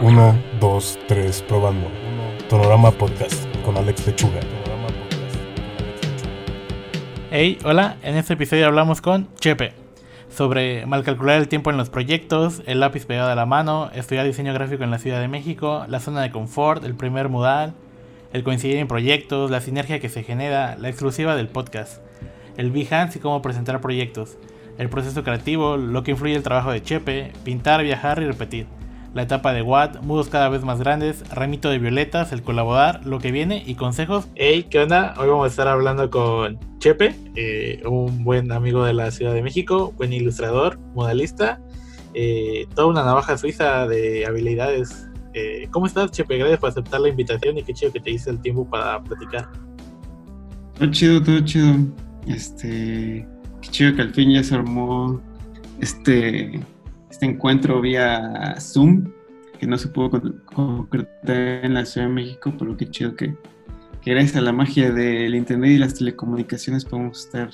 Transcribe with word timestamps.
1, 0.00 0.42
2, 0.60 0.98
3, 1.08 1.42
probando. 1.48 1.88
Tonorama 2.48 2.92
Podcast 2.92 3.44
con 3.64 3.76
Alex 3.76 4.06
Lechuga. 4.06 4.38
Hey, 7.32 7.58
hola, 7.64 7.96
en 8.04 8.16
este 8.16 8.34
episodio 8.34 8.66
hablamos 8.66 9.00
con 9.00 9.28
Chepe 9.40 9.72
sobre 10.28 10.86
mal 10.86 11.02
calcular 11.02 11.38
el 11.38 11.48
tiempo 11.48 11.70
en 11.70 11.76
los 11.76 11.90
proyectos, 11.90 12.62
el 12.66 12.78
lápiz 12.78 13.06
pegado 13.06 13.30
a 13.30 13.34
la 13.34 13.44
mano, 13.44 13.90
estudiar 13.92 14.24
diseño 14.24 14.54
gráfico 14.54 14.84
en 14.84 14.92
la 14.92 15.00
Ciudad 15.00 15.20
de 15.20 15.26
México, 15.26 15.84
la 15.88 15.98
zona 15.98 16.22
de 16.22 16.30
confort, 16.30 16.84
el 16.84 16.94
primer 16.94 17.28
modal, 17.28 17.74
el 18.32 18.44
coincidir 18.44 18.76
en 18.76 18.86
proyectos, 18.86 19.50
la 19.50 19.60
sinergia 19.60 19.98
que 19.98 20.08
se 20.08 20.22
genera, 20.22 20.76
la 20.78 20.90
exclusiva 20.90 21.34
del 21.34 21.48
podcast, 21.48 22.00
el 22.56 22.70
Behance 22.70 23.18
y 23.18 23.20
cómo 23.20 23.42
presentar 23.42 23.80
proyectos, 23.80 24.38
el 24.78 24.90
proceso 24.90 25.24
creativo, 25.24 25.76
lo 25.76 26.04
que 26.04 26.12
influye 26.12 26.36
el 26.36 26.44
trabajo 26.44 26.70
de 26.70 26.84
Chepe, 26.84 27.32
pintar, 27.42 27.82
viajar 27.82 28.22
y 28.22 28.26
repetir 28.26 28.77
la 29.18 29.24
etapa 29.24 29.52
de 29.52 29.62
Watt, 29.62 30.00
mudos 30.02 30.28
cada 30.28 30.48
vez 30.48 30.62
más 30.62 30.78
grandes, 30.78 31.28
ramito 31.30 31.70
de 31.70 31.80
violetas, 31.80 32.30
el 32.30 32.40
colaborar, 32.40 33.04
lo 33.04 33.18
que 33.18 33.32
viene 33.32 33.64
y 33.66 33.74
consejos. 33.74 34.28
Hey, 34.36 34.66
¿qué 34.70 34.78
onda? 34.78 35.12
Hoy 35.18 35.26
vamos 35.28 35.46
a 35.46 35.48
estar 35.48 35.66
hablando 35.66 36.08
con 36.08 36.56
Chepe, 36.78 37.16
eh, 37.34 37.82
un 37.84 38.22
buen 38.22 38.52
amigo 38.52 38.84
de 38.84 38.92
la 38.92 39.10
Ciudad 39.10 39.34
de 39.34 39.42
México, 39.42 39.92
buen 39.96 40.12
ilustrador, 40.12 40.78
modalista, 40.94 41.60
eh, 42.14 42.68
toda 42.76 42.86
una 42.86 43.02
navaja 43.02 43.36
suiza 43.36 43.88
de 43.88 44.24
habilidades. 44.24 45.08
Eh, 45.34 45.66
¿Cómo 45.72 45.86
estás, 45.86 46.12
Chepe? 46.12 46.38
Gracias 46.38 46.60
por 46.60 46.68
aceptar 46.68 47.00
la 47.00 47.08
invitación 47.08 47.58
y 47.58 47.64
qué 47.64 47.74
chido 47.74 47.92
que 47.92 47.98
te 47.98 48.12
hice 48.12 48.30
el 48.30 48.40
tiempo 48.40 48.70
para 48.70 49.02
platicar. 49.02 49.48
Todo 50.78 50.92
chido, 50.92 51.20
todo 51.20 51.40
chido. 51.40 51.74
Este, 52.28 53.26
qué 53.62 53.68
chido 53.68 53.96
que 53.96 54.02
al 54.02 54.14
fin 54.14 54.30
ya 54.30 54.44
se 54.44 54.54
armó 54.54 55.20
este 55.80 56.60
este 57.10 57.26
encuentro 57.26 57.80
vía 57.80 58.54
Zoom, 58.60 59.10
que 59.58 59.66
no 59.66 59.76
se 59.78 59.88
pudo 59.88 60.10
concretar 60.44 61.64
en 61.64 61.74
la 61.74 61.84
Ciudad 61.84 62.06
de 62.06 62.12
México, 62.12 62.54
pero 62.58 62.76
qué 62.76 62.88
chido 62.90 63.16
que, 63.16 63.34
que 64.02 64.10
gracias 64.12 64.36
a 64.36 64.40
la 64.40 64.52
magia 64.52 64.90
del 64.90 65.34
Internet 65.34 65.70
y 65.72 65.78
las 65.78 65.94
telecomunicaciones 65.94 66.84
podemos 66.84 67.26
estar 67.26 67.50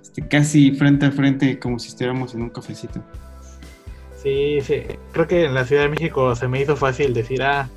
este, 0.00 0.26
casi 0.26 0.72
frente 0.72 1.06
a 1.06 1.10
frente 1.10 1.58
como 1.58 1.78
si 1.78 1.88
estuviéramos 1.88 2.34
en 2.34 2.42
un 2.42 2.50
cafecito. 2.50 3.02
Sí, 4.22 4.58
sí, 4.62 4.82
creo 5.12 5.28
que 5.28 5.44
en 5.44 5.54
la 5.54 5.64
Ciudad 5.64 5.82
de 5.82 5.90
México 5.90 6.34
se 6.34 6.48
me 6.48 6.60
hizo 6.60 6.74
fácil 6.74 7.14
decir, 7.14 7.42
ah, 7.42 7.68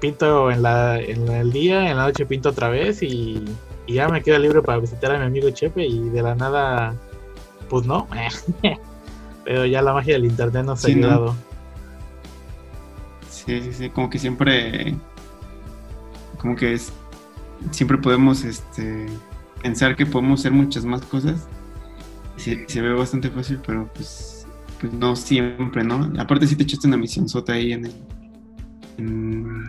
pinto 0.00 0.50
en, 0.50 0.62
la, 0.62 1.00
en 1.00 1.26
el 1.28 1.50
día, 1.50 1.90
en 1.90 1.96
la 1.96 2.04
noche 2.04 2.26
pinto 2.26 2.50
otra 2.50 2.68
vez 2.68 3.02
y, 3.02 3.42
y 3.86 3.94
ya 3.94 4.08
me 4.08 4.22
quedo 4.22 4.38
libre 4.38 4.60
para 4.60 4.78
visitar 4.78 5.14
a 5.14 5.18
mi 5.18 5.24
amigo 5.24 5.48
Chepe 5.48 5.86
y 5.86 6.10
de 6.10 6.22
la 6.22 6.34
nada, 6.34 6.94
pues 7.70 7.86
no. 7.86 8.06
Pero 9.44 9.66
ya 9.66 9.80
la 9.82 9.92
magia 9.92 10.14
del 10.14 10.26
internet 10.26 10.64
nos 10.64 10.84
ha 10.84 10.88
ayudado. 10.88 11.34
Sí, 13.46 13.60
sí, 13.60 13.72
sí, 13.72 13.90
como 13.90 14.08
que 14.08 14.18
siempre, 14.18 14.94
como 16.38 16.56
que 16.56 16.72
es, 16.72 16.92
siempre 17.70 17.98
podemos 17.98 18.42
este, 18.44 19.06
pensar 19.62 19.96
que 19.96 20.06
podemos 20.06 20.40
hacer 20.40 20.52
muchas 20.52 20.84
más 20.84 21.02
cosas. 21.02 21.46
Se, 22.36 22.68
se 22.68 22.80
ve 22.80 22.92
bastante 22.92 23.30
fácil, 23.30 23.60
pero 23.66 23.90
pues, 23.94 24.46
pues 24.80 24.92
no 24.92 25.14
siempre, 25.14 25.84
¿no? 25.84 26.10
Aparte 26.18 26.46
sí 26.46 26.56
te 26.56 26.64
echaste 26.64 26.88
una 26.88 26.96
misión 26.96 27.28
sota 27.28 27.52
ahí 27.52 27.72
en, 27.72 27.86
el, 27.86 27.94
en, 28.98 29.64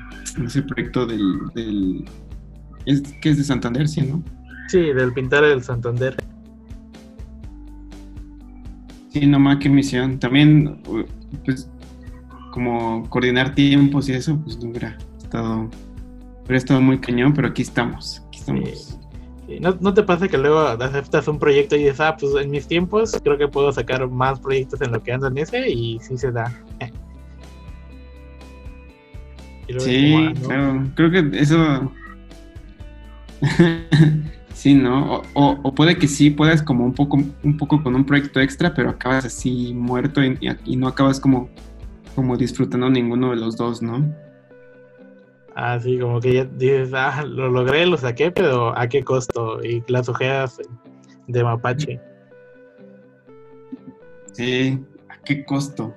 ese 0.45 0.61
proyecto 0.63 1.05
del, 1.05 1.39
del 1.53 2.05
es, 2.85 3.01
que 3.21 3.29
es 3.29 3.37
de 3.37 3.43
Santander, 3.43 3.87
sí, 3.87 4.01
¿no? 4.01 4.23
Sí, 4.67 4.79
del 4.93 5.13
pintar 5.13 5.43
el 5.43 5.63
Santander. 5.63 6.15
Sí, 9.09 9.25
nomás 9.27 9.57
qué 9.57 9.69
misión. 9.69 10.19
También, 10.19 10.81
pues, 11.45 11.69
como 12.56 13.08
coordinar 13.09 13.53
tiempos 13.53 14.08
y 14.08 14.14
eso, 14.14 14.39
pues 14.42 14.58
no 14.64 14.70
hubiera 14.70 14.98
estado, 15.17 15.70
hubiera 16.45 16.58
estado 16.58 16.80
muy 16.80 17.00
cañón, 17.00 17.34
pero 17.34 17.50
aquí 17.50 17.64
estamos, 17.64 18.23
aquí 18.30 18.39
estamos. 18.39 18.98
¿No, 19.60 19.93
te 19.93 20.04
pasa 20.04 20.30
que 20.30 20.38
luego 20.38 20.60
aceptas 20.60 21.27
un 21.27 21.38
proyecto 21.38 21.76
y 21.76 21.80
dices, 21.80 21.99
ah, 21.99 22.15
pues 22.17 22.33
en 22.42 22.49
mis 22.49 22.65
tiempos 22.65 23.20
creo 23.21 23.38
que 23.38 23.49
puedo 23.49 23.73
sacar 23.73 24.10
más 24.10 24.39
proyectos 24.39 24.80
en 24.82 24.94
lo 24.94 25.04
que 25.04 25.11
ando 25.11 25.27
en 25.27 25.38
ese 25.38 25.70
y 25.70 25.99
sí 25.99 26.17
se 26.17 26.32
da? 26.32 26.49
sí, 29.77 30.15
ah, 30.15 30.33
claro, 30.42 30.83
creo 30.95 31.11
que 31.11 31.30
eso... 31.38 31.92
Sí, 34.55 34.73
¿no? 34.73 35.21
O, 35.33 35.76
puede 35.76 35.98
que 35.98 36.08
sí 36.08 36.30
puedas 36.30 36.64
como 36.64 36.86
un 36.86 36.94
poco, 36.94 37.21
un 37.44 37.58
poco 37.58 37.83
con 37.83 37.94
un 37.94 38.05
proyecto 38.05 38.39
extra, 38.39 38.73
pero 38.73 38.89
acabas 38.89 39.26
así 39.26 39.73
muerto 39.73 40.21
y, 40.23 40.77
no 40.77 40.88
acabas 40.88 41.20
como, 41.20 41.49
como 42.15 42.37
disfrutando 42.37 42.89
ninguno 42.89 43.31
de 43.31 43.36
los 43.36 43.58
dos, 43.58 43.81
¿no? 43.81 44.14
Ah, 45.55 45.80
sí, 45.80 45.99
como 45.99 46.20
que 46.20 46.33
ya 46.33 46.45
dices, 46.45 46.92
ah, 46.93 47.23
lo 47.23 47.49
logré, 47.49 47.86
lo 47.86 47.98
saqué, 47.98 48.31
pero 48.31 48.77
¿a 48.77 48.87
qué 48.87 49.03
costo? 49.03 49.64
Y 49.64 49.83
las 49.87 50.09
ojeas 50.09 50.58
de 51.27 51.43
mapache. 51.43 51.99
Sí, 54.33 54.80
¿a 55.09 55.17
qué 55.23 55.45
costo? 55.45 55.93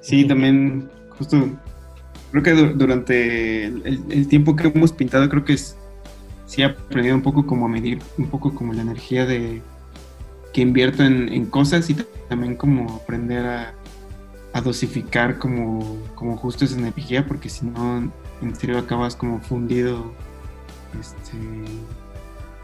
Sí, 0.00 0.26
también, 0.26 0.90
justo, 1.18 1.36
creo 2.30 2.42
que 2.42 2.52
durante 2.52 3.64
el 3.66 4.28
tiempo 4.28 4.54
que 4.54 4.68
hemos 4.68 4.92
pintado, 4.92 5.28
creo 5.28 5.44
que 5.44 5.54
es 5.54 5.76
sí 6.46 6.62
he 6.62 6.66
aprendido 6.66 7.16
un 7.16 7.22
poco 7.22 7.46
como 7.46 7.66
a 7.66 7.68
medir, 7.68 8.00
un 8.18 8.26
poco 8.26 8.54
como 8.54 8.72
la 8.72 8.82
energía 8.82 9.26
de 9.26 9.62
que 10.52 10.60
invierto 10.60 11.02
en, 11.02 11.46
cosas 11.46 11.90
y 11.90 11.96
también 12.28 12.54
como 12.54 12.94
aprender 12.94 13.44
a, 13.44 13.74
dosificar 14.60 15.38
como, 15.38 15.98
como 16.14 16.36
justo 16.36 16.64
esa 16.64 16.78
energía, 16.78 17.26
porque 17.26 17.48
si 17.48 17.66
no, 17.66 18.12
en 18.40 18.56
serio 18.56 18.78
acabas 18.78 19.16
como 19.16 19.40
fundido 19.40 20.12
este, 21.00 21.36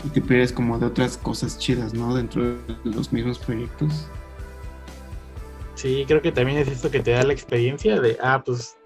y 0.05 0.09
te 0.09 0.21
pierdes 0.21 0.53
como 0.53 0.79
de 0.79 0.87
otras 0.87 1.17
cosas 1.17 1.59
chidas, 1.59 1.93
¿no? 1.95 2.15
Dentro 2.15 2.43
de 2.45 2.59
los 2.85 3.13
mismos 3.13 3.39
proyectos. 3.39 4.09
Sí, 5.75 6.05
creo 6.07 6.23
que 6.23 6.33
también 6.33 6.59
es 6.59 6.69
esto 6.69 6.91
que 6.91 7.01
te 7.01 7.13
da 7.13 7.23
la 7.23 7.33
experiencia 7.33 8.01
de, 8.01 8.17
ah, 8.23 8.43
pues 8.45 8.77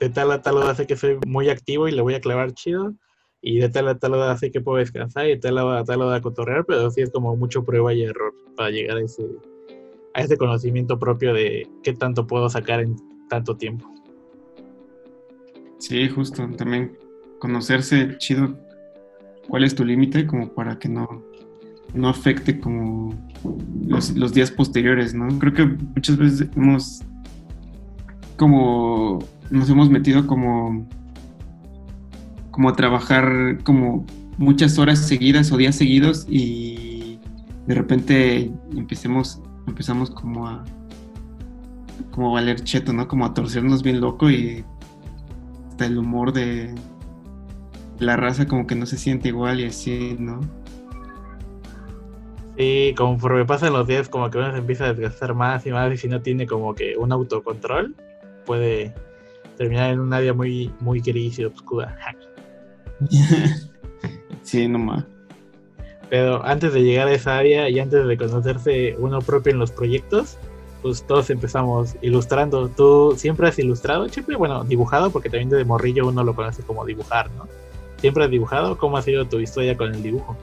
de 0.00 0.10
tal 0.10 0.30
a 0.32 0.42
tal 0.42 0.62
hace 0.62 0.86
que 0.86 0.96
soy 0.96 1.18
muy 1.26 1.48
activo 1.48 1.88
y 1.88 1.92
le 1.92 2.02
voy 2.02 2.14
a 2.14 2.20
clavar 2.20 2.52
chido 2.52 2.94
y 3.40 3.58
de 3.58 3.68
tal 3.68 3.88
a 3.88 3.98
tal 3.98 4.14
hora 4.14 4.36
sé 4.36 4.50
que 4.50 4.60
puedo 4.60 4.78
descansar 4.78 5.26
y 5.26 5.30
de 5.30 5.36
tal 5.36 5.58
a 5.58 5.84
tal 5.84 6.02
hora 6.02 6.20
cotorrear, 6.20 6.64
pero 6.66 6.90
sí 6.90 7.02
es 7.02 7.10
como 7.10 7.36
mucho 7.36 7.64
prueba 7.64 7.92
y 7.92 8.02
error 8.02 8.34
para 8.56 8.70
llegar 8.70 8.98
a 8.98 9.02
ese, 9.02 9.24
a 10.14 10.20
ese 10.20 10.36
conocimiento 10.36 10.98
propio 10.98 11.34
de 11.34 11.68
qué 11.82 11.92
tanto 11.92 12.26
puedo 12.26 12.48
sacar 12.48 12.80
en 12.80 12.96
tanto 13.28 13.56
tiempo. 13.56 13.90
Sí, 15.78 16.08
justo, 16.08 16.48
también 16.56 16.96
conocerse 17.38 18.16
chido 18.18 18.56
cuál 19.48 19.64
es 19.64 19.74
tu 19.74 19.84
límite 19.84 20.26
como 20.26 20.48
para 20.54 20.78
que 20.78 20.88
no, 20.88 21.22
no 21.92 22.08
afecte 22.08 22.58
como 22.58 23.14
los, 23.86 24.16
los 24.16 24.32
días 24.32 24.50
posteriores, 24.50 25.14
¿no? 25.14 25.38
Creo 25.38 25.52
que 25.52 25.66
muchas 25.66 26.16
veces 26.16 26.48
hemos 26.56 27.02
como 28.36 29.18
nos 29.50 29.68
hemos 29.70 29.90
metido 29.90 30.26
como 30.26 30.88
como 32.50 32.72
trabajar 32.72 33.58
como 33.64 34.06
muchas 34.38 34.78
horas 34.78 35.00
seguidas 35.06 35.52
o 35.52 35.56
días 35.56 35.76
seguidos 35.76 36.26
y 36.28 37.18
de 37.66 37.74
repente 37.74 38.50
empecemos, 38.76 39.40
empezamos 39.66 40.10
como 40.10 40.46
a 40.48 40.64
como 42.10 42.30
a 42.30 42.34
valer 42.34 42.62
cheto, 42.62 42.92
¿no? 42.92 43.08
Como 43.08 43.24
a 43.24 43.34
torcernos 43.34 43.82
bien 43.82 44.00
loco 44.00 44.30
y 44.30 44.64
hasta 45.68 45.86
el 45.86 45.98
humor 45.98 46.32
de 46.32 46.74
la 47.98 48.16
raza 48.16 48.46
como 48.46 48.66
que 48.66 48.74
no 48.74 48.86
se 48.86 48.96
siente 48.96 49.28
igual 49.28 49.60
y 49.60 49.66
así, 49.66 50.16
¿no? 50.18 50.40
Sí, 52.56 52.94
conforme 52.96 53.44
pasan 53.44 53.72
los 53.72 53.86
días 53.86 54.08
como 54.08 54.30
que 54.30 54.38
uno 54.38 54.52
se 54.52 54.58
empieza 54.58 54.84
a 54.84 54.92
desgastar 54.92 55.34
más 55.34 55.66
y 55.66 55.72
más 55.72 55.92
y 55.92 55.96
si 55.96 56.08
no 56.08 56.20
tiene 56.20 56.46
como 56.46 56.74
que 56.74 56.96
un 56.96 57.10
autocontrol 57.10 57.96
puede 58.46 58.94
terminar 59.56 59.92
en 59.92 60.00
un 60.00 60.12
área 60.12 60.32
muy, 60.32 60.72
muy 60.80 61.00
gris 61.00 61.38
y 61.38 61.44
oscura. 61.44 61.96
sí, 64.42 64.68
nomás. 64.68 65.04
Pero 66.14 66.46
antes 66.46 66.72
de 66.72 66.84
llegar 66.84 67.08
a 67.08 67.12
esa 67.12 67.36
área 67.36 67.68
y 67.68 67.80
antes 67.80 68.06
de 68.06 68.16
conocerse 68.16 68.94
uno 69.00 69.18
propio 69.20 69.50
en 69.50 69.58
los 69.58 69.72
proyectos, 69.72 70.38
pues 70.80 71.04
todos 71.04 71.28
empezamos 71.28 71.96
ilustrando. 72.02 72.68
¿Tú 72.68 73.14
siempre 73.16 73.48
has 73.48 73.58
ilustrado, 73.58 74.06
Chepe? 74.06 74.36
Bueno, 74.36 74.62
dibujado, 74.62 75.10
porque 75.10 75.28
también 75.28 75.50
de 75.50 75.64
morrillo 75.64 76.06
uno 76.06 76.22
lo 76.22 76.32
conoce 76.32 76.62
como 76.62 76.84
dibujar, 76.84 77.28
¿no? 77.32 77.48
¿Siempre 77.96 78.22
has 78.22 78.30
dibujado? 78.30 78.78
¿Cómo 78.78 78.96
ha 78.96 79.02
sido 79.02 79.24
tu 79.24 79.40
historia 79.40 79.76
con 79.76 79.92
el 79.92 80.04
dibujo? 80.04 80.36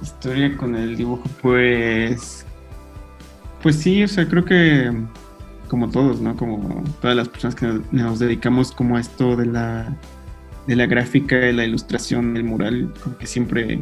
Historia 0.00 0.56
con 0.56 0.74
el 0.76 0.96
dibujo, 0.96 1.24
pues... 1.42 2.46
Pues 3.62 3.76
sí, 3.76 4.02
o 4.02 4.08
sea, 4.08 4.26
creo 4.26 4.46
que 4.46 4.90
como 5.68 5.90
todos, 5.90 6.22
¿no? 6.22 6.34
Como 6.38 6.82
todas 7.02 7.14
las 7.14 7.28
personas 7.28 7.54
que 7.54 7.80
nos, 7.92 8.18
dedicamos 8.18 8.72
como 8.72 8.96
a 8.96 9.00
esto 9.00 9.36
de 9.36 9.44
la, 9.44 9.94
de 10.66 10.76
la 10.76 10.86
gráfica, 10.86 11.36
de 11.36 11.52
la 11.52 11.64
ilustración, 11.64 12.36
el 12.36 12.44
mural, 12.44 12.92
como 13.02 13.16
que 13.18 13.26
siempre 13.26 13.80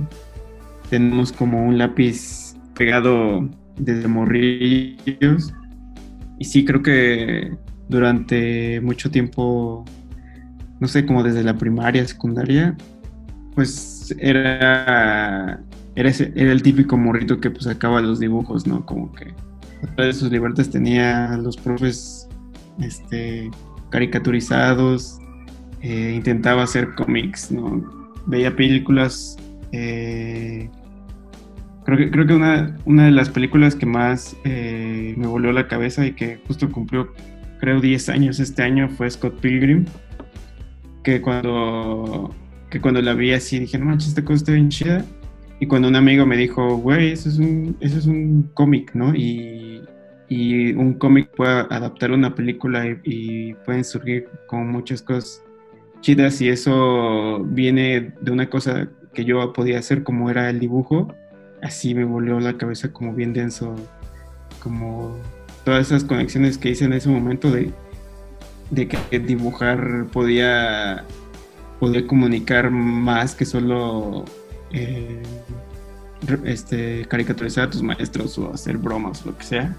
tenemos 0.90 1.32
como 1.32 1.64
un 1.64 1.78
lápiz 1.78 2.54
pegado 2.75 3.48
desde 3.76 4.08
morrillos 4.08 5.52
y 6.38 6.44
sí, 6.44 6.64
creo 6.64 6.82
que 6.82 7.56
durante 7.88 8.80
mucho 8.80 9.10
tiempo, 9.10 9.84
no 10.78 10.86
sé, 10.86 11.04
como 11.04 11.22
desde 11.22 11.42
la 11.42 11.56
primaria, 11.56 12.06
secundaria, 12.06 12.76
pues 13.54 14.14
era, 14.19 15.60
era, 15.96 16.10
el 16.34 16.62
típico 16.62 16.96
morrito 16.96 17.40
que 17.40 17.50
pues 17.50 17.64
sacaba 17.64 18.00
los 18.00 18.20
dibujos, 18.20 18.66
¿no? 18.66 18.86
Como 18.86 19.12
que 19.12 19.34
de 19.96 20.12
sus 20.12 20.30
libertades 20.30 20.70
tenía 20.70 21.36
los 21.36 21.56
profes 21.56 22.28
este, 22.80 23.50
caricaturizados, 23.90 25.19
eh, 25.82 26.12
intentaba 26.14 26.62
hacer 26.62 26.94
cómics, 26.94 27.50
¿no? 27.50 27.82
Veía 28.26 28.54
películas. 28.54 29.36
Eh, 29.72 30.69
creo 31.84 31.98
que, 31.98 32.10
creo 32.10 32.26
que 32.26 32.34
una, 32.34 32.76
una, 32.84 33.06
de 33.06 33.10
las 33.10 33.28
películas 33.28 33.75
que 33.75 33.86
más 33.86 34.36
eh, 34.44 35.14
me 35.16 35.26
volvió 35.26 35.52
la 35.52 35.69
cabeza 35.69 36.06
y 36.06 36.12
que 36.12 36.40
justo 36.46 36.70
cumplió, 36.70 37.12
creo, 37.60 37.80
10 37.80 38.08
años 38.08 38.40
este 38.40 38.62
año 38.62 38.88
fue 38.88 39.10
Scott 39.10 39.40
Pilgrim. 39.40 39.84
Que 41.04 41.20
cuando, 41.20 42.34
que 42.70 42.80
cuando 42.80 43.00
la 43.00 43.14
vi 43.14 43.32
así 43.32 43.58
dije, 43.58 43.78
no 43.78 43.86
manches, 43.86 44.08
esta 44.08 44.25
cosa 44.25 44.36
está 44.36 44.52
bien 44.52 44.69
chida. 44.69 45.04
Y 45.60 45.66
cuando 45.66 45.88
un 45.88 45.96
amigo 45.96 46.26
me 46.26 46.36
dijo, 46.36 46.76
güey, 46.76 47.12
eso 47.12 47.28
es 47.28 47.38
un, 47.38 47.76
eso 47.80 47.98
es 47.98 48.06
un 48.06 48.50
cómic, 48.54 48.94
¿no? 48.94 49.14
Y, 49.14 49.82
y 50.28 50.72
un 50.72 50.94
cómic 50.94 51.30
puede 51.34 51.50
adaptar 51.70 52.12
una 52.12 52.34
película 52.34 52.84
y, 53.02 53.54
pueden 53.64 53.84
surgir 53.84 54.28
como 54.46 54.64
muchas 54.64 55.02
cosas 55.02 55.42
chidas 56.00 56.40
y 56.40 56.48
eso 56.48 57.44
viene 57.44 58.12
de 58.20 58.30
una 58.30 58.48
cosa 58.48 58.88
que 59.12 59.24
yo 59.24 59.52
podía 59.52 59.78
hacer 59.78 60.02
como 60.04 60.30
era 60.30 60.50
el 60.50 60.60
dibujo, 60.60 61.14
así 61.62 61.94
me 61.94 62.04
volvió 62.04 62.38
la 62.40 62.56
cabeza 62.56 62.92
como 62.92 63.12
bien 63.14 63.32
denso, 63.32 63.74
como 64.62 65.16
todas 65.64 65.86
esas 65.86 66.04
conexiones 66.04 66.58
que 66.58 66.70
hice 66.70 66.84
en 66.84 66.92
ese 66.92 67.08
momento 67.08 67.50
de, 67.50 67.72
que 68.72 69.18
dibujar 69.18 70.06
podía, 70.12 71.04
podía 71.80 72.06
comunicar 72.06 72.70
más 72.70 73.34
que 73.34 73.44
solo 73.44 74.24
eh, 74.72 75.22
este, 76.44 77.06
caricaturizar 77.08 77.68
a 77.68 77.70
tus 77.70 77.82
maestros 77.82 78.38
o 78.38 78.52
hacer 78.52 78.76
bromas 78.78 79.22
o 79.24 79.30
lo 79.30 79.38
que 79.38 79.44
sea. 79.44 79.76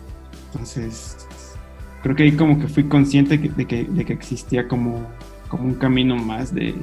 Entonces, 0.51 1.27
creo 2.04 2.15
que 2.15 2.24
ahí 2.24 2.31
como 2.31 2.60
que 2.60 2.68
fui 2.68 2.83
consciente 2.86 3.38
de 3.38 3.65
que, 3.65 3.83
de 3.83 4.06
que 4.06 4.13
existía 4.13 4.68
como, 4.68 5.07
como 5.50 5.66
un 5.66 5.75
camino 5.75 6.16
más 6.16 6.54
de, 6.54 6.75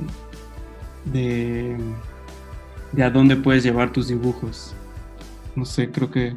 de, 1.12 1.76
a 3.02 3.10
dónde 3.10 3.36
puedes 3.36 3.64
llevar 3.64 3.92
tus 3.92 4.08
dibujos. 4.08 4.74
No 5.54 5.64
sé, 5.64 5.90
creo 5.90 6.10
que 6.10 6.36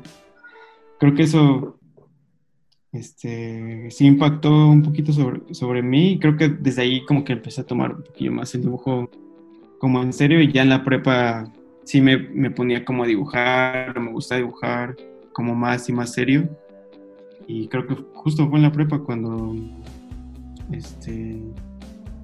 creo 1.00 1.14
que 1.14 1.24
eso 1.24 1.78
este, 2.92 3.90
sí 3.92 4.06
impactó 4.06 4.70
un 4.70 4.84
poquito 4.84 5.12
sobre, 5.14 5.54
sobre 5.54 5.82
mí 5.82 6.20
creo 6.20 6.36
que 6.38 6.50
desde 6.50 6.82
ahí 6.82 7.06
como 7.06 7.24
que 7.24 7.34
empecé 7.34 7.62
a 7.62 7.66
tomar 7.66 7.96
un 7.96 8.04
poquito 8.04 8.32
más 8.32 8.54
el 8.56 8.62
dibujo 8.62 9.10
como 9.80 10.02
en 10.02 10.12
serio 10.12 10.42
y 10.42 10.52
ya 10.52 10.62
en 10.62 10.70
la 10.70 10.84
prepa 10.84 11.52
sí 11.84 12.02
me, 12.02 12.18
me 12.18 12.52
ponía 12.52 12.86
como 12.86 13.04
a 13.04 13.08
dibujar, 13.08 14.00
me 14.00 14.12
gusta 14.12 14.36
dibujar 14.36 14.96
como 15.34 15.56
más 15.56 15.90
y 15.90 15.94
más 15.94 16.14
serio. 16.14 16.50
Y 17.48 17.68
creo 17.68 17.88
que 17.88 17.96
justo 18.14 18.48
fue 18.48 18.60
en 18.60 18.64
la 18.64 18.72
prepa 18.72 19.00
cuando 19.00 19.56
este, 20.72 21.42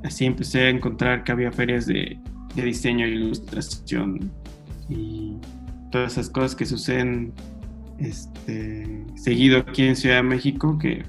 así 0.05 0.25
empecé 0.25 0.61
a 0.61 0.69
encontrar 0.69 1.23
que 1.23 1.31
había 1.31 1.51
ferias 1.51 1.85
de, 1.85 2.17
de 2.55 2.63
diseño 2.63 3.07
y 3.07 3.11
ilustración 3.11 4.31
y 4.89 5.37
todas 5.91 6.13
esas 6.13 6.29
cosas 6.29 6.55
que 6.55 6.65
suceden 6.65 7.33
este, 7.99 9.05
seguido 9.15 9.59
aquí 9.59 9.83
en 9.83 9.95
Ciudad 9.95 10.17
de 10.17 10.23
México, 10.23 10.77
que 10.77 11.03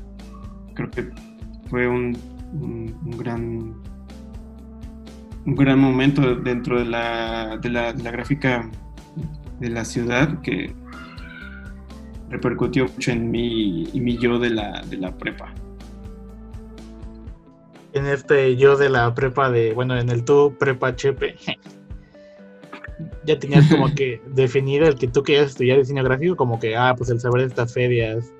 creo 0.74 0.90
que 0.90 1.10
fue 1.68 1.86
un, 1.88 2.16
un 2.52 3.10
gran 3.18 3.74
un 5.46 5.54
gran 5.54 5.78
momento 5.78 6.34
dentro 6.34 6.80
de 6.80 6.84
la, 6.86 7.56
de 7.58 7.70
la, 7.70 7.92
gráfica 7.92 8.68
de 9.60 9.70
la 9.70 9.84
ciudad 9.84 10.40
que 10.40 10.74
repercutió 12.28 12.86
mucho 12.86 13.12
en 13.12 13.30
mí 13.30 13.84
y 13.92 14.00
mi 14.00 14.18
yo 14.18 14.40
de 14.40 14.50
la, 14.50 14.82
de 14.82 14.96
la 14.96 15.16
prepa. 15.16 15.54
En 17.96 18.04
este 18.04 18.56
yo 18.56 18.76
de 18.76 18.90
la 18.90 19.14
prepa 19.14 19.50
de, 19.50 19.72
bueno, 19.72 19.98
en 19.98 20.10
el 20.10 20.22
tú 20.22 20.54
prepa 20.58 20.94
chepe, 20.94 21.34
ya 23.24 23.38
tenías 23.38 23.66
como 23.70 23.94
que 23.94 24.20
definido 24.34 24.86
el 24.86 24.96
que 24.96 25.08
tú 25.08 25.22
querías 25.22 25.46
estudiar 25.46 25.78
diseño 25.78 26.04
gráfico, 26.04 26.36
como 26.36 26.60
que, 26.60 26.76
ah, 26.76 26.94
pues 26.94 27.08
el 27.08 27.20
saber 27.20 27.40
de 27.40 27.46
estas 27.46 27.72
ferias 27.72 28.30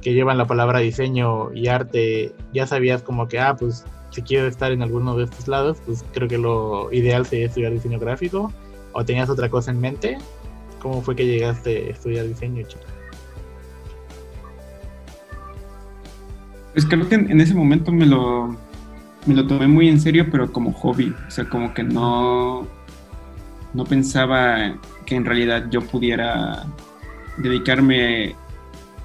que 0.00 0.14
llevan 0.14 0.38
la 0.38 0.46
palabra 0.46 0.78
diseño 0.78 1.52
y 1.52 1.66
arte, 1.66 2.36
ya 2.52 2.68
sabías 2.68 3.02
como 3.02 3.26
que, 3.26 3.40
ah, 3.40 3.56
pues 3.56 3.84
si 4.10 4.22
quieres 4.22 4.52
estar 4.52 4.70
en 4.70 4.80
alguno 4.80 5.16
de 5.16 5.24
estos 5.24 5.48
lados, 5.48 5.78
pues 5.84 6.04
creo 6.12 6.28
que 6.28 6.38
lo 6.38 6.92
ideal 6.92 7.26
sería 7.26 7.46
estudiar 7.46 7.72
diseño 7.72 7.98
gráfico. 7.98 8.52
¿O 8.92 9.04
tenías 9.04 9.28
otra 9.28 9.48
cosa 9.48 9.72
en 9.72 9.80
mente? 9.80 10.18
¿Cómo 10.80 11.02
fue 11.02 11.16
que 11.16 11.26
llegaste 11.26 11.88
a 11.88 11.90
estudiar 11.90 12.28
diseño, 12.28 12.64
chico? 12.64 12.84
Pues 16.74 16.86
creo 16.86 17.08
que 17.08 17.16
en 17.16 17.40
ese 17.40 17.54
momento 17.54 17.90
me 17.90 18.06
lo, 18.06 18.56
me 19.26 19.34
lo 19.34 19.46
tomé 19.46 19.66
muy 19.66 19.88
en 19.88 20.00
serio, 20.00 20.26
pero 20.30 20.52
como 20.52 20.72
hobby. 20.72 21.14
O 21.26 21.30
sea, 21.30 21.48
como 21.48 21.72
que 21.74 21.82
no, 21.82 22.66
no 23.72 23.84
pensaba 23.84 24.74
que 25.06 25.16
en 25.16 25.24
realidad 25.24 25.66
yo 25.70 25.80
pudiera 25.82 26.64
dedicarme 27.38 28.34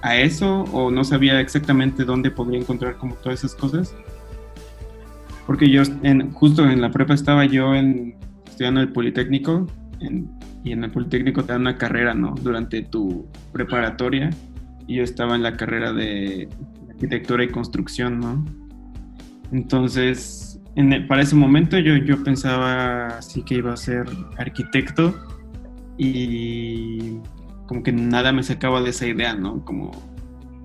a 0.01 0.15
eso 0.17 0.63
o 0.71 0.91
no 0.91 1.03
sabía 1.03 1.39
exactamente 1.41 2.05
dónde 2.05 2.31
podría 2.31 2.59
encontrar 2.59 2.97
como 2.97 3.15
todas 3.15 3.39
esas 3.39 3.55
cosas 3.55 3.93
porque 5.49 5.67
yo 5.67 5.81
en, 6.03 6.31
justo 6.31 6.69
en 6.69 6.79
la 6.79 6.91
prepa 6.91 7.15
estaba 7.15 7.43
yo 7.43 7.73
en, 7.73 8.13
estudiando 8.45 8.81
el 8.81 8.89
Politécnico 8.89 9.65
y 10.63 10.71
en 10.71 10.83
el 10.83 10.91
Politécnico 10.91 11.43
te 11.43 11.53
dan 11.53 11.61
una 11.61 11.75
carrera, 11.75 12.13
¿no? 12.13 12.35
Durante 12.39 12.83
tu 12.83 13.25
preparatoria 13.51 14.29
y 14.85 14.97
yo 14.97 15.03
estaba 15.03 15.35
en 15.35 15.41
la 15.41 15.57
carrera 15.57 15.91
de 15.91 16.47
arquitectura 16.87 17.43
y 17.43 17.47
construcción, 17.47 18.19
¿no? 18.19 18.45
Entonces, 19.51 20.59
en 20.75 21.07
para 21.07 21.21
ese 21.21 21.35
momento 21.35 21.77
yo, 21.77 21.95
yo 21.95 22.23
pensaba 22.23 23.07
así 23.17 23.43
que 23.43 23.55
iba 23.55 23.73
a 23.73 23.77
ser 23.77 24.05
arquitecto 24.37 25.15
y 25.97 27.17
como 27.67 27.83
que 27.83 27.91
nada 27.91 28.31
me 28.31 28.43
sacaba 28.43 28.81
de 28.81 28.91
esa 28.91 29.07
idea, 29.07 29.35
¿no? 29.35 29.63
Como, 29.65 29.91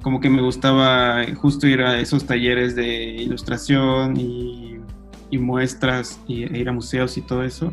como 0.03 0.21
que 0.21 0.31
me 0.31 0.43
gustaba 0.43 1.25
justo 1.35 1.67
ir 1.67 1.81
a 1.81 1.99
esos 1.99 2.27
talleres 2.27 2.77
de 2.77 3.15
ilustración 3.23 4.17
y 4.17 4.75
y 5.35 5.39
muestras 5.39 6.21
y, 6.29 6.45
e 6.45 6.59
ir 6.59 6.69
a 6.69 6.73
museos 6.73 7.17
y 7.17 7.23
todo 7.23 7.43
eso, 7.43 7.73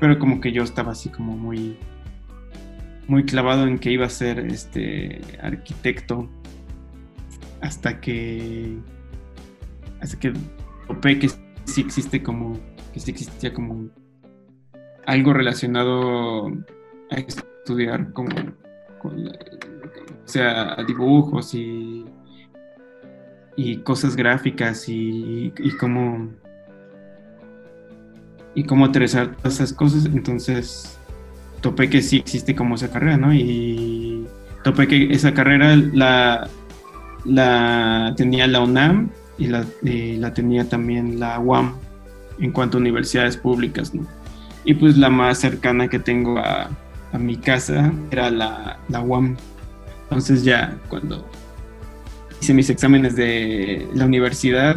pero 0.00 0.18
como 0.18 0.40
que 0.40 0.52
yo 0.52 0.62
estaba 0.62 0.92
así 0.92 1.08
como 1.08 1.36
muy 1.36 1.78
muy 3.06 3.24
clavado 3.24 3.66
en 3.66 3.78
que 3.78 3.90
iba 3.90 4.06
a 4.06 4.10
ser 4.10 4.38
este 4.38 5.20
arquitecto 5.42 6.28
hasta 7.60 8.00
que 8.00 8.78
hasta 10.00 10.18
que 10.18 10.32
topé 10.86 11.18
que 11.18 11.28
sí 11.64 11.80
existe 11.80 12.22
como 12.22 12.58
que 12.92 13.00
sí 13.00 13.10
existía 13.10 13.52
como 13.52 13.88
algo 15.06 15.32
relacionado 15.32 16.48
a 17.10 17.16
estudiar 17.16 18.12
como 18.12 18.30
o 19.04 19.12
sea 20.24 20.76
dibujos 20.86 21.54
y 21.54 22.04
y 23.56 23.78
cosas 23.78 24.16
gráficas 24.16 24.88
y, 24.88 25.52
y 25.58 25.70
como 25.76 26.30
y 28.54 28.64
cómo 28.64 28.86
aterrizar 28.86 29.36
todas 29.36 29.54
esas 29.54 29.72
cosas. 29.72 30.06
Entonces 30.06 30.98
topé 31.60 31.90
que 31.90 32.02
sí 32.02 32.16
existe 32.16 32.54
como 32.54 32.74
esa 32.74 32.90
carrera, 32.90 33.16
¿no? 33.16 33.34
Y 33.34 34.26
topé 34.64 34.88
que 34.88 35.12
esa 35.12 35.34
carrera 35.34 35.76
la, 35.76 36.48
la 37.24 38.14
tenía 38.16 38.46
la 38.46 38.60
UNAM 38.60 39.10
y 39.40 39.46
la, 39.46 40.34
tenía 40.34 40.68
también 40.68 41.18
la 41.18 41.40
UAM 41.40 41.74
en 42.38 42.52
cuanto 42.52 42.76
a 42.76 42.80
universidades 42.80 43.36
públicas, 43.36 43.94
¿no? 43.94 44.06
Y 44.64 44.74
pues 44.74 44.98
la 44.98 45.08
más 45.08 45.38
cercana 45.38 45.88
que 45.88 45.98
tengo 45.98 46.38
a, 46.38 46.70
mi 47.18 47.36
casa 47.36 47.92
era 48.12 48.30
la, 48.30 48.78
la 48.88 49.00
UAM. 49.00 49.36
Entonces 50.04 50.44
ya 50.44 50.78
cuando 50.88 51.28
hice 52.40 52.54
mis 52.54 52.70
exámenes 52.70 53.16
de 53.16 53.88
la 53.94 54.04
universidad, 54.04 54.76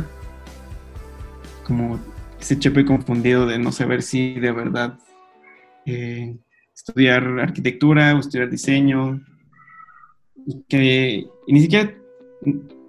como 1.63 1.99
ese 2.39 2.57
chepe 2.57 2.85
confundido 2.85 3.45
de 3.45 3.59
no 3.59 3.71
saber 3.71 4.01
si 4.01 4.39
de 4.39 4.51
verdad 4.51 4.97
eh, 5.85 6.37
estudiar 6.73 7.23
arquitectura 7.39 8.17
estudiar 8.17 8.49
diseño. 8.49 9.21
Y 10.45 10.63
que 10.67 11.25
ni 11.47 11.61
siquiera 11.61 11.93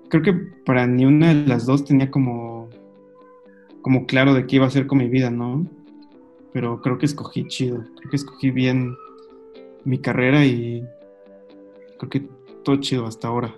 creo 0.08 0.22
que 0.22 0.32
para 0.64 0.86
ni 0.86 1.04
una 1.04 1.28
de 1.28 1.46
las 1.46 1.66
dos 1.66 1.84
tenía 1.84 2.10
como, 2.10 2.68
como 3.82 4.06
claro 4.06 4.34
de 4.34 4.46
qué 4.46 4.56
iba 4.56 4.64
a 4.64 4.68
hacer 4.68 4.86
con 4.86 4.98
mi 4.98 5.08
vida, 5.08 5.30
¿no? 5.30 5.66
Pero 6.52 6.80
creo 6.80 6.98
que 6.98 7.06
escogí 7.06 7.46
chido, 7.46 7.84
creo 7.96 8.10
que 8.10 8.16
escogí 8.16 8.50
bien 8.50 8.96
mi 9.84 9.98
carrera 9.98 10.44
y 10.44 10.86
creo 11.98 12.10
que 12.10 12.28
todo 12.64 12.76
chido 12.76 13.06
hasta 13.06 13.28
ahora. 13.28 13.54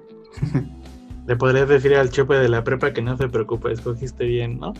le 1.27 1.37
podrías 1.37 1.69
decir 1.69 1.95
al 1.95 2.11
Chepe 2.11 2.35
de 2.35 2.49
la 2.49 2.65
prepa 2.65 2.93
que 2.93 3.03
no 3.03 3.17
se 3.17 3.29
preocupe, 3.29 3.73
escogiste 3.73 4.25
bien, 4.25 4.59
¿no? 4.59 4.73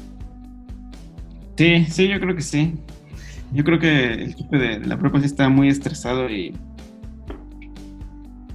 Sí, 1.57 1.85
sí, 1.87 2.09
yo 2.09 2.21
creo 2.21 2.37
que 2.37 2.43
sí. 2.43 2.75
Yo 3.53 3.65
creo 3.65 3.79
que 3.79 4.13
el 4.13 4.35
Chepe 4.35 4.59
de, 4.59 4.81
la 4.81 4.99
prepa 4.99 5.21
sí 5.21 5.27
está 5.27 5.49
muy 5.49 5.69
estresado 5.69 6.29
y 6.31 6.55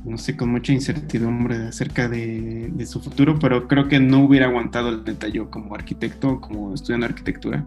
no 0.04 0.18
sé, 0.18 0.36
con 0.36 0.50
mucha 0.50 0.74
incertidumbre 0.74 1.68
acerca 1.68 2.10
de, 2.10 2.72
su 2.86 3.00
futuro, 3.00 3.38
pero 3.40 3.68
creo 3.68 3.88
que 3.88 4.00
no 4.00 4.24
hubiera 4.26 4.48
aguantado 4.48 4.90
el 4.90 5.04
detalle 5.04 5.46
como 5.50 5.76
arquitecto, 5.76 6.42
como 6.42 6.74
estudiando 6.74 7.06
arquitectura, 7.06 7.66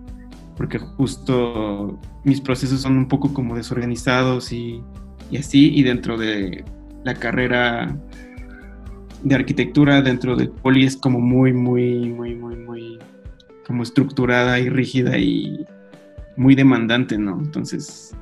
porque 0.57 0.79
justo 0.79 1.99
mis 2.25 2.41
procesos 2.41 2.81
son 2.83 2.97
un 2.97 3.09
poco 3.09 3.33
como 3.33 3.57
desorganizados 3.57 4.53
y, 4.53 4.83
y 5.31 5.37
así, 5.37 5.73
y 5.75 5.83
dentro 5.83 6.19
de 6.19 6.65
la 7.05 7.15
carrera 7.15 7.97
de 9.23 9.35
arquitectura, 9.35 10.03
dentro 10.03 10.37
del 10.37 10.51
poli 10.51 10.85
es 10.85 10.97
como 10.97 11.21
muy, 11.21 11.53
muy, 11.53 12.11
muy, 12.11 12.35
muy, 12.35 12.57
muy, 12.57 12.99
como 13.67 13.83
estructurada 13.83 14.59
y 14.59 14.69
rígida 14.69 15.17
y 15.19 15.65
muy 16.37 16.55
demandante, 16.55 17.17
¿no? 17.17 17.39
Entonces, 17.41 18.15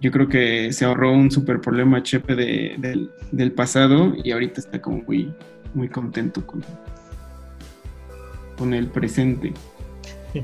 yo 0.00 0.10
creo 0.12 0.28
que 0.28 0.72
se 0.72 0.84
ahorró 0.84 1.12
un 1.12 1.30
super 1.30 1.60
problema 1.60 2.02
Chepe 2.02 2.34
del, 2.34 3.52
pasado 3.52 4.14
y 4.22 4.30
ahorita 4.30 4.60
está 4.60 4.80
como 4.80 5.02
muy, 5.02 5.32
muy 5.74 5.88
contento 5.88 6.46
con, 6.46 6.64
con 8.56 8.74
el 8.74 8.86
presente. 8.88 9.52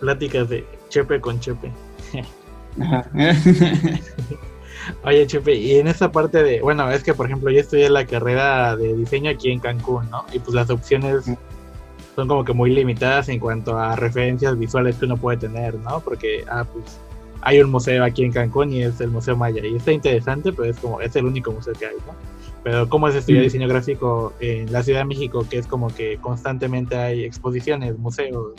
Pláticas 0.00 0.48
de 0.48 0.64
Chepe 0.88 1.20
con 1.20 1.38
Chepe. 1.38 1.70
Oye, 5.04 5.26
Chepe, 5.26 5.54
y 5.54 5.78
en 5.78 5.88
esa 5.88 6.10
parte 6.10 6.42
de, 6.42 6.60
bueno, 6.60 6.90
es 6.90 7.02
que 7.02 7.12
por 7.14 7.26
ejemplo 7.26 7.50
yo 7.50 7.60
estudié 7.60 7.90
la 7.90 8.06
carrera 8.06 8.74
de 8.76 8.94
diseño 8.94 9.30
aquí 9.30 9.50
en 9.50 9.60
Cancún, 9.60 10.08
¿no? 10.10 10.24
Y 10.32 10.38
pues 10.38 10.54
las 10.54 10.70
opciones 10.70 11.26
son 12.16 12.28
como 12.28 12.44
que 12.44 12.52
muy 12.52 12.70
limitadas 12.70 13.28
en 13.28 13.38
cuanto 13.38 13.78
a 13.78 13.94
referencias 13.96 14.58
visuales 14.58 14.96
que 14.96 15.04
uno 15.04 15.16
puede 15.16 15.38
tener, 15.38 15.74
¿no? 15.74 16.00
Porque, 16.00 16.44
ah, 16.50 16.64
pues 16.64 16.98
hay 17.42 17.60
un 17.60 17.70
museo 17.70 18.04
aquí 18.04 18.24
en 18.24 18.32
Cancún 18.32 18.72
y 18.72 18.82
es 18.82 19.00
el 19.00 19.10
Museo 19.10 19.36
Maya. 19.36 19.64
Y 19.64 19.76
está 19.76 19.92
interesante, 19.92 20.52
pero 20.52 20.70
es 20.70 20.78
como, 20.78 21.00
es 21.00 21.14
el 21.16 21.26
único 21.26 21.52
museo 21.52 21.72
que 21.74 21.86
hay, 21.86 21.96
¿no? 22.06 22.14
Pero 22.64 22.88
¿cómo 22.88 23.08
es 23.08 23.14
estudiar 23.14 23.44
diseño 23.44 23.68
gráfico 23.68 24.32
en 24.40 24.70
la 24.72 24.82
Ciudad 24.82 25.00
de 25.00 25.04
México, 25.06 25.46
que 25.48 25.58
es 25.58 25.66
como 25.66 25.88
que 25.88 26.18
constantemente 26.18 26.96
hay 26.96 27.24
exposiciones, 27.24 27.96
museos, 27.98 28.54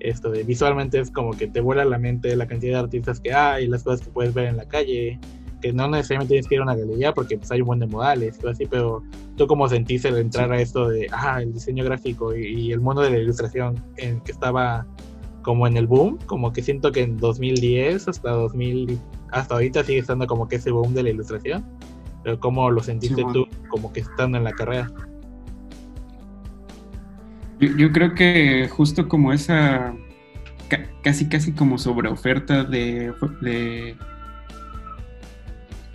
esto 0.00 0.30
de 0.30 0.44
visualmente 0.44 1.00
es 1.00 1.10
como 1.10 1.32
que 1.32 1.46
te 1.46 1.60
vuela 1.60 1.84
la 1.84 1.98
mente 1.98 2.34
la 2.36 2.46
cantidad 2.46 2.74
de 2.74 2.84
artistas 2.84 3.20
que 3.20 3.32
hay, 3.32 3.66
las 3.66 3.82
cosas 3.82 4.02
que 4.02 4.10
puedes 4.10 4.34
ver 4.34 4.46
en 4.46 4.56
la 4.56 4.64
calle, 4.64 5.18
que 5.60 5.72
no 5.72 5.88
necesariamente 5.88 6.34
tienes 6.34 6.48
que 6.48 6.54
ir 6.54 6.60
a 6.60 6.64
una 6.64 6.76
galería 6.76 7.12
porque 7.12 7.36
pues 7.36 7.50
hay 7.50 7.60
un 7.60 7.66
buen 7.66 7.80
de 7.80 7.86
modales 7.86 8.36
y 8.36 8.40
todo 8.40 8.50
así, 8.50 8.66
pero 8.66 9.02
tú 9.36 9.46
cómo 9.46 9.68
sentiste 9.68 10.08
el 10.08 10.18
entrar 10.18 10.52
a 10.52 10.60
esto 10.60 10.88
de, 10.88 11.08
ah, 11.12 11.40
el 11.42 11.52
diseño 11.52 11.84
gráfico 11.84 12.36
y, 12.36 12.46
y, 12.46 12.72
el 12.72 12.80
mundo 12.80 13.02
de 13.02 13.10
la 13.10 13.18
ilustración 13.18 13.82
en 13.96 14.20
que 14.20 14.32
estaba 14.32 14.86
como 15.42 15.66
en 15.66 15.76
el 15.76 15.86
boom, 15.86 16.18
como 16.26 16.52
que 16.52 16.62
siento 16.62 16.92
que 16.92 17.02
en 17.02 17.16
2010 17.16 18.08
hasta 18.08 18.30
2000, 18.30 18.98
hasta 19.30 19.54
ahorita 19.54 19.84
sigue 19.84 20.00
estando 20.00 20.26
como 20.26 20.48
que 20.48 20.56
ese 20.56 20.70
boom 20.70 20.94
de 20.94 21.02
la 21.02 21.10
ilustración, 21.10 21.64
pero 22.22 22.38
¿cómo 22.40 22.70
lo 22.70 22.82
sentiste 22.82 23.24
tú 23.32 23.46
como 23.68 23.92
que 23.92 24.00
estando 24.00 24.38
en 24.38 24.44
la 24.44 24.52
carrera? 24.52 24.90
Yo, 27.60 27.90
creo 27.90 28.14
que 28.14 28.68
justo 28.68 29.08
como 29.08 29.32
esa, 29.32 29.92
casi 31.02 31.28
casi 31.28 31.52
como 31.52 31.76
sobre 31.76 32.08
oferta 32.08 32.62
de, 32.62 33.12
de, 33.40 33.96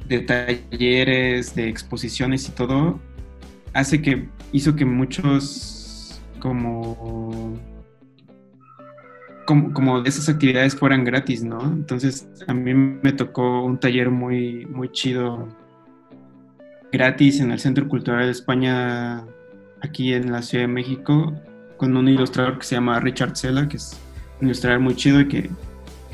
de 0.08 0.20
talleres, 0.20 1.56
de 1.56 1.70
exposiciones 1.70 2.50
y 2.50 2.52
todo, 2.52 3.00
hace 3.74 4.02
que 4.02 4.28
hizo 4.52 4.76
que 4.76 4.84
muchos 4.84 6.22
como 6.40 7.58
como, 9.46 10.02
de 10.02 10.10
esas 10.10 10.30
actividades 10.30 10.76
fueran 10.76 11.04
gratis, 11.04 11.44
¿no? 11.44 11.62
Entonces 11.64 12.28
a 12.48 12.54
mí 12.54 12.74
me 12.74 13.14
tocó 13.14 13.64
un 13.64 13.80
taller 13.80 14.10
muy, 14.10 14.66
muy 14.66 14.92
chido, 14.92 15.48
gratis 16.92 17.40
en 17.40 17.52
el 17.52 17.60
Centro 17.60 17.88
Cultural 17.88 18.26
de 18.26 18.32
España, 18.32 19.24
aquí 19.82 20.14
en 20.14 20.32
la 20.32 20.42
Ciudad 20.42 20.64
de 20.66 20.68
México, 20.68 21.34
con 21.78 21.98
un 21.98 22.08
ilustrador 22.08 22.60
que 22.60 22.66
se 22.66 22.76
llama 22.76 23.00
Richard 23.00 23.36
Sela, 23.36 23.68
que 23.68 23.78
es 23.78 24.00
un 24.40 24.48
ilustrador 24.48 24.80
muy 24.80 24.96
chido 24.96 25.22
y 25.22 25.28
que, 25.28 25.50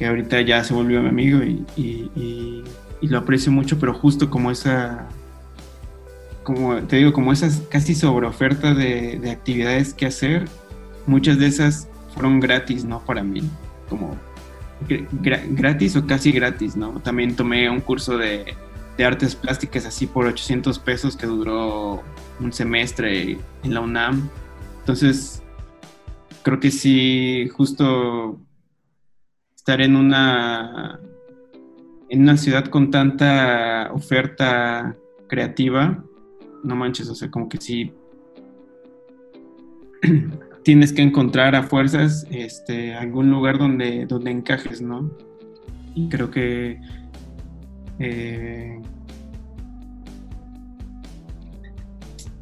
ahorita 0.06 0.42
ya 0.42 0.64
se 0.64 0.74
volvió 0.74 1.02
mi 1.02 1.10
amigo 1.10 1.40
y, 1.76 2.64
lo 3.02 3.18
aprecio 3.18 3.52
mucho, 3.52 3.80
pero 3.80 3.94
justo 3.94 4.30
como 4.30 4.52
esa, 4.52 5.08
como 6.44 6.76
te 6.84 6.98
digo, 6.98 7.14
como 7.14 7.32
esas 7.32 7.62
casi 7.70 7.96
sobre 7.96 8.28
oferta 8.28 8.74
de, 8.74 9.20
de 9.20 9.32
actividades 9.32 9.94
que 9.94 10.06
hacer, 10.06 10.48
muchas 11.08 11.40
de 11.40 11.48
esas 11.48 11.90
fueron 12.20 12.42
gratis, 12.42 12.84
¿no? 12.84 13.00
Para 13.06 13.24
mí, 13.24 13.42
como 13.88 14.18
gratis 15.22 15.96
o 15.96 16.06
casi 16.06 16.34
gratis, 16.34 16.76
¿no? 16.76 17.00
También 17.00 17.34
tomé 17.34 17.70
un 17.70 17.80
curso 17.80 18.18
de, 18.18 18.58
artes 19.02 19.34
plásticas 19.36 19.86
así 19.86 20.06
por 20.06 20.26
800 20.26 20.78
pesos 20.80 21.16
que 21.16 21.26
duró 21.26 22.04
un 22.42 22.52
semestre 22.52 23.38
en 23.64 23.74
la 23.74 23.80
UNAM. 23.80 24.30
Entonces, 24.82 25.42
creo 26.44 26.60
que 26.60 26.72
sí, 26.72 27.48
justo 27.54 28.38
estar 29.56 29.80
en 29.80 29.96
una, 29.96 31.00
en 32.10 32.22
una 32.24 32.36
ciudad 32.36 32.66
con 32.66 32.92
tanta 32.92 33.90
oferta 33.94 34.98
creativa, 35.30 36.04
no 36.66 36.76
manches, 36.76 37.08
o 37.08 37.16
sea, 37.16 37.32
como 37.32 37.48
que 37.48 37.62
sí 37.62 37.94
tienes 40.64 40.94
que 40.94 41.02
encontrar 41.02 41.56
a 41.56 41.64
fuerzas 41.64 42.28
este, 42.32 42.94
algún 42.94 43.30
lugar 43.30 43.58
donde, 43.58 44.06
donde 44.06 44.32
encajes, 44.32 44.82
¿no? 44.82 45.10
Y 45.96 46.10
creo 46.10 46.30
que 46.30 46.80
eh, 48.00 48.80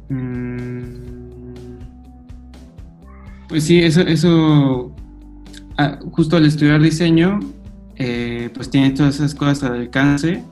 mm, 0.08 1.78
pues 3.48 3.64
sí, 3.64 3.80
eso, 3.80 4.02
eso 4.02 4.94
ah, 5.78 5.98
justo 6.12 6.36
al 6.36 6.46
estudiar 6.46 6.80
diseño, 6.80 7.40
eh, 7.96 8.50
pues 8.54 8.70
tienes 8.70 8.94
todas 8.94 9.16
esas 9.16 9.34
cosas 9.34 9.64
al 9.64 9.80
alcance 9.80 10.44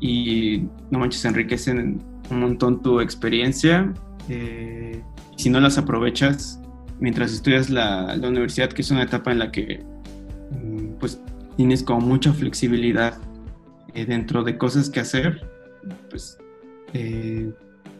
y 0.00 0.64
no 0.90 1.00
manches, 1.00 1.24
enriquecen 1.24 2.00
un 2.30 2.40
montón 2.40 2.82
tu 2.82 3.00
experiencia. 3.00 3.92
Eh, 4.28 5.02
y 5.36 5.42
si 5.42 5.50
no 5.50 5.60
las 5.60 5.76
aprovechas, 5.76 6.60
mientras 6.98 7.32
estudias 7.32 7.70
la, 7.70 8.18
universidad, 8.22 8.70
que 8.70 8.82
es 8.82 8.90
una 8.90 9.02
etapa 9.02 9.32
en 9.32 9.38
la 9.38 9.50
que 9.50 9.84
mm, 10.50 10.98
pues 10.98 11.20
tienes 11.56 11.82
como 11.82 12.00
mucha 12.00 12.32
flexibilidad 12.32 13.18
eh, 13.94 14.04
dentro 14.04 14.42
de 14.42 14.58
cosas 14.58 14.90
que 14.90 15.00
hacer, 15.00 15.46
pues 16.10 16.38
eh, 16.92 17.52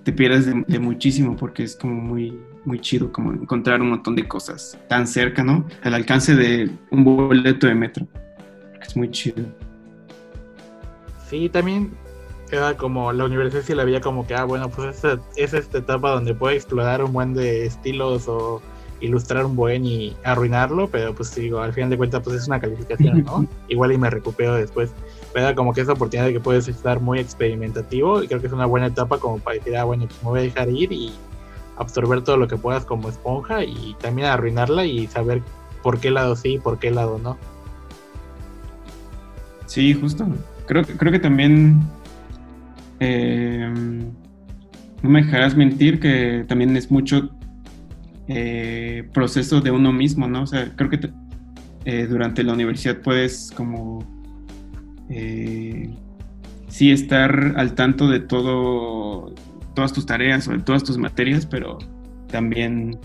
te 0.05 0.13
pierdes 0.13 0.47
de, 0.47 0.79
muchísimo 0.79 1.37
porque 1.37 1.65
es 1.65 1.75
como 1.77 1.95
muy, 1.95 2.39
muy 2.65 2.81
chido 2.81 3.13
como 3.13 3.33
encontrar 3.33 3.81
un 3.81 3.91
montón 3.91 4.15
de 4.15 4.29
cosas 4.29 4.79
tan 4.89 5.07
cerca, 5.07 5.43
¿no? 5.43 5.67
Al 5.83 5.95
alcance 5.95 6.35
de 6.35 6.71
un 6.91 7.05
boleto 7.05 7.67
de 7.67 7.75
metro. 7.75 8.07
Es 8.81 8.97
muy 8.97 9.11
chido. 9.11 9.45
Sí, 11.29 11.49
también 11.49 11.91
era 12.53 12.77
como 12.77 13.13
la 13.13 13.25
universidad 13.25 13.63
sí 13.63 13.75
la 13.75 13.85
veía 13.85 14.01
como 14.01 14.27
que, 14.27 14.35
ah, 14.35 14.45
bueno, 14.45 14.69
pues 14.69 15.05
es, 15.05 15.19
es 15.37 15.55
esta 15.55 15.79
etapa 15.79 16.11
donde 16.13 16.35
puede 16.35 16.55
explorar 16.55 17.03
un 17.03 17.13
buen 17.13 17.35
de 17.35 17.67
estilos 17.67 18.29
o 18.29 18.63
ilustrar 19.07 19.45
un 19.45 19.57
buen 19.57 19.85
y 19.85 20.15
arruinarlo, 20.25 20.89
pero 20.89 21.15
pues 21.15 21.35
digo, 21.35 21.61
al 21.61 21.73
final 21.73 21.91
de 21.91 21.97
cuentas 21.97 22.23
pues 22.23 22.37
es 22.37 22.47
una 22.47 22.61
calificación, 22.61 23.25
¿no? 23.25 23.47
Igual 23.69 23.93
y 23.93 23.99
me 23.99 24.11
recupero 24.11 24.55
después. 24.55 24.93
Pero 25.33 25.55
como 25.55 25.73
que 25.73 25.81
esa 25.81 25.93
oportunidad 25.93 26.27
de 26.27 26.33
que 26.35 26.41
puedes 26.41 26.69
estar 26.69 27.01
muy 27.01 27.19
experimentativo 27.19 28.23
y 28.23 28.29
creo 28.29 28.41
que 28.41 28.47
es 28.47 28.53
una 28.53 28.67
buena 28.67 28.87
etapa 28.87 29.19
como 29.19 29.39
para 29.39 29.57
decir, 29.57 29.77
ah, 29.77 29.85
bueno, 29.85 30.07
pues 30.07 30.23
me 30.23 30.29
voy 30.31 30.41
a 30.41 30.43
dejar 30.43 30.69
ir 30.71 30.93
y 30.93 31.13
absorber 31.77 32.23
todo 32.23 32.37
lo 32.37 32.49
que 32.49 32.57
puedas 32.57 32.85
como 32.85 33.09
esponja 33.09 33.65
y 33.65 33.95
también 34.01 34.29
arruinarla 34.29 34.87
y 34.87 35.07
saber 35.07 35.43
por 35.83 36.01
qué 36.01 36.11
lado 36.11 36.37
sí 36.37 36.55
y 36.55 36.59
por 36.59 36.79
qué 36.79 36.91
lado 36.91 37.19
no. 37.19 37.37
Sí, 39.67 39.95
justo. 39.95 40.27
Creo, 40.67 40.85
creo 40.85 41.13
que 41.13 41.19
también 41.19 41.81
eh, 43.01 43.73
no 45.03 45.11
me 45.11 45.23
dejarás 45.23 45.57
mentir 45.57 46.01
que 46.01 46.45
también 46.49 46.77
es 46.77 46.91
mucho 46.91 47.31
eh, 48.29 49.09
proceso 49.13 49.61
de 49.61 49.71
uno 49.71 49.93
mismo, 49.93 50.27
¿no? 50.27 50.43
O 50.43 50.47
sea, 50.47 50.75
creo 50.75 50.91
que 50.91 50.99
eh, 51.85 52.07
durante 52.09 52.43
la 52.43 52.55
universidad 52.55 53.01
puedes 53.01 53.53
como 53.55 54.05
eh, 55.09 55.89
sí 56.67 56.91
estar 56.91 57.55
al 57.57 57.75
tanto 57.75 58.09
de 58.09 58.19
todo, 58.19 59.33
todas 59.75 59.93
tus 59.93 60.07
tareas 60.07 60.49
o 60.49 60.53
de 60.53 60.59
todas 60.59 60.83
tus 60.83 60.99
materias, 60.99 61.47
pero 61.47 61.79
también 62.27 62.99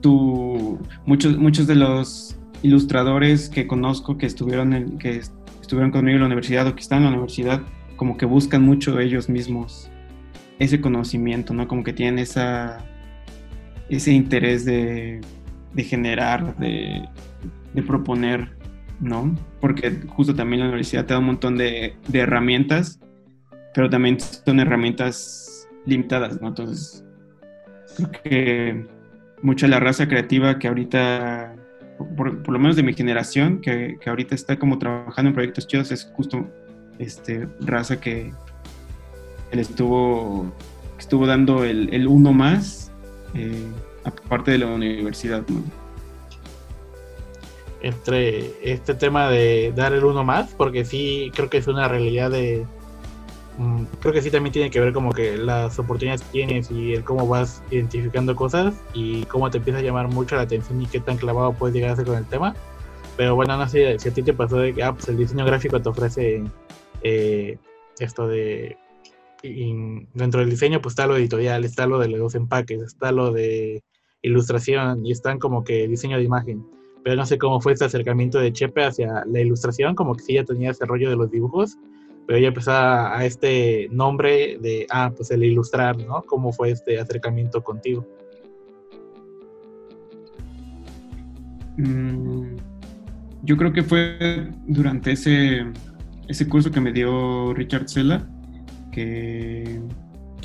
tú, 0.00 0.78
muchos, 1.04 1.36
muchos 1.36 1.66
de 1.66 1.74
los 1.74 2.34
ilustradores 2.62 3.50
que 3.50 3.66
conozco 3.66 4.16
que 4.16 4.24
estuvieron, 4.24 4.72
en, 4.72 4.96
que 4.96 5.20
estuvieron 5.60 5.90
conmigo 5.90 6.14
en 6.14 6.20
la 6.20 6.26
universidad 6.26 6.66
o 6.66 6.74
que 6.74 6.80
están 6.80 6.98
en 7.00 7.04
la 7.04 7.10
universidad, 7.10 7.60
como 7.96 8.16
que 8.16 8.24
buscan 8.24 8.62
mucho 8.62 8.98
ellos 9.00 9.28
mismos 9.28 9.90
ese 10.58 10.80
conocimiento, 10.80 11.54
¿no? 11.54 11.68
Como 11.68 11.84
que 11.84 11.92
tienen 11.92 12.18
ese 12.18 14.12
interés 14.12 14.64
de, 14.64 15.20
generar, 15.76 16.56
de, 16.56 17.08
proponer, 17.86 18.48
¿no? 19.00 19.34
Porque 19.60 20.00
justo 20.08 20.34
también 20.34 20.60
la 20.60 20.68
universidad 20.68 21.06
te 21.06 21.14
da 21.14 21.20
un 21.20 21.26
montón 21.26 21.56
de, 21.56 21.94
de 22.08 22.18
herramientas, 22.18 23.00
pero 23.74 23.88
también 23.88 24.18
son 24.18 24.58
herramientas 24.58 25.68
limitadas, 25.86 26.40
¿no? 26.40 26.48
Entonces, 26.48 27.04
creo 27.96 28.10
que 28.10 28.86
mucha 29.42 29.66
de 29.66 29.70
la 29.70 29.80
raza 29.80 30.08
creativa 30.08 30.58
que 30.58 30.66
ahorita, 30.66 31.54
por, 32.16 32.48
lo 32.48 32.58
menos 32.58 32.74
de 32.74 32.82
mi 32.82 32.94
generación, 32.94 33.60
que, 33.60 33.96
que, 34.00 34.10
ahorita 34.10 34.34
está 34.34 34.58
como 34.58 34.78
trabajando 34.78 35.28
en 35.28 35.34
proyectos 35.34 35.68
chidos, 35.68 35.92
es 35.92 36.10
justo 36.14 36.48
este, 36.98 37.48
raza 37.60 38.00
que 38.00 38.32
él 39.50 39.58
estuvo, 39.60 40.50
estuvo 40.98 41.26
dando 41.26 41.64
el, 41.64 41.92
el 41.92 42.06
uno 42.06 42.32
más, 42.32 42.90
eh, 43.34 43.66
aparte 44.04 44.52
de 44.52 44.58
la 44.58 44.66
universidad. 44.66 45.42
Entre 47.80 48.52
este 48.62 48.94
tema 48.94 49.28
de 49.28 49.72
dar 49.74 49.92
el 49.92 50.04
uno 50.04 50.24
más, 50.24 50.52
porque 50.54 50.84
sí 50.84 51.30
creo 51.34 51.48
que 51.48 51.58
es 51.58 51.66
una 51.66 51.88
realidad 51.88 52.30
de... 52.30 52.66
Mm, 53.58 53.84
creo 54.00 54.12
que 54.12 54.22
sí 54.22 54.30
también 54.30 54.52
tiene 54.52 54.70
que 54.70 54.80
ver 54.80 54.92
como 54.92 55.12
que 55.12 55.36
las 55.36 55.78
oportunidades 55.78 56.22
que 56.22 56.30
tienes 56.30 56.70
y 56.70 56.94
el 56.94 57.04
cómo 57.04 57.26
vas 57.26 57.62
identificando 57.70 58.36
cosas 58.36 58.74
y 58.94 59.24
cómo 59.24 59.50
te 59.50 59.58
empieza 59.58 59.80
a 59.80 59.82
llamar 59.82 60.08
mucho 60.08 60.36
la 60.36 60.42
atención 60.42 60.80
y 60.80 60.86
qué 60.86 61.00
tan 61.00 61.16
clavado 61.16 61.52
puedes 61.52 61.74
llegar 61.74 61.92
a 61.92 61.96
ser 61.96 62.06
con 62.06 62.16
el 62.16 62.26
tema. 62.26 62.54
Pero 63.16 63.34
bueno, 63.34 63.56
no 63.56 63.68
sé 63.68 63.98
si 63.98 64.08
a 64.08 64.14
ti 64.14 64.22
te 64.22 64.32
pasó 64.32 64.58
de 64.58 64.74
que 64.74 64.82
ah, 64.82 64.92
pues 64.92 65.08
el 65.08 65.16
diseño 65.16 65.44
gráfico 65.44 65.80
te 65.80 65.88
ofrece 65.88 66.44
eh, 67.02 67.58
esto 67.98 68.28
de 68.28 68.76
dentro 69.42 70.40
del 70.40 70.50
diseño 70.50 70.80
pues 70.80 70.92
está 70.92 71.06
lo 71.06 71.16
editorial, 71.16 71.64
está 71.64 71.86
lo 71.86 71.98
de 71.98 72.08
los 72.08 72.34
empaques, 72.34 72.82
está 72.82 73.12
lo 73.12 73.32
de 73.32 73.82
ilustración 74.22 75.04
y 75.06 75.12
están 75.12 75.38
como 75.38 75.64
que 75.64 75.86
diseño 75.88 76.16
de 76.16 76.24
imagen. 76.24 76.64
Pero 77.04 77.16
no 77.16 77.26
sé 77.26 77.38
cómo 77.38 77.60
fue 77.60 77.72
este 77.72 77.84
acercamiento 77.84 78.38
de 78.38 78.52
Chepe 78.52 78.84
hacia 78.84 79.24
la 79.26 79.40
ilustración, 79.40 79.94
como 79.94 80.14
que 80.14 80.22
sí 80.24 80.34
ya 80.34 80.44
tenía 80.44 80.70
ese 80.70 80.84
rollo 80.84 81.08
de 81.08 81.16
los 81.16 81.30
dibujos, 81.30 81.78
pero 82.26 82.38
ya 82.38 82.48
empezaba 82.48 83.16
a 83.16 83.24
este 83.24 83.88
nombre 83.90 84.58
de, 84.60 84.86
ah, 84.90 85.12
pues 85.16 85.30
el 85.30 85.44
ilustrar, 85.44 85.96
¿no? 85.96 86.22
¿Cómo 86.26 86.52
fue 86.52 86.70
este 86.70 86.98
acercamiento 86.98 87.62
contigo? 87.62 88.06
Mm, 91.76 92.56
yo 93.44 93.56
creo 93.56 93.72
que 93.72 93.84
fue 93.84 94.50
durante 94.66 95.12
ese 95.12 95.64
ese 96.28 96.46
curso 96.46 96.70
que 96.70 96.80
me 96.80 96.92
dio 96.92 97.54
Richard 97.54 97.88
Sella, 97.88 98.28
que, 98.92 99.80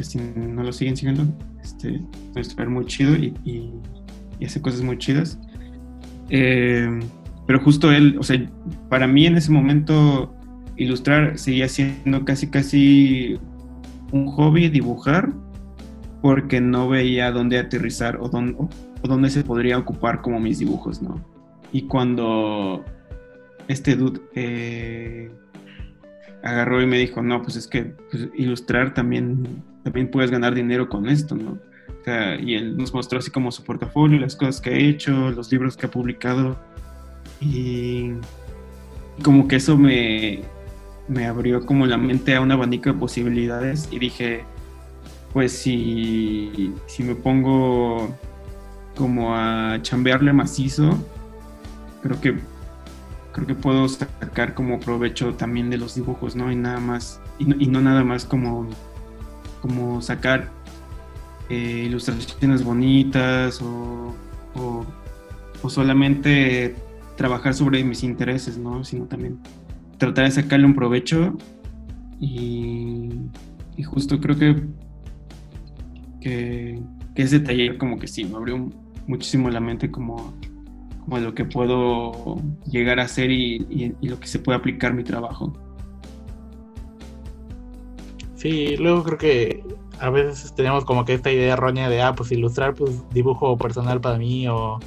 si 0.02 0.20
no 0.20 0.64
lo 0.64 0.74
siguen 0.74 0.98
siguiendo, 0.98 1.26
este, 1.62 2.02
es 2.36 2.58
muy 2.68 2.86
chido 2.86 3.16
y, 3.16 3.34
hace 4.44 4.62
cosas 4.62 4.82
muy 4.82 4.98
chidas. 4.98 5.40
Eh, 6.30 7.00
pero 7.46 7.60
justo 7.60 7.92
él, 7.92 8.18
o 8.20 8.24
sea, 8.24 8.46
para 8.90 9.08
mí 9.08 9.26
en 9.26 9.38
ese 9.38 9.52
momento 9.52 10.34
ilustrar 10.76 11.38
seguía 11.38 11.68
siendo 11.68 12.26
casi 12.26 12.48
casi 12.48 13.38
un 14.12 14.28
hobby 14.28 14.70
dibujar 14.70 15.34
porque 16.22 16.62
no 16.62 16.88
veía 16.88 17.32
dónde 17.32 17.60
aterrizar 17.60 18.18
o 18.20 18.30
dónde, 18.30 18.56
o 18.58 19.08
dónde 19.08 19.30
se 19.30 19.44
podría 19.44 19.78
ocupar 19.78 20.22
como 20.22 20.40
mis 20.40 20.60
dibujos, 20.60 21.02
¿no? 21.02 21.22
Y 21.74 21.84
cuando 21.84 22.86
este 23.68 23.96
dude 23.96 24.22
eh, 24.36 25.32
agarró 26.44 26.82
y 26.82 26.86
me 26.86 26.98
dijo, 26.98 27.22
no, 27.22 27.42
pues 27.42 27.56
es 27.56 27.68
que 27.68 27.96
pues, 28.12 28.28
ilustrar 28.36 28.94
también, 28.94 29.64
también 29.84 30.12
puedes 30.12 30.30
ganar 30.30 30.54
dinero 30.54 30.90
con 30.90 31.08
esto, 31.08 31.36
¿no? 31.36 31.58
Y 32.42 32.56
él 32.56 32.76
nos 32.76 32.94
mostró 32.94 33.20
así 33.20 33.32
como 33.32 33.50
su 33.52 33.64
portafolio, 33.64 34.20
las 34.20 34.36
cosas 34.36 34.60
que 34.60 34.72
ha 34.72 34.78
hecho, 34.78 35.32
los 35.32 35.50
libros 35.52 35.78
que 35.78 35.86
ha 35.86 35.92
publicado. 35.92 36.58
Y 37.40 38.12
como 39.24 39.48
que 39.48 39.56
eso 39.56 39.78
me, 39.78 40.42
me 41.08 41.26
abrió 41.26 41.66
como 41.66 41.86
la 41.86 41.98
mente 41.98 42.36
a 42.36 42.42
un 42.42 42.52
abanico 42.52 42.92
de 42.92 43.00
posibilidades 43.00 43.88
y 43.90 44.00
dije, 44.00 44.44
pues 45.32 45.54
si, 45.54 46.74
si 46.88 47.04
me 47.04 47.16
pongo 47.16 48.14
como 48.96 49.36
a 49.36 49.80
chambearle 49.82 50.34
macizo, 50.34 50.98
creo 52.02 52.20
que 52.20 52.36
creo 53.34 53.48
que 53.48 53.56
puedo 53.56 53.90
sacar 53.90 54.54
como 54.54 54.80
provecho 54.80 55.34
también 55.34 55.70
de 55.70 55.78
los 55.78 55.96
dibujos, 55.96 56.36
¿no? 56.36 56.52
Y 56.52 56.56
nada 56.56 56.80
más, 56.80 57.20
y 57.40 57.46
no, 57.46 57.82
nada 57.82 58.04
más 58.04 58.24
como, 58.24 58.70
como 59.62 60.02
sacar 60.02 60.52
eh, 61.50 61.84
ilustraciones 61.88 62.64
bonitas 62.64 63.62
o, 63.62 64.16
o, 64.56 64.86
solamente 65.70 66.76
trabajar 67.18 67.54
sobre 67.54 67.84
mis 67.84 68.04
intereses, 68.04 68.58
¿no? 68.58 68.84
Sino 68.84 69.06
también 69.06 69.40
tratar 69.98 70.26
de 70.26 70.32
sacarle 70.32 70.66
un 70.66 70.76
provecho 70.76 71.38
y, 72.20 73.10
y 73.76 73.84
justo 73.84 74.20
creo 74.20 74.38
que, 74.38 74.64
que, 76.22 76.82
que 77.16 77.22
ese 77.22 77.40
taller 77.40 77.78
como 77.78 77.98
que 77.98 78.08
sí, 78.08 78.26
me 78.26 78.36
abrió 78.36 78.70
muchísimo 79.08 79.50
la 79.50 79.60
mente 79.60 79.90
como 79.90 80.34
como 81.04 81.20
lo 81.20 81.34
que 81.34 81.46
puedo 81.46 82.38
llegar 82.66 83.00
a 83.00 83.04
hacer 83.04 83.32
y, 83.32 83.96
lo 84.02 84.20
que 84.20 84.28
se 84.28 84.40
puede 84.40 84.58
aplicar 84.58 84.94
mi 84.94 85.04
trabajo. 85.04 85.54
Sí, 88.36 88.76
luego 88.78 89.04
creo 89.04 89.18
que 89.18 89.64
a 90.00 90.10
veces 90.10 90.54
tenemos 90.56 90.84
como 90.86 91.06
que 91.06 91.14
esta 91.14 91.32
idea 91.32 91.54
errónea 91.54 91.90
de, 91.90 92.02
ah, 92.02 92.14
pues 92.14 92.32
ilustrar, 92.32 92.74
pues 92.74 93.04
dibujo 93.12 93.58
personal 93.58 94.02
para 94.02 94.18
mí 94.18 94.48
o, 94.48 94.80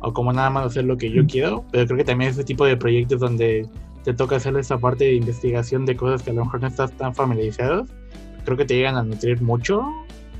o 0.00 0.12
como 0.12 0.32
nada 0.32 0.50
más 0.50 0.66
hacer 0.66 0.84
lo 0.84 0.96
que 0.96 1.10
yo 1.10 1.26
quiero, 1.26 1.64
pero 1.70 1.86
creo 1.86 1.98
que 1.98 2.04
también 2.04 2.30
ese 2.30 2.44
tipo 2.44 2.64
de 2.64 2.76
proyectos 2.76 3.20
donde 3.20 3.68
te 4.04 4.14
toca 4.14 4.36
hacer 4.36 4.56
esa 4.56 4.78
parte 4.78 5.04
de 5.04 5.14
investigación 5.14 5.84
de 5.84 5.96
cosas 5.96 6.22
que 6.22 6.30
a 6.30 6.34
lo 6.34 6.44
mejor 6.44 6.60
no 6.60 6.66
estás 6.68 6.92
tan 6.92 7.14
familiarizado, 7.14 7.84
creo 8.44 8.56
que 8.56 8.64
te 8.64 8.74
llegan 8.74 8.96
a 8.96 9.02
nutrir 9.02 9.42
mucho 9.42 9.84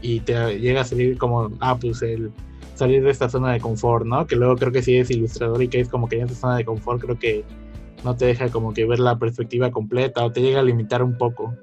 y 0.00 0.20
te 0.20 0.58
llega 0.58 0.80
a 0.80 0.84
salir 0.84 1.18
como, 1.18 1.50
ah, 1.60 1.76
pues 1.78 2.02
el 2.02 2.32
salir 2.78 3.02
de 3.02 3.10
esta 3.10 3.28
zona 3.28 3.52
de 3.52 3.60
confort, 3.60 4.06
¿no? 4.06 4.26
Que 4.26 4.36
luego 4.36 4.56
creo 4.56 4.72
que 4.72 4.82
si 4.82 4.94
eres 4.94 5.10
ilustrador 5.10 5.62
y 5.62 5.68
que 5.68 5.80
es 5.80 5.88
como 5.88 6.08
que 6.08 6.16
en 6.16 6.26
esa 6.26 6.34
zona 6.34 6.56
de 6.56 6.64
confort, 6.64 7.00
creo 7.00 7.18
que 7.18 7.44
no 8.04 8.14
te 8.16 8.26
deja 8.26 8.48
como 8.48 8.72
que 8.72 8.86
ver 8.86 9.00
la 9.00 9.18
perspectiva 9.18 9.70
completa 9.70 10.24
o 10.24 10.30
te 10.30 10.40
llega 10.40 10.60
a 10.60 10.62
limitar 10.62 11.02
un 11.02 11.18
poco. 11.18 11.54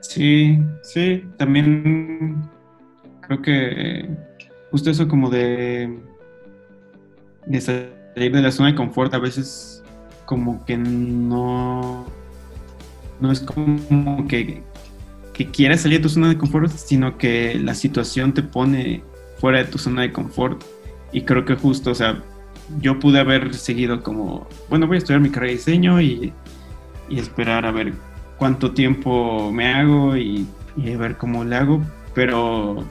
Sí, 0.00 0.58
sí, 0.82 1.24
también 1.36 2.42
creo 3.20 3.42
que 3.42 4.08
justo 4.70 4.90
eso 4.90 5.06
como 5.08 5.28
de, 5.28 5.98
de 7.44 7.60
salir 7.60 8.32
de 8.32 8.42
la 8.42 8.50
zona 8.50 8.70
de 8.70 8.76
confort 8.76 9.12
a 9.12 9.18
veces 9.18 9.82
como 10.24 10.64
que 10.64 10.78
no, 10.78 12.06
no 13.20 13.32
es 13.32 13.40
como 13.40 14.26
que 14.26 14.62
que 15.36 15.50
quieras 15.50 15.82
salir 15.82 15.98
de 15.98 16.04
tu 16.04 16.08
zona 16.08 16.30
de 16.30 16.38
confort, 16.38 16.72
sino 16.72 17.18
que 17.18 17.60
la 17.62 17.74
situación 17.74 18.32
te 18.32 18.42
pone 18.42 19.02
fuera 19.38 19.58
de 19.58 19.66
tu 19.66 19.76
zona 19.76 20.00
de 20.00 20.10
confort. 20.10 20.64
Y 21.12 21.22
creo 21.22 21.44
que 21.44 21.54
justo, 21.54 21.90
o 21.90 21.94
sea, 21.94 22.22
yo 22.80 22.98
pude 22.98 23.20
haber 23.20 23.52
seguido 23.52 24.02
como, 24.02 24.48
bueno, 24.70 24.86
voy 24.86 24.96
a 24.96 24.98
estudiar 24.98 25.20
mi 25.20 25.28
carrera 25.28 25.50
de 25.50 25.58
diseño 25.58 26.00
y, 26.00 26.32
esperar 27.10 27.66
a 27.66 27.70
ver 27.70 27.92
cuánto 28.38 28.72
tiempo 28.72 29.52
me 29.52 29.72
hago 29.74 30.16
y, 30.16 30.46
y, 30.74 30.96
ver 30.96 31.18
cómo 31.18 31.44
le 31.44 31.56
hago. 31.56 31.82
Pero 32.14 32.82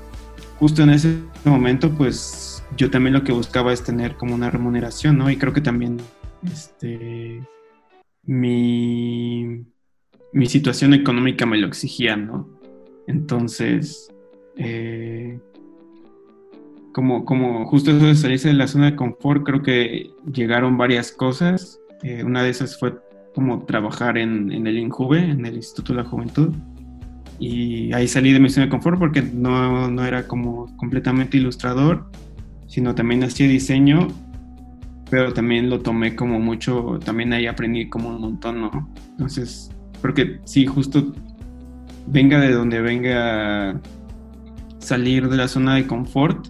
justo 0.60 0.84
en 0.84 0.92
ese 0.92 1.18
momento, 1.46 1.90
pues 1.90 2.64
yo 2.78 2.92
también 2.92 3.14
lo 3.14 3.24
que 3.24 3.32
buscaba 3.32 3.74
es 3.74 3.84
tener 3.84 4.18
como 4.18 4.36
una 4.36 4.52
remuneración, 4.52 5.18
¿no? 5.18 5.32
Y 5.32 5.38
creo 5.38 5.52
que 5.52 5.62
también, 5.62 5.98
este, 6.44 7.42
mi 8.22 9.66
mi 10.36 10.48
situación 10.48 10.93
económica 10.93 11.45
me 11.45 11.58
lo 11.58 11.65
exigía, 11.65 12.17
¿no? 12.17 12.45
Entonces, 13.08 14.13
eh, 14.58 15.39
como, 16.91 17.24
como 17.24 17.65
justo 17.65 17.91
eso 17.91 18.06
de 18.06 18.15
salirse 18.15 18.50
de 18.50 18.56
la 18.56 18.67
zona 18.67 18.91
de 18.91 18.95
confort, 18.98 19.43
creo 19.45 19.62
que 19.63 20.12
llegaron 20.30 20.78
varias 20.78 21.13
cosas. 21.13 21.80
Eh, 22.04 22.21
una 22.26 22.43
de 22.43 22.50
esas 22.50 22.78
fue 22.78 22.95
como 23.34 23.63
trabajar 23.63 24.17
en, 24.17 24.52
el 24.52 24.78
INJUVE, 24.78 25.19
en 25.19 25.45
el 25.45 25.56
Instituto 25.56 25.93
de 25.93 26.04
la 26.04 26.10
Juventud. 26.10 26.54
Y 27.39 27.93
ahí 27.93 28.06
salí 28.06 28.34
de 28.34 28.41
mi 28.41 28.50
zona 28.50 28.65
de 28.65 28.71
confort 28.71 29.00
porque 29.00 29.21
no, 29.21 29.89
no 29.89 30.04
era 30.04 30.28
como 30.28 30.76
completamente 30.76 31.38
ilustrador, 31.38 32.12
sino 32.67 32.93
también 32.93 33.24
hacía 33.24 33.48
diseño, 33.48 34.10
pero 35.10 35.32
también 35.32 35.69
lo 35.69 35.80
tomé 35.80 36.13
como 36.13 36.41
mucho, 36.41 37.00
también 37.06 37.32
ahí 37.32 37.48
aprendí 37.48 37.88
como 37.88 38.10
un 38.10 38.19
montón, 38.19 38.60
¿no? 38.60 38.89
Entonces, 39.12 39.71
porque 40.02 40.40
sí, 40.46 40.66
justo 40.66 41.14
venga 42.08 42.40
de 42.40 42.52
donde 42.52 42.82
venga 42.82 43.80
salir 44.80 45.28
de 45.30 45.38
la 45.38 45.48
zona 45.48 45.76
de 45.76 45.88
confort, 45.88 46.48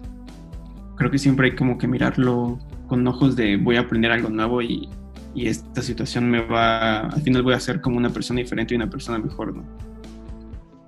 creo 0.96 1.10
que 1.10 1.18
siempre 1.18 1.48
hay 1.48 1.56
como 1.56 1.78
que 1.78 1.86
mirarlo 1.86 2.58
con 2.86 3.06
ojos 3.06 3.36
de 3.36 3.56
voy 3.56 3.76
a 3.76 3.80
aprender 3.80 4.10
algo 4.12 4.28
nuevo 4.28 4.62
y, 4.62 4.88
esta 5.34 5.82
situación 5.82 6.30
me 6.30 6.40
va, 6.40 7.00
al 7.00 7.20
final 7.20 7.42
voy 7.42 7.52
a 7.52 7.60
ser 7.60 7.82
como 7.82 7.98
una 7.98 8.08
persona 8.08 8.40
diferente 8.40 8.72
y 8.72 8.76
una 8.78 8.88
persona 8.88 9.18
mejor, 9.18 9.54
¿no? 9.54 9.64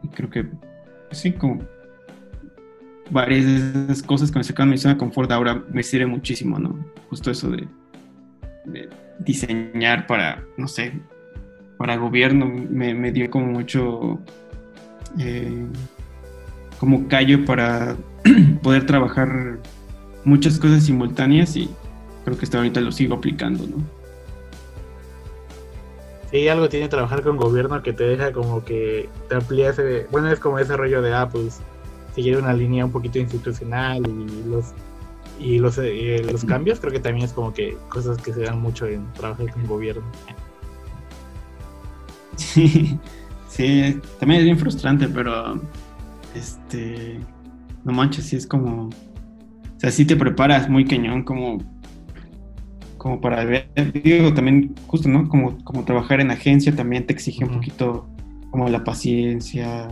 Y 0.02 0.08
creo 0.08 0.30
que, 0.30 0.48
sí, 1.10 1.32
como 1.32 1.60
varias 3.10 3.44
de 3.44 3.92
esas 3.92 4.02
cosas 4.02 4.30
que 4.30 4.38
me 4.38 4.44
sacan 4.44 4.70
mi 4.70 4.78
zona 4.78 4.94
de 4.94 5.00
confort 5.00 5.30
ahora 5.32 5.62
me 5.70 5.82
sirve 5.82 6.06
muchísimo, 6.06 6.58
¿no? 6.58 6.82
Justo 7.10 7.30
eso 7.30 7.50
de, 7.50 7.68
diseñar 9.18 10.06
para, 10.06 10.42
no 10.56 10.66
sé, 10.66 10.98
para 11.78 11.96
gobierno 11.96 12.46
me, 12.46 13.12
dio 13.12 13.30
como 13.30 13.46
mucho, 13.46 14.18
eh, 15.18 15.64
como 16.78 17.08
callo 17.08 17.44
para 17.44 17.96
poder 18.62 18.84
trabajar 18.84 19.58
muchas 20.24 20.58
cosas 20.58 20.84
simultáneas 20.84 21.56
y 21.56 21.70
creo 22.24 22.36
que 22.36 22.44
hasta 22.44 22.58
ahorita 22.58 22.80
lo 22.80 22.92
sigo 22.92 23.14
aplicando, 23.14 23.64
¿no? 23.66 23.76
Sí, 26.30 26.46
algo 26.48 26.68
tiene 26.68 26.88
trabajar 26.88 27.22
con 27.22 27.38
gobierno 27.38 27.82
que 27.82 27.94
te 27.94 28.04
deja 28.04 28.32
como 28.32 28.62
que 28.62 29.08
te 29.28 29.36
amplía 29.36 29.70
ese, 29.70 30.06
bueno, 30.10 30.30
es 30.30 30.38
como 30.40 30.58
ese 30.58 30.76
rollo 30.76 31.00
de, 31.00 31.14
ah, 31.14 31.28
pues 31.30 31.60
seguir 32.14 32.36
una 32.36 32.52
línea 32.52 32.84
un 32.84 32.92
poquito 32.92 33.18
institucional 33.18 34.02
y 34.06 34.48
los 34.50 34.74
y 35.38 35.58
los, 35.60 35.78
eh, 35.78 36.26
los 36.30 36.44
cambios 36.44 36.80
creo 36.80 36.92
que 36.92 36.98
también 36.98 37.24
es 37.24 37.32
como 37.32 37.54
que 37.54 37.76
cosas 37.88 38.18
que 38.18 38.32
se 38.32 38.42
dan 38.42 38.60
mucho 38.60 38.86
en 38.86 39.10
trabajar 39.12 39.50
con 39.52 39.66
gobierno. 39.68 40.02
Sí, 42.38 42.98
sí, 43.48 43.98
también 44.20 44.40
es 44.40 44.44
bien 44.44 44.58
frustrante, 44.58 45.08
pero 45.08 45.60
este, 46.34 47.18
no 47.84 47.92
manches, 47.92 48.26
sí 48.26 48.36
es 48.36 48.46
como, 48.46 48.86
o 48.86 49.80
sea, 49.80 49.90
sí 49.90 50.04
te 50.04 50.16
preparas 50.16 50.70
muy 50.70 50.84
cañón 50.84 51.24
como, 51.24 51.58
como 52.96 53.20
para 53.20 53.44
ver, 53.44 53.68
digo, 54.04 54.32
también 54.32 54.74
justo, 54.86 55.08
¿no? 55.08 55.28
Como, 55.28 55.58
como 55.64 55.84
trabajar 55.84 56.20
en 56.20 56.30
agencia 56.30 56.74
también 56.74 57.06
te 57.06 57.12
exige 57.12 57.44
un 57.44 57.54
poquito 57.54 58.08
como 58.50 58.68
la 58.68 58.84
paciencia, 58.84 59.88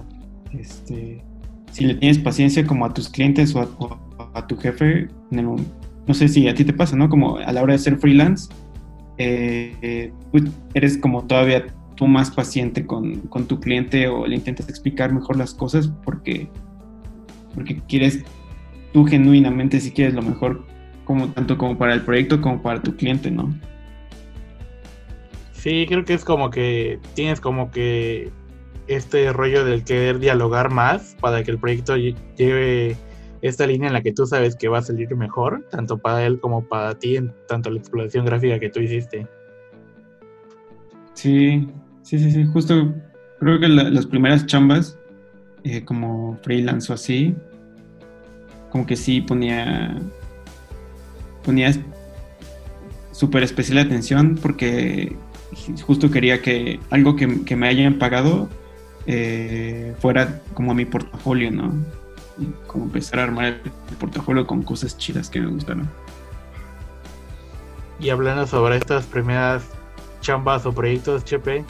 este, 0.52 1.24
si 1.72 1.84
le 1.84 1.94
tienes 1.94 2.18
paciencia 2.18 2.64
como 2.64 2.86
a 2.86 2.94
tus 2.94 3.08
clientes 3.08 3.54
o 3.56 3.60
a, 4.34 4.46
tu 4.46 4.56
jefe, 4.56 5.08
no 5.30 6.14
sé 6.14 6.28
si 6.28 6.46
a 6.48 6.54
ti 6.54 6.64
te 6.64 6.72
pasa, 6.72 6.94
¿no? 6.96 7.08
Como 7.08 7.38
a 7.38 7.52
la 7.52 7.62
hora 7.62 7.72
de 7.72 7.78
ser 7.80 7.98
freelance, 7.98 8.48
eh, 9.18 10.12
pues, 10.30 10.44
eres 10.74 10.98
como 10.98 11.24
todavía 11.24 11.66
tú 11.96 12.06
más 12.06 12.30
paciente 12.30 12.86
con, 12.86 13.22
con, 13.22 13.46
tu 13.46 13.58
cliente 13.58 14.06
o 14.08 14.26
le 14.26 14.36
intentas 14.36 14.68
explicar 14.68 15.12
mejor 15.12 15.36
las 15.36 15.54
cosas 15.54 15.90
porque, 16.04 16.48
porque 17.54 17.80
quieres 17.88 18.22
tú 18.92 19.04
genuinamente 19.04 19.80
si 19.80 19.90
quieres 19.90 20.14
lo 20.14 20.22
mejor 20.22 20.64
como 21.04 21.28
tanto 21.28 21.56
como 21.56 21.78
para 21.78 21.94
el 21.94 22.02
proyecto 22.02 22.40
como 22.40 22.62
para 22.62 22.82
tu 22.82 22.96
cliente, 22.96 23.30
¿no? 23.30 23.54
Sí, 25.52 25.86
creo 25.88 26.04
que 26.04 26.14
es 26.14 26.24
como 26.24 26.50
que 26.50 27.00
tienes 27.14 27.40
como 27.40 27.70
que 27.70 28.30
este 28.86 29.32
rollo 29.32 29.64
del 29.64 29.84
querer 29.84 30.18
dialogar 30.18 30.70
más 30.70 31.16
para 31.20 31.42
que 31.42 31.50
el 31.50 31.58
proyecto 31.58 31.96
lleve 31.96 32.96
esta 33.42 33.66
línea 33.66 33.88
en 33.88 33.94
la 33.94 34.02
que 34.02 34.12
tú 34.12 34.26
sabes 34.26 34.56
que 34.56 34.68
va 34.68 34.78
a 34.78 34.82
salir 34.82 35.14
mejor, 35.16 35.66
tanto 35.70 35.98
para 35.98 36.24
él 36.24 36.40
como 36.40 36.66
para 36.66 36.98
ti, 36.98 37.16
en 37.16 37.34
tanto 37.48 37.70
la 37.70 37.78
exploración 37.78 38.24
gráfica 38.24 38.58
que 38.58 38.68
tú 38.70 38.80
hiciste. 38.80 39.26
Sí, 41.14 41.68
sí, 42.06 42.20
sí, 42.20 42.30
sí, 42.30 42.46
justo 42.46 42.94
creo 43.40 43.58
que 43.58 43.68
las 43.68 44.06
primeras 44.06 44.46
chambas, 44.46 44.96
eh, 45.64 45.84
como 45.84 46.38
freelance 46.42 46.90
o 46.92 46.94
así, 46.94 47.34
como 48.70 48.86
que 48.86 48.94
sí 48.94 49.20
ponía, 49.20 49.98
ponía 51.44 51.72
súper 53.10 53.42
especial 53.42 53.78
atención 53.78 54.38
porque 54.40 55.16
justo 55.84 56.10
quería 56.10 56.40
que 56.42 56.78
algo 56.90 57.16
que, 57.16 57.44
que 57.44 57.56
me 57.56 57.66
hayan 57.66 57.98
pagado 57.98 58.48
eh, 59.06 59.94
fuera 59.98 60.42
como 60.54 60.74
mi 60.74 60.84
portafolio, 60.84 61.50
¿no? 61.50 61.72
Y 62.38 62.46
como 62.68 62.84
empezar 62.84 63.18
a 63.18 63.24
armar 63.24 63.46
el 63.46 63.96
portafolio 63.98 64.46
con 64.46 64.62
cosas 64.62 64.96
chidas 64.96 65.28
que 65.28 65.40
me 65.40 65.48
gustaron. 65.48 65.88
Y 67.98 68.10
hablando 68.10 68.46
sobre 68.46 68.76
estas 68.76 69.06
primeras 69.06 69.64
chambas 70.20 70.66
o 70.66 70.72
proyectos, 70.72 71.24
Chepe, 71.24 71.64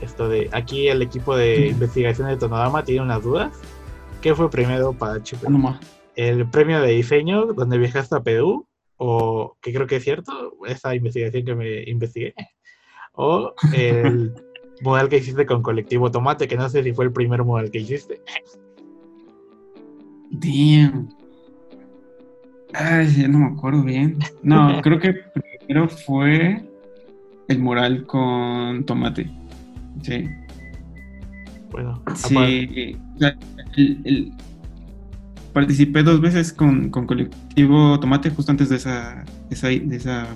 esto 0.00 0.28
de 0.28 0.48
aquí 0.52 0.88
el 0.88 1.02
equipo 1.02 1.36
de 1.36 1.68
investigación 1.68 2.28
de 2.28 2.36
Tonodama 2.36 2.84
tiene 2.84 3.02
unas 3.02 3.22
dudas. 3.22 3.58
¿Qué 4.20 4.34
fue 4.34 4.50
primero 4.50 4.92
para 4.92 5.22
Chepe? 5.22 5.46
¿El 6.16 6.48
premio 6.48 6.80
de 6.80 6.92
diseño 6.92 7.46
donde 7.52 7.78
viajaste 7.78 8.16
a 8.16 8.22
Perú? 8.22 8.66
¿O 8.96 9.56
que 9.60 9.72
creo 9.72 9.86
que 9.86 9.96
es 9.96 10.04
cierto? 10.04 10.56
Esa 10.66 10.94
investigación 10.94 11.44
que 11.44 11.54
me 11.54 11.82
investigué. 11.84 12.34
¿O 13.12 13.54
el 13.74 14.32
modal 14.82 15.08
que 15.08 15.18
hiciste 15.18 15.46
con 15.46 15.62
Colectivo 15.62 16.10
Tomate, 16.10 16.48
que 16.48 16.56
no 16.56 16.68
sé 16.68 16.82
si 16.82 16.92
fue 16.92 17.06
el 17.06 17.12
primer 17.12 17.44
modal 17.44 17.70
que 17.70 17.78
hiciste. 17.78 18.20
Damn. 20.30 21.08
Ay, 22.74 23.22
ya 23.22 23.28
no 23.28 23.38
me 23.38 23.46
acuerdo 23.46 23.82
bien. 23.82 24.18
No, 24.42 24.80
creo 24.82 24.98
que 24.98 25.14
primero 25.66 25.88
fue 25.88 26.64
el 27.48 27.58
mural 27.58 28.06
con 28.06 28.84
Tomate. 28.84 29.30
Sí. 30.06 30.28
Bueno, 31.72 32.00
sí. 32.14 32.96
participé 35.52 36.04
dos 36.04 36.20
veces 36.20 36.52
con, 36.52 36.90
Colectivo 36.90 37.98
Tomate 37.98 38.30
justo 38.30 38.52
antes 38.52 38.68
de 38.68 38.76
esa, 38.76 39.24
de 39.50 39.96
esa 39.96 40.26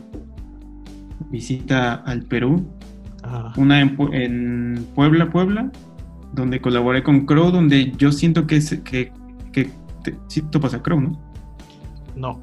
visita 1.30 1.94
al 1.94 2.22
Perú. 2.24 2.68
Una 3.56 3.80
en, 3.80 4.84
Puebla, 4.96 5.30
Puebla, 5.30 5.70
donde 6.32 6.60
colaboré 6.60 7.04
con 7.04 7.26
Crow, 7.26 7.52
donde 7.52 7.92
yo 7.92 8.10
siento 8.10 8.48
que, 8.48 8.60
que, 8.82 9.12
que 9.52 9.70
sí 10.26 10.42
topas 10.50 10.74
a 10.74 10.82
Crow, 10.82 11.00
¿no? 11.00 11.12
No. 12.16 12.40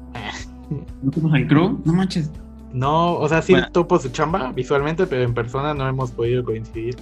¿No 1.02 1.10
topas 1.10 1.34
a 1.34 1.46
Crow? 1.46 1.82
No 1.84 1.92
manches. 1.92 2.30
No, 2.72 3.14
o 3.14 3.28
sea, 3.28 3.42
sí 3.42 3.54
topo 3.72 3.98
su 3.98 4.08
chamba 4.10 4.52
visualmente, 4.52 5.06
pero 5.06 5.22
en 5.22 5.34
persona 5.34 5.74
no 5.74 5.86
hemos 5.88 6.10
podido 6.10 6.44
coincidir. 6.44 6.96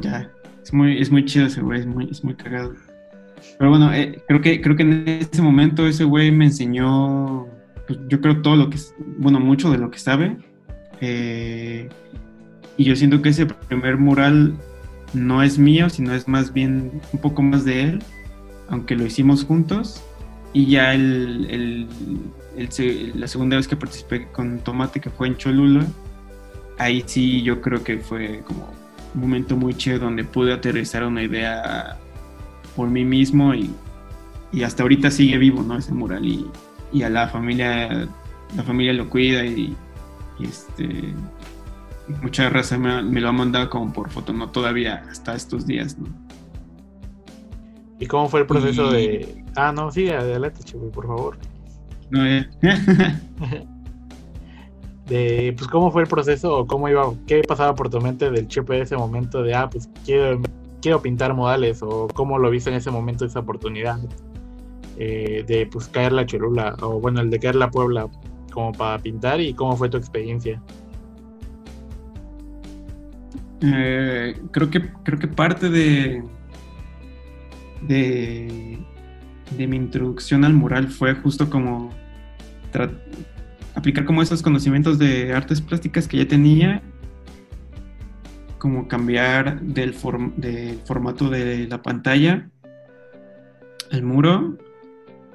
Ya, 0.00 0.30
es 0.62 0.72
muy, 0.72 1.00
es 1.00 1.10
muy 1.10 1.24
chido 1.24 1.46
ese 1.46 1.60
güey, 1.60 1.80
es 1.80 1.86
muy, 1.86 2.08
es 2.10 2.24
muy 2.24 2.34
cagado. 2.34 2.74
Pero 3.58 3.70
bueno, 3.70 3.92
eh, 3.92 4.22
creo, 4.26 4.40
que, 4.40 4.60
creo 4.60 4.76
que 4.76 4.82
en 4.82 5.06
ese 5.06 5.42
momento 5.42 5.86
ese 5.86 6.04
güey 6.04 6.30
me 6.30 6.46
enseñó, 6.46 7.46
pues, 7.86 7.98
yo 8.08 8.20
creo 8.20 8.40
todo 8.40 8.56
lo 8.56 8.70
que, 8.70 8.78
bueno, 9.18 9.40
mucho 9.40 9.70
de 9.70 9.78
lo 9.78 9.90
que 9.90 9.98
sabe 9.98 10.36
eh, 11.02 11.88
y 12.76 12.84
yo 12.84 12.94
siento 12.94 13.20
que 13.20 13.30
ese 13.30 13.46
primer 13.46 13.98
mural 13.98 14.54
no 15.12 15.42
es 15.42 15.58
mío, 15.58 15.90
sino 15.90 16.14
es 16.14 16.28
más 16.28 16.52
bien 16.52 17.02
un 17.12 17.20
poco 17.20 17.42
más 17.42 17.64
de 17.64 17.82
él, 17.82 18.02
aunque 18.68 18.94
lo 18.96 19.04
hicimos 19.04 19.44
juntos. 19.44 20.02
Y 20.54 20.66
ya 20.66 20.94
el, 20.94 21.88
la 23.14 23.26
segunda 23.26 23.56
vez 23.56 23.66
que 23.66 23.76
participé 23.76 24.28
con 24.28 24.58
Tomate, 24.60 25.00
que 25.00 25.10
fue 25.10 25.26
en 25.26 25.36
Cholula, 25.36 25.84
ahí 26.78 27.02
sí 27.04 27.42
yo 27.42 27.60
creo 27.60 27.82
que 27.82 27.98
fue 27.98 28.42
como 28.46 28.72
un 29.14 29.20
momento 29.20 29.56
muy 29.56 29.74
chido 29.74 29.98
donde 29.98 30.24
pude 30.24 30.52
aterrizar 30.52 31.04
una 31.04 31.22
idea 31.22 31.98
por 32.76 32.88
mí 32.88 33.04
mismo 33.04 33.54
y, 33.54 33.70
hasta 34.64 34.82
ahorita 34.82 35.10
sigue 35.10 35.38
vivo, 35.38 35.62
¿no? 35.62 35.78
Ese 35.78 35.92
mural 35.92 36.24
y, 36.24 36.46
y 36.92 37.02
a 37.02 37.08
la 37.08 37.28
familia, 37.28 38.06
la 38.56 38.62
familia 38.62 38.92
lo 38.92 39.08
cuida 39.08 39.44
y, 39.44 39.74
este, 40.40 41.14
mucha 42.22 42.50
raza 42.50 42.76
me, 42.78 43.20
lo 43.20 43.28
ha 43.28 43.32
mandado 43.32 43.70
como 43.70 43.92
por 43.92 44.10
foto, 44.10 44.32
no 44.32 44.50
todavía 44.50 45.04
hasta 45.10 45.34
estos 45.34 45.66
días, 45.66 45.98
¿no? 45.98 46.08
¿Y 47.98 48.06
cómo 48.06 48.28
fue 48.28 48.40
el 48.40 48.46
proceso 48.46 48.90
de...? 48.90 49.44
Ah, 49.54 49.72
no, 49.72 49.90
sí, 49.90 50.08
adelante, 50.08 50.64
chico, 50.64 50.90
por 50.90 51.06
favor. 51.06 51.38
No, 52.10 52.26
eh. 52.26 52.48
de, 55.12 55.54
pues, 55.56 55.68
¿cómo 55.68 55.90
fue 55.90 56.02
el 56.02 56.08
proceso 56.08 56.56
o 56.56 56.66
cómo 56.66 56.88
iba, 56.88 57.12
qué 57.26 57.42
pasaba 57.46 57.74
por 57.74 57.90
tu 57.90 58.00
mente 58.00 58.30
del 58.30 58.48
Chepe 58.48 58.76
de 58.76 58.80
ese 58.82 58.96
momento 58.96 59.42
de, 59.42 59.54
ah, 59.54 59.68
pues, 59.70 59.90
quiero, 60.06 60.40
quiero 60.80 61.02
pintar 61.02 61.34
modales 61.34 61.82
o 61.82 62.08
cómo 62.14 62.38
lo 62.38 62.48
viste 62.48 62.70
en 62.70 62.76
ese 62.76 62.90
momento 62.90 63.26
esa 63.26 63.40
oportunidad 63.40 63.98
eh, 64.96 65.44
de, 65.46 65.66
pues, 65.66 65.88
caer 65.88 66.12
la 66.12 66.24
Cholula 66.24 66.76
o, 66.80 66.98
bueno, 66.98 67.20
el 67.20 67.28
de 67.28 67.38
caer 67.38 67.56
la 67.56 67.70
Puebla 67.70 68.08
como 68.52 68.72
para 68.72 68.98
pintar 68.98 69.38
y 69.40 69.52
cómo 69.52 69.76
fue 69.76 69.90
tu 69.90 69.98
experiencia? 69.98 70.62
Eh, 73.60 74.34
creo 74.50 74.70
que 74.70 74.90
creo 75.04 75.18
que 75.18 75.28
parte 75.28 75.68
de, 75.68 76.22
de, 77.82 78.78
mi 79.58 79.76
introducción 79.76 80.44
al 80.44 80.54
mural 80.54 80.88
fue 80.88 81.14
justo 81.14 81.48
como 81.48 81.90
aplicar 83.74 84.04
como 84.04 84.22
esos 84.22 84.42
conocimientos 84.42 84.98
de 84.98 85.32
artes 85.32 85.60
plásticas 85.60 86.08
que 86.08 86.18
ya 86.18 86.28
tenía 86.28 86.82
como 88.58 88.86
cambiar 88.86 89.60
del, 89.60 89.94
del 90.36 90.78
formato 90.84 91.28
de 91.28 91.66
la 91.66 91.82
pantalla 91.82 92.48
al 93.90 94.02
muro 94.02 94.56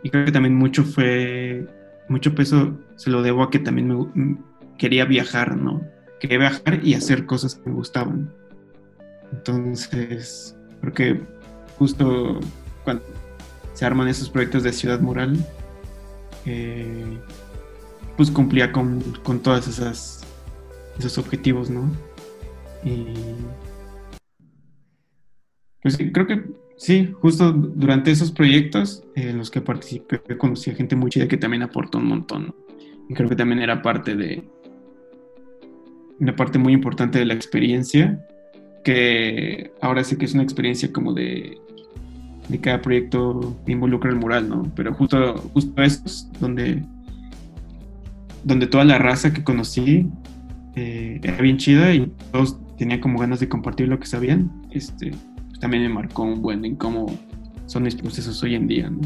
y 0.03 0.09
creo 0.09 0.25
que 0.25 0.31
también 0.31 0.55
mucho 0.55 0.83
fue 0.83 1.67
mucho 2.09 2.33
peso 2.33 2.77
se 2.95 3.09
lo 3.09 3.21
debo 3.21 3.43
a 3.43 3.49
que 3.49 3.59
también 3.59 4.39
quería 4.77 5.05
viajar, 5.05 5.57
¿no? 5.57 5.81
Quería 6.19 6.37
viajar 6.39 6.79
y 6.83 6.93
hacer 6.93 7.25
cosas 7.25 7.55
que 7.55 7.69
me 7.69 7.75
gustaban. 7.75 8.33
Entonces, 9.31 10.55
creo 10.81 10.93
que 10.93 11.21
justo 11.77 12.39
cuando 12.83 13.03
se 13.73 13.85
arman 13.85 14.07
esos 14.07 14.29
proyectos 14.29 14.63
de 14.63 14.73
Ciudad 14.73 14.99
Mural, 14.99 15.37
eh, 16.45 17.17
pues 18.17 18.31
cumplía 18.31 18.71
con, 18.71 18.99
con 19.23 19.39
todas 19.39 19.67
esas 19.67 20.25
esos 20.97 21.17
objetivos, 21.17 21.69
¿no? 21.69 21.89
Y 22.83 23.13
pues 25.81 25.97
creo 26.11 26.27
que 26.27 26.43
sí, 26.75 27.13
justo 27.21 27.51
durante 27.53 28.11
esos 28.11 28.31
proyectos 28.31 29.03
en 29.15 29.37
los 29.37 29.51
que 29.51 29.61
participé 29.61 30.19
conocí 30.37 30.71
a 30.71 30.75
gente 30.75 30.95
muy 30.95 31.11
chida 31.11 31.27
que 31.27 31.37
también 31.37 31.63
aportó 31.63 31.99
un 31.99 32.07
montón, 32.07 32.47
¿no? 32.47 32.55
Y 33.09 33.13
creo 33.13 33.29
que 33.29 33.35
también 33.35 33.61
era 33.61 33.81
parte 33.81 34.15
de 34.15 34.43
una 36.19 36.35
parte 36.35 36.57
muy 36.57 36.73
importante 36.73 37.19
de 37.19 37.25
la 37.25 37.35
experiencia, 37.35 38.25
que 38.83 39.71
ahora 39.81 40.03
sí 40.03 40.17
que 40.17 40.25
es 40.25 40.33
una 40.33 40.43
experiencia 40.43 40.91
como 40.91 41.13
de, 41.13 41.57
de 42.49 42.59
cada 42.59 42.81
proyecto 42.81 43.55
que 43.65 43.71
involucra 43.73 44.09
el 44.09 44.17
mural, 44.17 44.49
¿no? 44.49 44.63
Pero 44.75 44.93
justo, 44.93 45.35
justo 45.53 45.81
eso 45.81 46.01
es 46.05 46.29
donde, 46.39 46.83
donde 48.47 48.65
toda 48.65 48.85
la 48.85 48.97
raza 48.97 49.33
que 49.33 49.43
conocí 49.43 50.09
eh, 50.75 51.19
era 51.21 51.37
bien 51.41 51.57
chida 51.57 51.93
y 51.93 52.07
todos 52.31 52.57
tenían 52.77 53.01
como 53.01 53.19
ganas 53.19 53.41
de 53.41 53.49
compartir 53.49 53.89
lo 53.89 53.99
que 53.99 54.07
sabían. 54.07 54.49
Este, 54.71 55.11
pues 55.47 55.59
también 55.59 55.83
me 55.83 55.89
marcó 55.89 56.23
un 56.23 56.41
buen 56.41 56.63
en 56.63 56.77
cómo 56.77 57.07
son 57.65 57.83
mis 57.83 57.95
procesos 57.95 58.41
hoy 58.43 58.55
en 58.55 58.67
día, 58.67 58.89
¿no? 58.89 59.01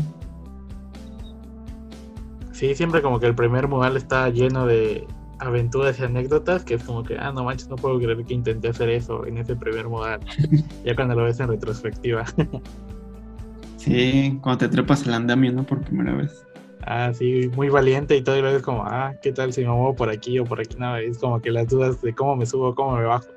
Sí, 2.51 2.75
siempre 2.75 3.01
como 3.01 3.19
que 3.19 3.25
el 3.25 3.33
primer 3.33 3.67
mural 3.67 3.97
está 3.97 4.29
lleno 4.29 4.67
de 4.67 5.07
aventuras 5.39 5.99
y 5.99 6.03
anécdotas 6.03 6.63
que 6.63 6.75
es 6.75 6.83
como 6.83 7.01
que, 7.01 7.17
ah, 7.17 7.31
no 7.31 7.43
manches, 7.43 7.67
no 7.67 7.77
puedo 7.77 7.97
creer 7.97 8.23
que 8.23 8.35
intenté 8.35 8.67
hacer 8.67 8.89
eso 8.89 9.25
en 9.25 9.39
ese 9.39 9.55
primer 9.55 9.89
mural. 9.89 10.19
ya 10.85 10.95
cuando 10.95 11.15
lo 11.15 11.23
ves 11.23 11.39
en 11.39 11.47
retrospectiva. 11.47 12.25
sí, 13.77 14.37
cuando 14.43 14.59
te 14.59 14.69
trepas 14.69 15.07
el 15.07 15.15
andamio, 15.15 15.51
¿no? 15.51 15.63
Por 15.63 15.81
primera 15.81 16.13
vez. 16.13 16.45
Ah, 16.83 17.11
sí, 17.13 17.49
muy 17.55 17.69
valiente 17.69 18.15
y 18.15 18.21
todo, 18.21 18.37
y 18.37 18.41
luego 18.41 18.57
es 18.57 18.63
como, 18.63 18.83
ah, 18.83 19.13
¿qué 19.21 19.31
tal 19.31 19.53
si 19.53 19.61
me 19.61 19.67
muevo 19.67 19.95
por 19.95 20.09
aquí 20.09 20.39
o 20.39 20.45
por 20.45 20.59
aquí? 20.59 20.75
No, 20.77 20.95
es 20.97 21.17
como 21.19 21.39
que 21.39 21.51
las 21.51 21.67
dudas 21.67 22.01
de 22.01 22.13
cómo 22.13 22.35
me 22.35 22.45
subo, 22.45 22.73
cómo 22.73 22.97
me 22.97 23.03
bajo. 23.03 23.27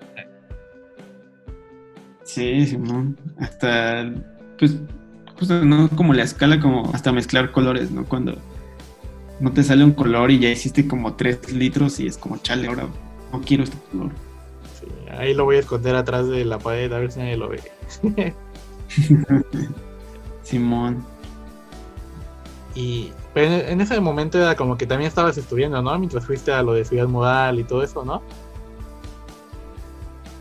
Sí, 2.24 2.66
Simón. 2.66 3.16
Hasta, 3.38 4.10
pues, 4.58 4.78
justo, 5.38 5.64
¿no? 5.64 5.88
Como 5.90 6.14
la 6.14 6.22
escala, 6.22 6.58
como 6.58 6.90
hasta 6.94 7.12
mezclar 7.12 7.52
colores, 7.52 7.90
¿no? 7.90 8.04
Cuando 8.06 8.38
no 9.40 9.52
te 9.52 9.62
sale 9.62 9.84
un 9.84 9.92
color 9.92 10.30
y 10.30 10.38
ya 10.38 10.48
hiciste 10.48 10.88
como 10.88 11.14
tres 11.14 11.52
litros 11.52 12.00
y 12.00 12.06
es 12.06 12.16
como, 12.16 12.38
chale, 12.38 12.68
ahora 12.68 12.88
no 13.32 13.40
quiero 13.42 13.64
este 13.64 13.76
color. 13.90 14.10
Sí, 14.80 14.86
ahí 15.10 15.34
lo 15.34 15.44
voy 15.44 15.56
a 15.56 15.60
esconder 15.60 15.96
atrás 15.96 16.28
de 16.28 16.44
la 16.44 16.58
pared 16.58 16.90
a 16.92 16.98
ver 16.98 17.12
si 17.12 17.18
nadie 17.18 17.36
lo 17.36 17.48
ve. 17.50 17.60
Simón. 20.42 21.04
Y 22.74 23.12
pero 23.34 23.52
en 23.52 23.80
ese 23.80 24.00
momento 24.00 24.38
era 24.38 24.54
como 24.54 24.78
que 24.78 24.86
también 24.86 25.08
estabas 25.08 25.36
estudiando, 25.36 25.82
¿no? 25.82 25.98
Mientras 25.98 26.24
fuiste 26.24 26.52
a 26.52 26.62
lo 26.62 26.72
de 26.74 26.84
Ciudad 26.84 27.08
Modal 27.08 27.58
y 27.58 27.64
todo 27.64 27.82
eso, 27.82 28.04
¿no? 28.04 28.22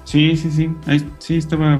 Sí, 0.03 0.38
sí, 0.38 0.51
sí. 0.51 0.69
sí, 1.17 1.38
estaba 1.38 1.79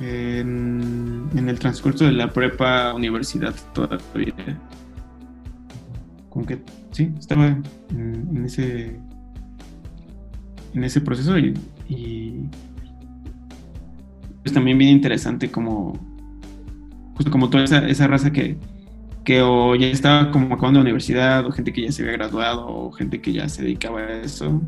en, 0.00 1.28
el 1.34 1.58
transcurso 1.58 2.06
de 2.06 2.12
la 2.12 2.32
prepa 2.32 2.94
universidad 2.94 3.54
todavía. 3.74 4.58
Como 6.30 6.46
que 6.46 6.62
sí, 6.92 7.12
estaba 7.18 7.58
en, 7.90 8.42
ese 8.46 8.98
en 10.72 10.84
ese 10.84 11.02
proceso 11.02 11.36
y, 11.36 11.52
y 11.88 12.44
pues 14.42 14.54
también 14.54 14.78
bien 14.78 14.92
interesante 14.92 15.50
como 15.50 15.98
justo 17.16 17.30
como 17.30 17.50
toda 17.50 17.64
esa 17.64 18.06
raza 18.06 18.32
que, 18.32 18.56
que 19.30 19.42
o 19.42 19.76
ya 19.76 19.86
estaba 19.86 20.32
como 20.32 20.52
acabando 20.52 20.80
la 20.80 20.82
universidad, 20.82 21.46
o 21.46 21.52
gente 21.52 21.72
que 21.72 21.82
ya 21.82 21.92
se 21.92 22.02
había 22.02 22.14
graduado, 22.14 22.66
o 22.66 22.90
gente 22.90 23.20
que 23.20 23.32
ya 23.32 23.48
se 23.48 23.62
dedicaba 23.62 24.00
a 24.00 24.22
eso. 24.22 24.60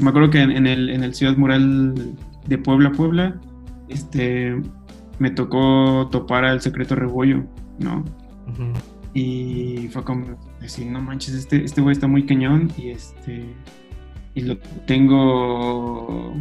Me 0.00 0.10
acuerdo 0.10 0.30
que 0.30 0.40
en, 0.40 0.66
el, 0.66 0.90
en 0.90 1.04
el 1.04 1.14
Ciudad 1.14 1.36
Mural 1.36 1.94
de 2.44 2.58
Puebla, 2.58 2.90
Puebla, 2.90 3.40
este, 3.88 4.60
me 5.20 5.30
tocó 5.30 6.08
topar 6.10 6.44
al 6.44 6.60
secreto 6.60 6.96
Rebollo, 6.96 7.44
¿no? 7.78 8.04
Y 9.14 9.86
fue 9.92 10.02
como 10.02 10.36
decir, 10.60 10.88
no 10.88 11.00
manches, 11.00 11.34
este, 11.34 11.64
este 11.64 11.80
güey 11.80 11.92
está 11.92 12.08
muy 12.08 12.26
cañón 12.26 12.72
y 12.76 12.88
este, 12.88 13.44
y 14.34 14.40
lo 14.40 14.58
tengo, 14.88 16.34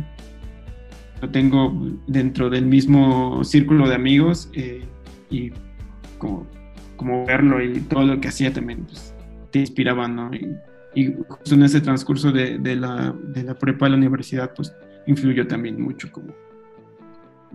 lo 1.22 1.30
tengo 1.30 1.72
dentro 2.08 2.50
del 2.50 2.66
mismo 2.66 3.44
círculo 3.44 3.88
de 3.88 3.94
amigos 3.94 4.50
eh, 4.54 4.82
y 5.30 5.52
como 6.18 6.48
como 7.00 7.26
verlo 7.26 7.64
y 7.64 7.80
todo 7.80 8.04
lo 8.04 8.20
que 8.20 8.28
hacía 8.28 8.52
también 8.52 8.84
pues, 8.84 9.16
te 9.52 9.60
inspiraba, 9.60 10.06
¿no? 10.10 10.32
Y, 10.34 10.58
justo 11.30 11.56
en 11.56 11.64
ese 11.64 11.80
transcurso 11.80 12.32
de, 12.32 12.58
la, 12.76 13.16
de 13.24 13.44
la 13.44 13.58
prepa 13.58 13.86
a 13.86 13.90
la 13.90 13.96
universidad, 13.96 14.54
pues 14.54 14.76
influyó 15.08 15.48
también 15.48 15.80
mucho 15.82 16.12
como 16.12 16.34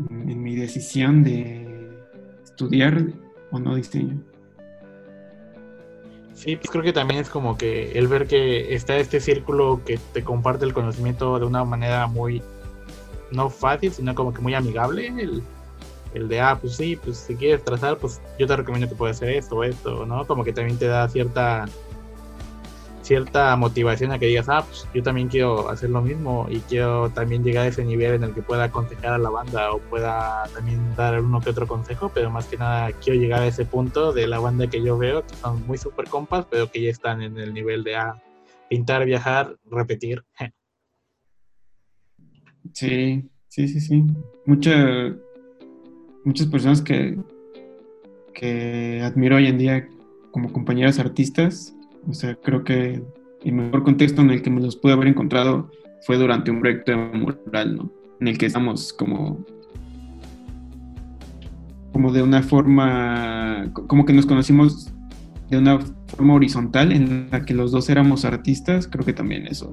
en, 0.08 0.42
mi 0.42 0.56
decisión 0.56 1.22
de 1.22 1.90
estudiar 2.42 3.04
o 3.50 3.58
no 3.58 3.74
diseño. 3.74 4.18
Sí, 6.32 6.56
pues 6.56 6.70
creo 6.70 6.82
que 6.82 6.92
también 6.94 7.20
es 7.20 7.28
como 7.28 7.58
que 7.58 7.92
el 7.98 8.08
ver 8.08 8.26
que 8.26 8.74
está 8.74 8.96
este 8.96 9.20
círculo 9.20 9.82
que 9.84 9.98
te 10.14 10.24
comparte 10.24 10.64
el 10.64 10.72
conocimiento 10.72 11.38
de 11.38 11.44
una 11.44 11.64
manera 11.64 12.06
muy, 12.06 12.40
no 13.30 13.50
fácil, 13.50 13.92
sino 13.92 14.14
como 14.14 14.32
que 14.32 14.40
muy 14.40 14.54
amigable, 14.54 15.08
el, 15.08 15.42
el 16.14 16.28
de, 16.28 16.40
ah, 16.40 16.58
pues 16.60 16.76
sí, 16.76 16.96
pues 16.96 17.18
si 17.18 17.36
quieres 17.36 17.64
trazar, 17.64 17.98
pues 17.98 18.20
yo 18.38 18.46
te 18.46 18.56
recomiendo 18.56 18.88
que 18.88 18.94
puedas 18.94 19.16
hacer 19.16 19.30
esto 19.30 19.56
o 19.56 19.64
esto, 19.64 20.06
¿no? 20.06 20.26
Como 20.26 20.44
que 20.44 20.52
también 20.52 20.78
te 20.78 20.86
da 20.86 21.08
cierta 21.08 21.66
cierta 23.04 23.54
motivación 23.56 24.12
a 24.12 24.18
que 24.18 24.26
digas, 24.26 24.48
ah, 24.48 24.64
pues 24.66 24.88
yo 24.94 25.02
también 25.02 25.28
quiero 25.28 25.68
hacer 25.68 25.90
lo 25.90 26.00
mismo 26.00 26.46
y 26.48 26.60
quiero 26.60 27.10
también 27.10 27.44
llegar 27.44 27.66
a 27.66 27.68
ese 27.68 27.84
nivel 27.84 28.14
en 28.14 28.24
el 28.24 28.34
que 28.34 28.40
pueda 28.40 28.64
aconsejar 28.64 29.12
a 29.12 29.18
la 29.18 29.28
banda 29.28 29.72
o 29.72 29.78
pueda 29.78 30.44
también 30.54 30.80
dar 30.96 31.20
uno 31.20 31.40
que 31.40 31.50
otro 31.50 31.66
consejo, 31.66 32.10
pero 32.14 32.30
más 32.30 32.46
que 32.46 32.56
nada 32.56 32.92
quiero 32.92 33.20
llegar 33.20 33.42
a 33.42 33.46
ese 33.46 33.66
punto 33.66 34.12
de 34.12 34.26
la 34.26 34.38
banda 34.38 34.68
que 34.68 34.82
yo 34.82 34.96
veo, 34.96 35.24
que 35.26 35.36
son 35.36 35.66
muy 35.66 35.76
super 35.76 36.08
compas, 36.08 36.46
pero 36.50 36.70
que 36.70 36.80
ya 36.80 36.90
están 36.90 37.20
en 37.20 37.38
el 37.38 37.52
nivel 37.52 37.84
de, 37.84 37.96
ah, 37.96 38.22
pintar, 38.68 39.04
viajar, 39.04 39.56
repetir. 39.70 40.24
Sí, 42.72 43.30
sí, 43.46 43.68
sí, 43.68 43.80
sí. 43.80 44.04
Mucha, 44.46 45.14
muchas 46.24 46.46
personas 46.46 46.82
que, 46.82 47.16
que 48.32 49.00
admiro 49.02 49.36
hoy 49.36 49.46
en 49.46 49.58
día 49.58 49.88
como 50.30 50.52
compañeras 50.52 50.98
artistas. 50.98 51.74
O 52.08 52.14
sea, 52.14 52.34
creo 52.36 52.64
que 52.64 53.02
el 53.44 53.52
mejor 53.52 53.82
contexto 53.84 54.22
en 54.22 54.30
el 54.30 54.42
que 54.42 54.50
me 54.50 54.60
los 54.60 54.76
pude 54.76 54.92
haber 54.92 55.08
encontrado 55.08 55.70
fue 56.02 56.16
durante 56.16 56.50
un 56.50 56.60
proyecto 56.60 56.92
de 56.92 56.96
mural, 56.96 57.76
¿no? 57.76 57.90
En 58.20 58.28
el 58.28 58.38
que 58.38 58.46
estamos 58.46 58.92
como 58.92 59.44
como 61.92 62.10
de 62.10 62.22
una 62.22 62.42
forma, 62.42 63.70
como 63.86 64.04
que 64.04 64.12
nos 64.12 64.26
conocimos 64.26 64.92
de 65.48 65.58
una 65.58 65.78
forma 66.08 66.34
horizontal 66.34 66.90
en 66.90 67.28
la 67.30 67.44
que 67.44 67.54
los 67.54 67.70
dos 67.70 67.88
éramos 67.88 68.24
artistas, 68.24 68.88
creo 68.88 69.04
que 69.04 69.12
también 69.12 69.46
eso, 69.46 69.72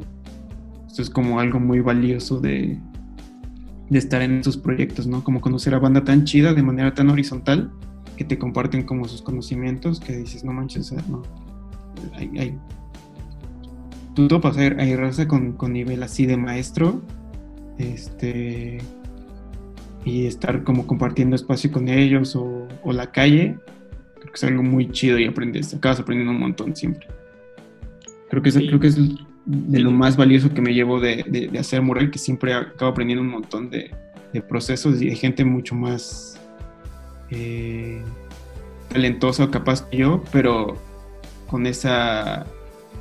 eso 0.87 1.01
es 1.01 1.09
como 1.09 1.39
algo 1.39 1.59
muy 1.59 1.79
valioso 1.79 2.39
de, 2.39 2.79
de 3.91 3.99
estar 3.99 4.21
en 4.21 4.39
esos 4.39 4.55
proyectos, 4.55 5.05
¿no? 5.05 5.21
Como 5.21 5.41
conocer 5.41 5.75
a 5.75 5.79
banda 5.79 6.05
tan 6.05 6.23
chida 6.23 6.53
de 6.53 6.63
manera 6.63 6.93
tan 6.93 7.09
horizontal 7.09 7.69
que 8.15 8.23
te 8.23 8.39
comparten 8.39 8.83
como 8.83 9.05
sus 9.05 9.21
conocimientos 9.21 9.99
que 9.99 10.15
dices, 10.15 10.45
no 10.45 10.53
manches, 10.53 10.93
no. 11.09 11.21
Hay, 12.13 12.31
hay, 12.39 12.57
tú 14.15 14.29
topas, 14.29 14.55
hay, 14.55 14.67
hay 14.79 14.95
raza 14.95 15.27
con, 15.27 15.51
con, 15.53 15.73
nivel 15.73 16.01
así 16.03 16.25
de 16.25 16.37
maestro, 16.37 17.01
este, 17.79 18.77
y 20.05 20.25
estar 20.25 20.63
como 20.63 20.87
compartiendo 20.87 21.35
espacio 21.35 21.69
con 21.69 21.89
ellos 21.89 22.33
o, 22.37 22.69
o 22.83 22.93
la 22.93 23.11
calle, 23.11 23.57
creo 24.19 24.31
que 24.31 24.35
es 24.35 24.43
algo 24.45 24.63
muy 24.63 24.89
chido 24.89 25.19
y 25.19 25.25
aprendes, 25.25 25.73
acabas 25.73 25.99
aprendiendo 25.99 26.31
un 26.31 26.39
montón 26.39 26.77
siempre. 26.77 27.07
Creo 28.29 28.41
que, 28.41 28.47
es, 28.47 28.55
creo 28.55 28.79
que 28.79 28.87
es 28.87 28.97
de 29.45 29.79
lo 29.79 29.91
más 29.91 30.17
valioso 30.17 30.53
que 30.53 30.61
me 30.61 30.73
llevo 30.73 30.99
de, 30.99 31.49
hacer 31.59 31.81
mural, 31.81 32.11
que 32.11 32.19
siempre 32.19 32.53
acabo 32.53 32.91
aprendiendo 32.91 33.23
un 33.23 33.29
montón 33.29 33.69
de, 33.69 33.91
procesos 34.47 35.01
y 35.01 35.07
de 35.07 35.15
gente 35.15 35.43
mucho 35.43 35.75
más 35.75 36.39
eh, 37.31 38.01
talentosa 38.89 39.43
o 39.43 39.51
capaz 39.51 39.81
que 39.87 39.97
yo, 39.97 40.23
pero 40.31 40.77
con 41.47 41.67
esa, 41.67 42.45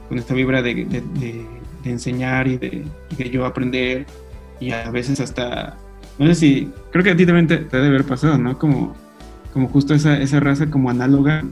con 0.09 0.19
esta 0.19 0.35
vibra 0.35 0.61
de, 0.61 1.47
enseñar 1.85 2.49
y 2.49 2.59
de, 2.59 2.85
yo 3.31 3.47
aprender 3.47 4.07
y 4.59 4.73
a 4.73 4.91
veces 4.91 5.21
hasta, 5.21 5.79
no 6.19 6.27
sé 6.27 6.35
si, 6.35 6.73
creo 6.91 7.05
que 7.05 7.11
a 7.11 7.17
ti 7.17 7.25
también 7.25 7.47
te, 7.47 7.59
debe 7.59 7.87
haber 7.87 8.05
pasado, 8.05 8.37
¿no? 8.37 8.59
Como, 8.59 8.95
como 9.53 9.69
justo 9.69 9.95
esa, 9.95 10.21
esa 10.21 10.41
raza 10.41 10.69
como 10.69 10.91
análoga 10.91 11.45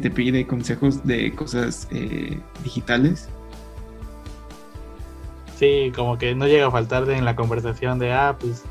te 0.00 0.10
pide 0.10 0.46
consejos 0.46 1.06
de 1.06 1.32
cosas 1.32 1.88
eh, 1.92 2.38
digitales 2.64 3.28
Sí, 5.56 5.92
como 5.94 6.18
que 6.18 6.34
no 6.34 6.46
llega 6.46 6.66
a 6.66 6.70
faltar 6.70 7.08
en 7.10 7.24
la 7.24 7.36
conversación 7.36 7.98
de, 7.98 8.12
ah, 8.12 8.36
pues 8.38 8.64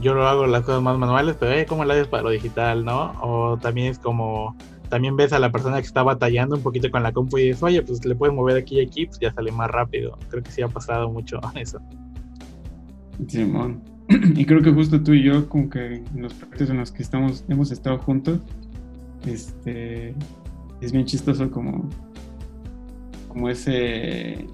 yo 0.00 0.14
lo 0.14 0.26
hago 0.28 0.46
las 0.46 0.62
cosas 0.62 0.82
más 0.82 0.98
manuales, 0.98 1.36
pero 1.38 1.52
eh, 1.52 1.66
¿cómo 1.66 1.84
lo 1.84 1.92
haces 1.92 2.06
para 2.06 2.22
lo 2.22 2.30
digital, 2.30 2.84
no? 2.84 3.12
O 3.20 3.56
también 3.56 3.88
es 3.88 3.98
como, 3.98 4.54
también 4.88 5.16
ves 5.16 5.32
a 5.32 5.38
la 5.38 5.50
persona 5.50 5.80
que 5.80 5.86
está 5.86 6.02
batallando 6.02 6.56
un 6.56 6.62
poquito 6.62 6.90
con 6.90 7.02
la 7.02 7.12
compu 7.12 7.38
y 7.38 7.48
dices, 7.48 7.62
oye, 7.62 7.82
pues 7.82 8.04
le 8.04 8.14
puedes 8.14 8.34
mover 8.34 8.56
aquí 8.56 8.76
y 8.76 8.84
aquí, 8.84 9.06
pues 9.06 9.18
ya 9.18 9.32
sale 9.32 9.50
más 9.52 9.70
rápido. 9.70 10.18
Creo 10.28 10.42
que 10.42 10.50
sí 10.50 10.62
ha 10.62 10.68
pasado 10.68 11.10
mucho 11.10 11.40
eso. 11.54 11.78
Simón. 13.26 13.82
y 14.08 14.44
creo 14.44 14.62
que 14.62 14.72
justo 14.72 15.02
tú 15.02 15.12
y 15.12 15.22
yo, 15.22 15.48
como 15.48 15.68
que 15.68 15.96
en 15.96 16.22
los 16.22 16.32
proyectos 16.34 16.70
en 16.70 16.78
los 16.78 16.92
que 16.92 17.02
estamos, 17.02 17.44
hemos 17.48 17.70
estado 17.70 17.98
juntos, 17.98 18.40
este, 19.26 20.14
es 20.80 20.92
bien 20.92 21.04
chistoso 21.04 21.50
como, 21.50 21.88
como 23.28 23.50
ese, 23.50 24.46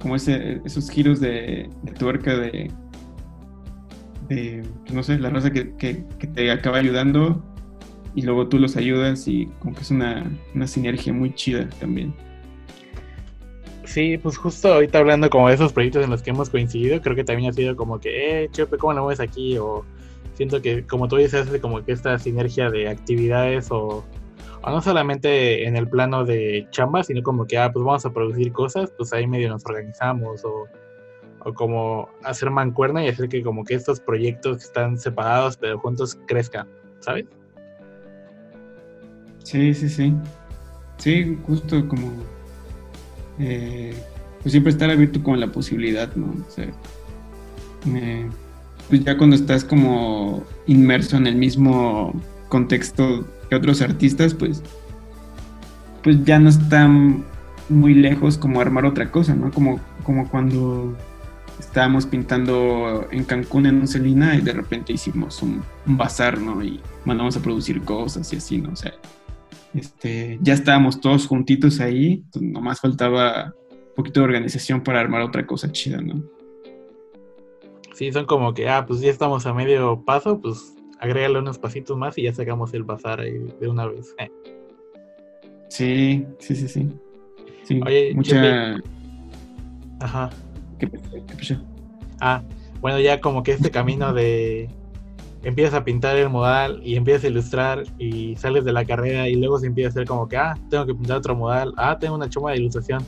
como 0.00 0.16
ese, 0.16 0.60
esos 0.64 0.90
giros 0.90 1.20
de, 1.20 1.68
tuerca 1.98 2.36
de, 2.36 2.70
de, 4.28 4.62
no 4.92 5.02
sé, 5.02 5.18
la 5.18 5.30
raza 5.30 5.50
que, 5.50 5.76
que, 5.76 5.94
te 6.34 6.50
acaba 6.50 6.78
ayudando 6.78 7.44
y 8.14 8.22
luego 8.22 8.48
tú 8.48 8.58
los 8.58 8.76
ayudas 8.76 9.28
y 9.28 9.46
como 9.60 9.74
que 9.74 9.82
es 9.82 9.90
una, 9.90 10.30
una 10.54 10.66
sinergia 10.66 11.12
muy 11.12 11.34
chida 11.34 11.68
también. 11.78 12.14
Sí, 13.84 14.18
pues 14.18 14.38
justo 14.38 14.72
ahorita 14.72 14.98
hablando 14.98 15.28
como 15.30 15.48
de 15.48 15.54
esos 15.54 15.72
proyectos 15.72 16.04
en 16.04 16.10
los 16.10 16.22
que 16.22 16.30
hemos 16.30 16.48
coincidido, 16.48 17.00
creo 17.02 17.16
que 17.16 17.24
también 17.24 17.50
ha 17.50 17.52
sido 17.52 17.76
como 17.76 17.98
que, 17.98 18.44
eh, 18.44 18.48
Chepe, 18.50 18.78
¿cómo 18.78 18.92
lo 18.92 19.02
mueves 19.02 19.20
aquí? 19.20 19.58
O 19.58 19.84
siento 20.34 20.62
que, 20.62 20.86
como 20.86 21.08
tú 21.08 21.16
dices, 21.16 21.48
hace 21.48 21.60
como 21.60 21.84
que 21.84 21.92
esta 21.92 22.18
sinergia 22.18 22.70
de 22.70 22.88
actividades 22.88 23.68
o, 23.70 24.04
o, 24.62 24.70
no 24.70 24.80
solamente 24.80 25.66
en 25.66 25.76
el 25.76 25.88
plano 25.88 26.24
de 26.24 26.66
chamba, 26.70 27.02
sino 27.02 27.22
como 27.22 27.46
que, 27.46 27.58
ah, 27.58 27.72
pues 27.72 27.84
vamos 27.84 28.04
a 28.04 28.12
producir 28.12 28.52
cosas, 28.52 28.92
pues 28.96 29.12
ahí 29.12 29.26
medio 29.26 29.48
nos 29.48 29.64
organizamos 29.64 30.44
o, 30.44 30.66
o 31.44 31.54
como 31.54 32.08
hacer 32.24 32.50
mancuerna 32.50 33.04
y 33.04 33.08
hacer 33.08 33.28
que 33.28 33.42
como 33.42 33.64
que 33.64 33.74
estos 33.74 34.00
proyectos 34.00 34.58
que 34.58 34.64
están 34.64 34.98
separados 34.98 35.56
pero 35.56 35.78
juntos 35.78 36.18
crezcan, 36.26 36.68
¿sabes? 37.00 37.26
Sí, 39.44 39.74
sí, 39.74 39.88
sí. 39.88 40.14
Sí, 40.98 41.38
justo 41.46 41.88
como 41.88 42.12
eh, 43.38 43.94
pues 44.42 44.52
siempre 44.52 44.70
estar 44.70 44.90
abierto 44.90 45.22
con 45.22 45.40
la 45.40 45.46
posibilidad, 45.48 46.14
¿no? 46.14 46.26
O 46.46 46.50
sea, 46.50 46.70
pues 48.88 49.04
ya 49.04 49.16
cuando 49.16 49.36
estás 49.36 49.64
como 49.64 50.44
inmerso 50.66 51.16
en 51.16 51.26
el 51.26 51.36
mismo 51.36 52.12
contexto 52.48 53.24
que 53.50 53.56
otros 53.56 53.82
artistas, 53.82 54.32
pues, 54.32 54.62
pues 56.02 56.24
ya 56.24 56.38
no 56.38 56.48
están 56.48 57.24
muy 57.68 57.94
lejos 57.94 58.38
como 58.38 58.60
armar 58.60 58.86
otra 58.86 59.10
cosa, 59.10 59.34
¿no? 59.34 59.50
Como, 59.50 59.80
como 60.04 60.30
cuando 60.30 60.96
estábamos 61.58 62.06
pintando 62.06 63.06
en 63.10 63.24
Cancún 63.24 63.66
en 63.66 63.80
un 63.80 63.88
Celina 63.88 64.36
y 64.36 64.40
de 64.40 64.52
repente 64.52 64.92
hicimos 64.92 65.42
un, 65.42 65.62
un 65.86 65.96
bazar, 65.96 66.40
¿no? 66.40 66.62
Y 66.62 66.80
mandamos 67.04 67.36
a 67.36 67.42
producir 67.42 67.82
cosas 67.82 68.32
y 68.32 68.36
así, 68.36 68.58
¿no? 68.58 68.72
O 68.72 68.76
sea, 68.76 68.94
este, 69.74 70.38
ya 70.40 70.54
estábamos 70.54 71.00
todos 71.00 71.26
juntitos 71.26 71.80
ahí, 71.80 72.24
nomás 72.40 72.80
faltaba 72.80 73.54
un 73.70 73.94
poquito 73.96 74.20
de 74.20 74.26
organización 74.26 74.82
para 74.82 75.00
armar 75.00 75.22
otra 75.22 75.44
cosa 75.46 75.70
chida, 75.70 76.00
¿no? 76.00 76.22
Sí, 77.94 78.12
son 78.12 78.26
como 78.26 78.54
que, 78.54 78.68
ah, 78.68 78.86
pues 78.86 79.00
ya 79.00 79.10
estamos 79.10 79.44
a 79.46 79.52
medio 79.52 80.02
paso, 80.04 80.40
pues 80.40 80.74
agrégale 81.00 81.38
unos 81.38 81.58
pasitos 81.58 81.96
más 81.96 82.16
y 82.18 82.22
ya 82.22 82.32
sacamos 82.32 82.72
el 82.74 82.84
bazar 82.84 83.20
ahí 83.20 83.46
de 83.60 83.68
una 83.68 83.86
vez. 83.86 84.14
Eh. 84.18 84.30
Sí, 85.68 86.26
sí, 86.38 86.54
sí, 86.54 86.68
sí. 86.68 86.88
sí 87.64 87.80
Oye, 87.84 88.12
mucha... 88.14 88.76
Ajá. 90.00 90.30
¿Qué, 90.78 90.88
Ah, 92.20 92.42
bueno, 92.80 93.00
ya 93.00 93.20
como 93.20 93.42
que 93.42 93.52
este 93.52 93.70
camino 93.70 94.12
de 94.12 94.68
empiezas 95.42 95.72
a 95.72 95.84
pintar 95.84 96.16
el 96.16 96.28
modal 96.28 96.80
y 96.84 96.96
empiezas 96.96 97.24
a 97.24 97.28
ilustrar 97.28 97.84
y 97.98 98.36
sales 98.36 98.64
de 98.64 98.72
la 98.72 98.84
carrera 98.84 99.26
y 99.26 99.36
luego 99.36 99.58
se 99.58 99.66
empieza 99.66 99.88
a 99.88 99.90
hacer 99.90 100.06
como 100.06 100.28
que, 100.28 100.36
ah, 100.36 100.54
tengo 100.68 100.84
que 100.84 100.94
pintar 100.94 101.18
otro 101.18 101.34
modal, 101.34 101.72
ah, 101.78 101.98
tengo 101.98 102.14
una 102.14 102.28
choma 102.28 102.50
de 102.50 102.58
ilustración. 102.58 103.02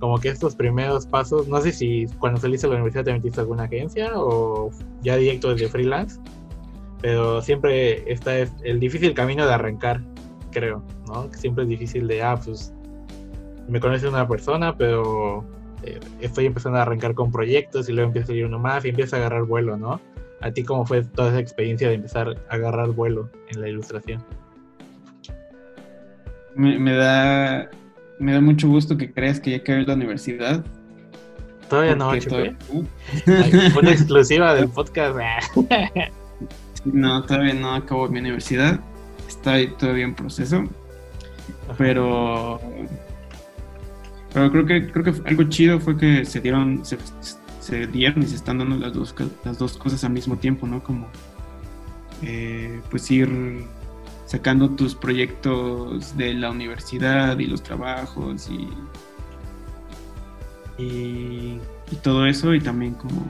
Como 0.00 0.18
que 0.18 0.28
estos 0.28 0.54
primeros 0.56 1.06
pasos, 1.06 1.46
no 1.46 1.60
sé 1.60 1.72
si 1.72 2.06
cuando 2.18 2.40
saliste 2.40 2.66
a 2.66 2.70
la 2.70 2.76
universidad 2.76 3.04
te 3.04 3.12
metiste 3.12 3.40
a 3.40 3.42
alguna 3.42 3.64
agencia 3.64 4.12
o 4.14 4.70
ya 5.02 5.16
directo 5.16 5.50
desde 5.50 5.68
freelance, 5.68 6.20
pero 7.04 7.42
siempre 7.42 8.10
está 8.10 8.34
el 8.38 8.80
difícil 8.80 9.12
camino 9.12 9.46
de 9.46 9.52
arrancar, 9.52 10.00
creo, 10.52 10.82
¿no? 11.06 11.30
Siempre 11.34 11.64
es 11.64 11.68
difícil 11.68 12.06
de, 12.08 12.22
ah, 12.22 12.40
pues 12.42 12.72
me 13.68 13.78
conoce 13.78 14.08
una 14.08 14.26
persona, 14.26 14.74
pero 14.74 15.44
eh, 15.82 16.00
estoy 16.22 16.46
empezando 16.46 16.78
a 16.78 16.82
arrancar 16.82 17.12
con 17.12 17.30
proyectos 17.30 17.90
y 17.90 17.92
luego 17.92 18.08
empieza 18.08 18.24
a 18.24 18.28
salir 18.28 18.46
uno 18.46 18.58
más 18.58 18.86
y 18.86 18.88
empieza 18.88 19.16
a 19.16 19.18
agarrar 19.18 19.42
vuelo, 19.42 19.76
¿no? 19.76 20.00
¿A 20.40 20.50
ti 20.50 20.62
cómo 20.62 20.86
fue 20.86 21.04
toda 21.04 21.28
esa 21.28 21.40
experiencia 21.40 21.88
de 21.88 21.96
empezar 21.96 22.40
a 22.48 22.54
agarrar 22.54 22.88
vuelo 22.92 23.28
en 23.50 23.60
la 23.60 23.68
ilustración? 23.68 24.24
Me, 26.54 26.94
da 26.94 27.68
me 28.18 28.32
da 28.32 28.40
mucho 28.40 28.66
gusto 28.66 28.96
que 28.96 29.12
creas 29.12 29.40
que 29.40 29.50
ya 29.50 29.56
acabé 29.58 29.84
la 29.84 29.92
universidad. 29.92 30.64
Todavía 31.68 31.96
no, 31.96 32.18
todavía... 32.18 32.56
Fue 32.62 33.82
una 33.82 33.90
exclusiva 33.92 34.54
del 34.54 34.70
podcast. 34.70 35.18
no, 36.84 37.22
todavía 37.24 37.54
no 37.54 37.74
acabo 37.74 38.08
mi 38.08 38.20
universidad. 38.20 38.80
Estoy 39.26 39.68
todavía 39.78 40.04
en 40.04 40.14
proceso. 40.14 40.64
Pero 41.78 42.60
pero 44.32 44.50
creo 44.50 44.66
que 44.66 44.90
creo 44.90 45.04
que 45.04 45.28
algo 45.28 45.44
chido 45.44 45.78
fue 45.78 45.96
que 45.96 46.24
se 46.24 46.40
dieron 46.40 46.82
se 47.64 47.86
dieron 47.86 48.22
y 48.22 48.26
se 48.26 48.36
están 48.36 48.58
dando 48.58 48.76
las 48.76 48.92
dos, 48.92 49.14
las 49.44 49.58
dos 49.58 49.78
cosas 49.78 50.04
al 50.04 50.12
mismo 50.12 50.36
tiempo, 50.36 50.66
¿no? 50.66 50.82
Como 50.82 51.06
eh, 52.22 52.80
pues 52.90 53.10
ir 53.10 53.64
sacando 54.26 54.70
tus 54.70 54.94
proyectos 54.94 56.16
de 56.16 56.34
la 56.34 56.50
universidad 56.50 57.38
y 57.38 57.46
los 57.46 57.62
trabajos 57.62 58.50
y, 58.50 58.68
y, 60.82 61.60
todo 62.02 62.26
eso 62.26 62.54
y 62.54 62.60
también 62.60 62.94
como, 62.94 63.22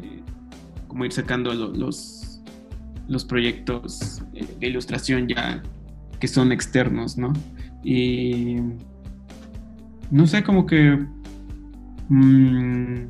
eh, 0.00 0.22
como 0.88 1.04
ir 1.04 1.12
sacando 1.12 1.52
los, 1.52 2.15
los 3.08 3.24
proyectos 3.24 4.22
de 4.32 4.66
ilustración 4.66 5.28
ya 5.28 5.62
que 6.18 6.28
son 6.28 6.52
externos, 6.52 7.16
¿no? 7.16 7.32
Y 7.84 8.56
no 10.10 10.26
sé, 10.26 10.42
como 10.42 10.66
que 10.66 11.06
mmm, 12.08 13.06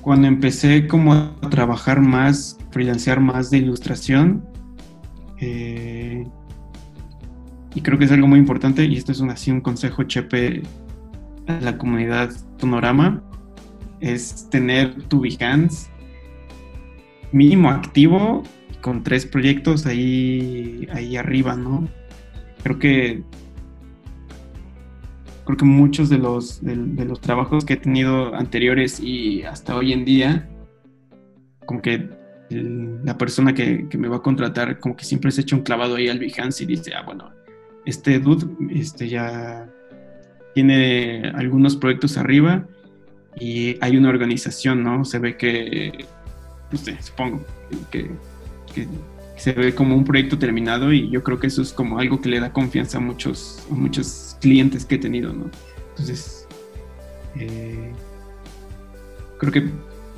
cuando 0.00 0.26
empecé 0.26 0.86
como 0.86 1.14
a 1.14 1.34
trabajar 1.50 2.00
más, 2.00 2.58
freelancear 2.70 3.20
más 3.20 3.50
de 3.50 3.58
ilustración, 3.58 4.44
eh, 5.40 6.26
y 7.74 7.80
creo 7.80 7.98
que 7.98 8.04
es 8.04 8.12
algo 8.12 8.26
muy 8.26 8.38
importante, 8.38 8.84
y 8.84 8.96
esto 8.96 9.12
es 9.12 9.20
un, 9.20 9.30
así 9.30 9.50
un 9.50 9.60
consejo 9.60 10.02
chepe 10.02 10.62
a 11.46 11.60
la 11.60 11.78
comunidad 11.78 12.30
Tonorama, 12.58 13.22
es 14.00 14.48
tener 14.50 15.04
tu 15.04 15.20
Behance 15.20 15.91
mínimo 17.32 17.70
activo 17.70 18.42
con 18.80 19.02
tres 19.02 19.26
proyectos 19.26 19.86
ahí, 19.86 20.86
ahí 20.92 21.16
arriba, 21.16 21.56
¿no? 21.56 21.88
Creo 22.62 22.78
que 22.78 23.22
creo 25.44 25.56
que 25.56 25.64
muchos 25.64 26.08
de 26.08 26.18
los, 26.18 26.62
de, 26.64 27.04
los 27.04 27.20
trabajos 27.20 27.64
que 27.64 27.74
he 27.74 27.76
tenido 27.76 28.34
anteriores 28.34 29.00
y 29.00 29.42
hasta 29.42 29.74
hoy 29.74 29.92
en 29.92 30.04
día, 30.04 30.48
como 31.66 31.82
que 31.82 32.08
la 32.48 33.16
persona 33.18 33.54
que, 33.54 33.88
me 33.98 34.08
va 34.08 34.16
a 34.18 34.22
contratar, 34.22 34.78
como 34.78 34.96
que 34.96 35.04
siempre 35.04 35.30
se 35.30 35.40
echa 35.40 35.56
un 35.56 35.62
clavado 35.62 35.96
ahí 35.96 36.08
al 36.08 36.18
Behance 36.18 36.62
y 36.64 36.66
dice, 36.66 36.92
ah, 36.94 37.02
bueno, 37.02 37.30
este 37.86 38.18
dude 38.18 38.46
este 38.70 39.08
ya 39.08 39.68
tiene 40.54 41.32
algunos 41.34 41.76
proyectos 41.76 42.16
arriba 42.18 42.66
y 43.40 43.76
hay 43.80 43.96
una 43.96 44.10
organización, 44.10 44.84
¿no? 44.84 45.04
Se 45.04 45.18
ve 45.18 45.36
que, 45.36 46.04
no 46.72 46.78
sé, 46.78 46.96
supongo 47.00 47.44
que, 47.90 48.10
que 48.74 48.88
se 49.36 49.52
ve 49.52 49.74
como 49.74 49.96
un 49.96 50.04
proyecto 50.04 50.38
terminado 50.38 50.92
y 50.92 51.10
yo 51.10 51.22
creo 51.22 51.38
que 51.38 51.48
eso 51.48 51.62
es 51.62 51.72
como 51.72 51.98
algo 51.98 52.20
que 52.20 52.28
le 52.28 52.40
da 52.40 52.52
confianza 52.52 52.98
a 52.98 53.00
muchos, 53.00 53.66
a 53.70 53.74
muchos 53.74 54.36
clientes 54.40 54.84
que 54.84 54.96
he 54.96 54.98
tenido, 54.98 55.32
¿no? 55.32 55.50
Entonces, 55.90 56.46
eh, 57.36 57.92
creo 59.38 59.52
que 59.52 59.68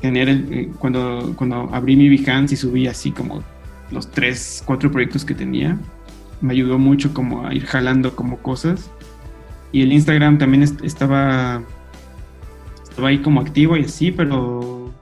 tener 0.00 0.28
el, 0.28 0.52
eh, 0.52 0.70
cuando, 0.78 1.32
cuando 1.36 1.68
abrí 1.72 1.96
mi 1.96 2.08
Behance 2.08 2.54
y 2.54 2.56
subí 2.58 2.86
así 2.86 3.10
como 3.10 3.42
los 3.90 4.10
tres, 4.10 4.62
cuatro 4.64 4.90
proyectos 4.90 5.24
que 5.24 5.34
tenía, 5.34 5.78
me 6.40 6.52
ayudó 6.52 6.78
mucho 6.78 7.14
como 7.14 7.46
a 7.46 7.54
ir 7.54 7.64
jalando 7.64 8.14
como 8.14 8.38
cosas. 8.38 8.90
Y 9.72 9.82
el 9.82 9.92
Instagram 9.92 10.38
también 10.38 10.62
estaba, 10.62 11.62
estaba 12.82 13.08
ahí 13.08 13.18
como 13.18 13.40
activo 13.40 13.76
y 13.76 13.84
así, 13.84 14.12
pero 14.12 14.92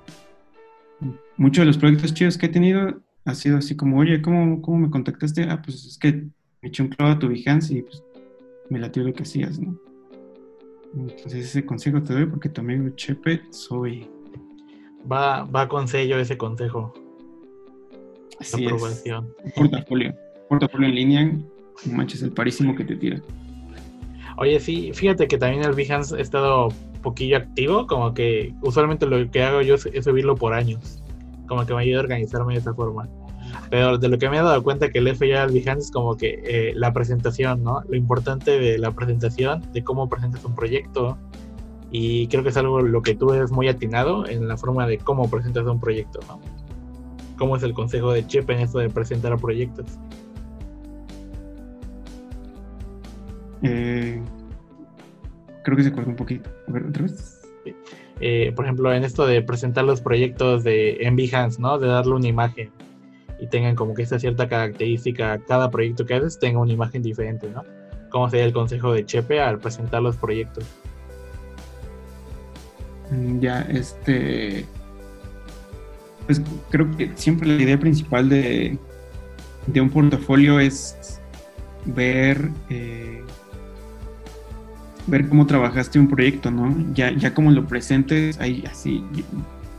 muchos 1.36 1.62
de 1.62 1.66
los 1.66 1.78
proyectos 1.78 2.14
chidos 2.14 2.38
que 2.38 2.46
he 2.46 2.48
tenido 2.48 3.02
ha 3.24 3.34
sido 3.34 3.58
así 3.58 3.76
como, 3.76 3.98
oye, 3.98 4.20
¿cómo, 4.20 4.60
cómo 4.62 4.78
me 4.78 4.90
contactaste? 4.90 5.44
Ah, 5.44 5.62
pues 5.62 5.84
es 5.84 5.98
que 5.98 6.12
me 6.12 6.68
eché 6.68 6.82
un 6.82 6.88
clavo 6.88 7.12
a 7.12 7.18
tu 7.18 7.28
Behance 7.28 7.74
y 7.74 7.82
pues 7.82 8.02
me 8.68 8.78
latió 8.78 9.02
lo 9.04 9.12
que 9.12 9.22
hacías, 9.22 9.58
¿no? 9.60 9.78
Entonces 10.94 11.46
ese 11.46 11.64
consejo 11.64 12.02
te 12.02 12.12
doy 12.12 12.26
porque 12.26 12.48
tu 12.48 12.60
amigo 12.60 12.88
Chepe 12.90 13.42
soy. 13.50 14.08
Va, 15.10 15.44
va 15.44 15.68
con 15.68 15.88
sello 15.88 16.18
ese 16.18 16.36
consejo. 16.36 16.92
Así 18.38 18.64
aprobación. 18.64 19.28
Es. 19.44 19.52
Portafolio. 19.54 20.14
Portafolio 20.48 20.88
en 20.88 20.94
línea. 20.94 21.24
No 21.86 21.96
manches, 21.96 22.22
el 22.22 22.32
parísimo 22.32 22.74
que 22.74 22.84
te 22.84 22.96
tira. 22.96 23.22
Oye, 24.36 24.60
sí, 24.60 24.92
fíjate 24.94 25.28
que 25.28 25.38
también 25.38 25.64
el 25.64 25.72
Behance 25.72 26.16
ha 26.16 26.20
estado 26.20 26.68
poquillo 27.02 27.36
activo, 27.36 27.86
como 27.86 28.14
que 28.14 28.54
usualmente 28.62 29.06
lo 29.06 29.30
que 29.30 29.42
hago 29.42 29.62
yo 29.62 29.74
es 29.74 30.04
subirlo 30.04 30.36
por 30.36 30.54
años, 30.54 31.01
como 31.52 31.66
que 31.66 31.74
me 31.74 31.82
ayuda 31.82 31.98
a 31.98 32.02
organizarme 32.04 32.54
de 32.54 32.60
esta 32.60 32.72
forma. 32.72 33.06
Pero 33.68 33.98
de 33.98 34.08
lo 34.08 34.18
que 34.18 34.30
me 34.30 34.38
he 34.38 34.42
dado 34.42 34.62
cuenta 34.62 34.88
que 34.88 35.00
el 35.00 35.08
F 35.08 35.28
ya 35.28 35.42
al 35.42 35.52
Behance 35.52 35.86
es 35.86 35.90
como 35.90 36.16
que 36.16 36.40
eh, 36.44 36.72
la 36.74 36.94
presentación, 36.94 37.62
¿no? 37.62 37.82
Lo 37.88 37.94
importante 37.94 38.58
de 38.58 38.78
la 38.78 38.90
presentación, 38.92 39.62
de 39.72 39.84
cómo 39.84 40.08
presentas 40.08 40.42
un 40.46 40.54
proyecto. 40.54 41.18
Y 41.90 42.26
creo 42.28 42.42
que 42.42 42.48
es 42.48 42.56
algo 42.56 42.80
lo 42.80 43.02
que 43.02 43.14
tú 43.14 43.34
eres 43.34 43.52
muy 43.52 43.68
atinado 43.68 44.26
en 44.26 44.48
la 44.48 44.56
forma 44.56 44.86
de 44.86 44.96
cómo 44.96 45.30
presentas 45.30 45.66
un 45.66 45.78
proyecto, 45.78 46.20
¿no? 46.26 46.40
¿Cómo 47.36 47.56
es 47.56 47.62
el 47.62 47.74
consejo 47.74 48.12
de 48.12 48.26
Chepe 48.26 48.54
en 48.54 48.60
esto 48.60 48.78
de 48.78 48.88
presentar 48.88 49.36
proyectos? 49.38 49.86
Eh, 53.62 54.22
creo 55.64 55.76
que 55.76 55.82
se 55.82 55.90
acuerda 55.90 56.10
un 56.10 56.16
poquito. 56.16 56.48
A 56.66 56.72
ver, 56.72 56.86
otra 56.86 57.02
vez. 57.02 57.42
Eh, 58.24 58.52
por 58.54 58.64
ejemplo, 58.64 58.92
en 58.92 59.02
esto 59.02 59.26
de 59.26 59.42
presentar 59.42 59.84
los 59.84 60.00
proyectos 60.00 60.62
de, 60.62 60.98
en 61.00 61.16
Behance, 61.16 61.60
¿no? 61.60 61.76
De 61.80 61.88
darle 61.88 62.14
una 62.14 62.28
imagen 62.28 62.70
y 63.40 63.48
tengan 63.48 63.74
como 63.74 63.94
que 63.94 64.02
esta 64.02 64.20
cierta 64.20 64.48
característica, 64.48 65.38
cada 65.48 65.68
proyecto 65.72 66.06
que 66.06 66.14
haces 66.14 66.38
tenga 66.38 66.60
una 66.60 66.72
imagen 66.72 67.02
diferente, 67.02 67.50
¿no? 67.50 67.64
¿Cómo 68.10 68.30
sería 68.30 68.44
el 68.44 68.52
consejo 68.52 68.92
de 68.92 69.04
Chepe 69.04 69.40
al 69.40 69.58
presentar 69.58 70.02
los 70.02 70.16
proyectos? 70.16 70.64
Mm, 73.10 73.40
ya, 73.40 73.62
este. 73.62 74.66
Pues 76.26 76.40
creo 76.70 76.96
que 76.96 77.10
siempre 77.16 77.48
la 77.48 77.60
idea 77.60 77.80
principal 77.80 78.28
de, 78.28 78.78
de 79.66 79.80
un 79.80 79.90
portafolio 79.90 80.60
es 80.60 81.20
ver. 81.86 82.50
Eh, 82.70 83.24
ver 85.06 85.28
cómo 85.28 85.46
trabajaste 85.46 85.98
un 85.98 86.08
proyecto, 86.08 86.50
¿no? 86.50 86.74
Ya, 86.94 87.10
ya 87.12 87.34
como 87.34 87.50
lo 87.50 87.66
presentes, 87.66 88.38
ahí 88.40 88.64
así, 88.70 89.04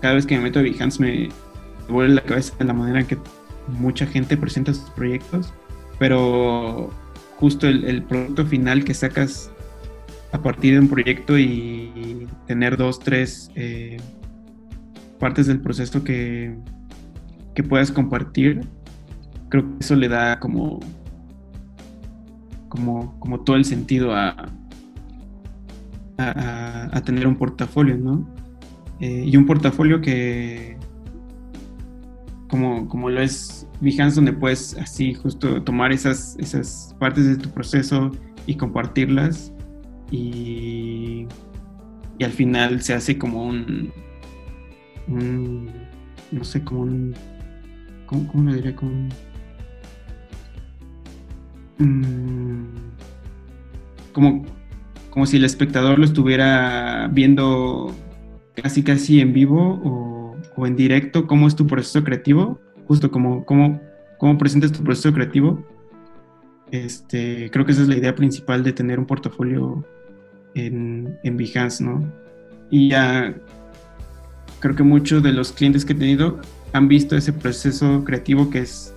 cada 0.01 0.15
vez 0.15 0.26
que 0.26 0.36
me 0.36 0.43
meto 0.43 0.59
a 0.59 0.63
Behance 0.63 1.01
me 1.01 1.30
vuelve 1.88 2.15
la 2.15 2.24
cabeza 2.24 2.53
de 2.59 2.65
la 2.65 2.74
manera 2.74 2.99
en 3.01 3.07
que 3.07 3.17
mucha 3.67 4.05
gente 4.05 4.36
presenta 4.36 4.74
sus 4.74 4.89
proyectos, 4.91 5.53
pero 5.99 6.89
justo 7.38 7.67
el, 7.67 8.03
producto 8.03 8.45
final 8.45 8.84
que 8.84 8.93
sacas 8.93 9.51
a 10.32 10.41
partir 10.41 10.74
de 10.74 10.80
un 10.80 10.88
proyecto 10.89 11.38
y 11.38 12.28
tener 12.47 12.76
dos, 12.78 12.99
tres 12.99 13.51
eh, 13.55 13.97
partes 15.19 15.47
del 15.47 15.61
proceso 15.61 16.03
que, 16.03 16.55
que 17.53 17.63
puedas 17.63 17.91
compartir, 17.91 18.61
creo 19.49 19.63
que 19.63 19.76
eso 19.80 19.95
le 19.95 20.09
da 20.09 20.39
como, 20.39 20.80
como, 22.67 23.17
como 23.19 23.41
todo 23.41 23.55
el 23.55 23.65
sentido 23.65 24.15
a, 24.15 24.49
a, 26.18 27.01
tener 27.05 27.28
un 27.28 27.36
portafolio, 27.36 27.97
¿no? 27.97 28.28
Eh, 28.99 29.24
y 29.26 29.36
un 29.36 29.45
portafolio 29.45 30.01
que, 30.01 30.78
como, 32.47 32.88
como 32.88 33.09
lo 33.09 33.22
es 33.22 33.68
Behance, 33.82 34.16
donde 34.16 34.34
puedes 34.34 34.78
así 34.78 35.14
justo 35.14 35.61
tomar 35.64 35.91
esas, 35.91 36.38
esas 36.39 36.95
partes 36.99 37.26
de 37.26 37.36
tu 37.36 37.49
proceso 37.49 38.11
y 38.45 38.55
compartirlas 38.55 39.51
y, 40.11 41.28
y 42.20 42.24
al 42.24 42.32
final 42.32 42.82
se 42.82 42.93
hace 42.93 43.18
como 43.18 43.45
un, 43.45 43.91
no 46.32 46.43
sé, 46.43 46.64
como 46.64 46.82
un, 46.82 47.14
¿cómo, 48.05 48.43
lo 48.43 48.53
diría? 48.53 48.76
Como 48.76 48.91
un, 48.91 49.09
como 54.14 54.45
como 55.14 55.28
si 55.28 55.38
el 55.38 55.45
espectador 55.45 55.99
lo 55.99 56.05
estuviera 56.05 57.07
viendo 57.14 57.95
casi 58.55 58.82
casi 58.82 59.22
en 59.22 59.32
vivo 59.32 59.80
o, 60.57 60.66
en 60.66 60.76
directo, 60.76 61.28
cómo 61.28 61.47
es 61.47 61.55
tu 61.55 61.68
proceso 61.68 62.03
creativo, 62.03 62.59
justo 62.88 63.11
como 63.11 63.45
cómo, 63.45 63.80
cómo 64.18 64.39
presentas 64.39 64.72
tu 64.72 64.84
proceso 64.84 65.14
creativo. 65.14 65.64
Este, 66.72 67.51
creo 67.51 67.64
que 67.64 67.74
esa 67.74 67.84
es 67.84 67.89
la 67.89 67.95
idea 67.95 68.16
principal 68.16 68.64
de 68.64 68.74
tener 68.74 68.97
un 68.97 69.05
portafolio 69.05 69.86
en, 70.55 71.16
en 71.22 71.38
Behance, 71.38 71.84
¿no? 71.84 72.11
Y 72.72 72.89
ya 72.89 73.36
creo 74.61 74.76
que 74.76 74.82
muchos 74.82 75.22
de 75.22 75.32
los 75.32 75.51
clientes 75.51 75.86
que 75.86 75.93
he 75.93 75.95
tenido 75.95 76.39
han 76.72 76.88
visto 76.88 77.16
ese 77.16 77.34
proceso 77.34 78.03
creativo 78.03 78.49
que 78.49 78.59
es, 78.61 78.95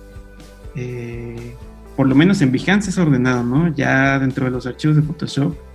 eh, 0.75 1.53
por 1.95 2.07
lo 2.07 2.15
menos 2.15 2.41
en 2.41 2.51
Behance 2.51 2.89
es 2.89 2.97
ordenado, 2.97 3.43
¿no? 3.43 3.71
Ya 3.75 4.17
dentro 4.17 4.45
de 4.45 4.51
los 4.51 4.65
archivos 4.65 4.95
de 4.95 5.03
Photoshop 5.03 5.66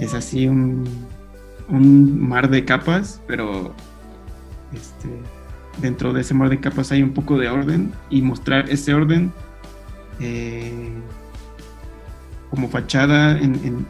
es 0.00 0.14
así 0.14 0.48
un, 0.48 1.06
mar 1.68 2.50
de 2.50 2.64
capas, 2.64 3.22
pero 3.28 3.72
este, 4.72 5.08
dentro 5.80 6.12
de 6.12 6.22
ese 6.22 6.34
mar 6.34 6.48
de 6.48 6.58
capas 6.58 6.90
hay 6.90 7.02
un 7.02 7.12
poco 7.12 7.38
de 7.38 7.48
orden 7.48 7.92
y 8.08 8.22
mostrar 8.22 8.68
ese 8.68 8.92
orden 8.92 9.32
eh, 10.18 10.90
como 12.48 12.68
fachada 12.68 13.38
en, 13.38 13.86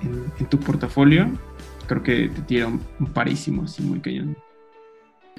tu 0.50 0.58
portafolio, 0.58 1.30
creo 1.86 2.02
que 2.02 2.28
te 2.28 2.42
tira 2.42 2.66
un, 2.66 2.80
parísimo, 3.14 3.62
así 3.62 3.82
muy 3.82 4.00
cañón. 4.00 4.36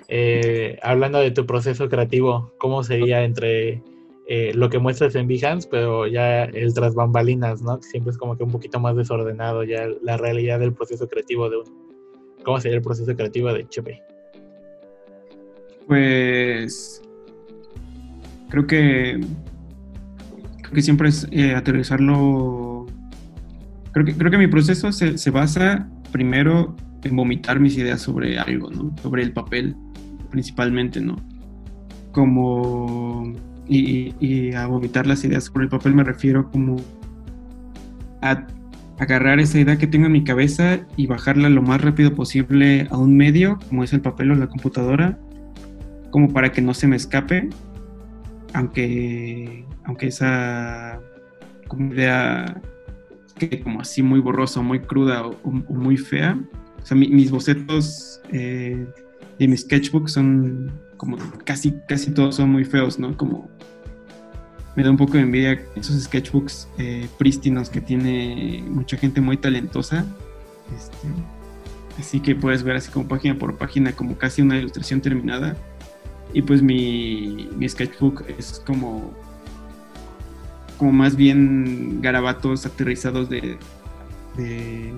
Eh, 0.07 0.79
hablando 0.81 1.19
de 1.19 1.31
tu 1.31 1.45
proceso 1.45 1.87
creativo, 1.89 2.53
¿cómo 2.57 2.83
sería 2.83 3.23
entre 3.23 3.83
eh, 4.33 4.53
lo 4.55 4.69
que 4.69 4.79
muestras 4.79 5.13
en 5.15 5.27
Behance, 5.27 5.67
pero 5.69 6.07
ya 6.07 6.45
el 6.45 6.73
tras 6.73 6.95
bambalinas, 6.95 7.61
¿no? 7.61 7.81
siempre 7.81 8.11
es 8.11 8.17
como 8.17 8.37
que 8.37 8.45
un 8.45 8.51
poquito 8.51 8.79
más 8.79 8.95
desordenado 8.95 9.65
ya 9.65 9.89
la 10.01 10.15
realidad 10.15 10.57
del 10.57 10.73
proceso 10.73 11.05
creativo 11.09 11.49
de 11.49 11.57
uno. 11.57 11.69
¿Cómo 12.45 12.57
sería 12.61 12.77
el 12.77 12.81
proceso 12.81 13.13
creativo 13.13 13.51
de 13.51 13.67
Chepe? 13.67 14.01
Pues 15.85 17.01
creo 18.47 18.65
que 18.65 19.19
creo 20.61 20.73
que 20.75 20.81
siempre 20.81 21.09
es 21.09 21.27
eh, 21.31 21.53
aterrizarlo. 21.53 22.85
Creo 23.91 24.05
que, 24.05 24.15
creo 24.15 24.31
que 24.31 24.37
mi 24.37 24.47
proceso 24.47 24.93
se, 24.93 25.17
se 25.17 25.29
basa 25.29 25.89
primero 26.13 26.73
en 27.03 27.17
vomitar 27.17 27.59
mis 27.59 27.77
ideas 27.77 27.99
sobre 27.99 28.39
algo, 28.39 28.71
¿no? 28.71 28.95
Sobre 29.01 29.23
el 29.23 29.33
papel, 29.33 29.75
principalmente, 30.29 31.01
¿no? 31.01 31.17
Como 32.13 33.50
y, 33.67 34.53
a 34.53 34.67
vomitar 34.67 35.07
las 35.07 35.23
ideas 35.23 35.49
por 35.49 35.61
el 35.61 35.69
papel 35.69 35.95
me 35.95 36.03
refiero 36.03 36.49
como 36.51 36.77
a 38.21 38.45
agarrar 38.99 39.39
esa 39.39 39.59
idea 39.59 39.77
que 39.77 39.87
tengo 39.87 40.05
en 40.05 40.11
mi 40.11 40.23
cabeza 40.23 40.79
y 40.95 41.07
bajarla 41.07 41.49
lo 41.49 41.61
más 41.61 41.81
rápido 41.81 42.13
posible 42.13 42.87
a 42.91 42.97
un 42.97 43.17
medio, 43.17 43.57
como 43.67 43.83
es 43.83 43.93
el 43.93 44.01
papel 44.01 44.31
o 44.31 44.35
la 44.35 44.47
computadora, 44.47 45.17
como 46.11 46.31
para 46.31 46.51
que 46.51 46.61
no 46.61 46.73
se 46.73 46.87
me 46.87 46.97
escape, 46.97 47.49
aunque, 48.53 49.65
aunque 49.85 50.07
esa 50.07 50.99
como 51.67 51.93
idea 51.93 52.61
que 53.49 53.61
como 53.61 53.81
así 53.81 54.03
muy 54.03 54.19
borrosa, 54.19 54.61
muy 54.61 54.81
cruda 54.81 55.25
o, 55.25 55.51
muy 55.51 55.97
fea. 55.97 56.37
O 56.83 56.85
sea, 56.85 56.97
mis 56.97 57.31
bocetos 57.31 58.21
eh, 58.31 58.85
y 59.39 59.47
mis 59.47 59.61
sketchbooks 59.61 60.11
son 60.11 60.71
como 61.01 61.17
casi, 61.45 61.73
casi 61.87 62.11
todos 62.11 62.35
son 62.35 62.51
muy 62.51 62.63
feos, 62.63 62.99
¿no? 62.99 63.17
Como 63.17 63.49
me 64.75 64.83
da 64.83 64.91
un 64.91 64.97
poco 64.97 65.13
de 65.13 65.21
envidia 65.21 65.59
esos 65.75 65.99
sketchbooks 66.03 66.67
eh, 66.77 67.07
prístinos 67.17 67.71
que 67.71 67.81
tiene 67.81 68.63
mucha 68.69 68.97
gente 68.97 69.19
muy 69.19 69.35
talentosa. 69.35 70.05
Este, 70.77 71.07
así 71.97 72.19
que 72.19 72.35
puedes 72.35 72.61
ver 72.61 72.75
así 72.75 72.91
como 72.91 73.07
página 73.07 73.35
por 73.35 73.57
página, 73.57 73.93
como 73.93 74.15
casi 74.15 74.43
una 74.43 74.59
ilustración 74.59 75.01
terminada. 75.01 75.57
Y 76.35 76.43
pues 76.43 76.61
mi, 76.61 77.49
mi 77.57 77.67
sketchbook 77.67 78.23
es 78.37 78.61
como, 78.63 79.11
como 80.77 80.91
más 80.91 81.15
bien 81.15 81.99
garabatos 81.99 82.67
aterrizados 82.67 83.27
de, 83.27 83.57
de, 84.37 84.93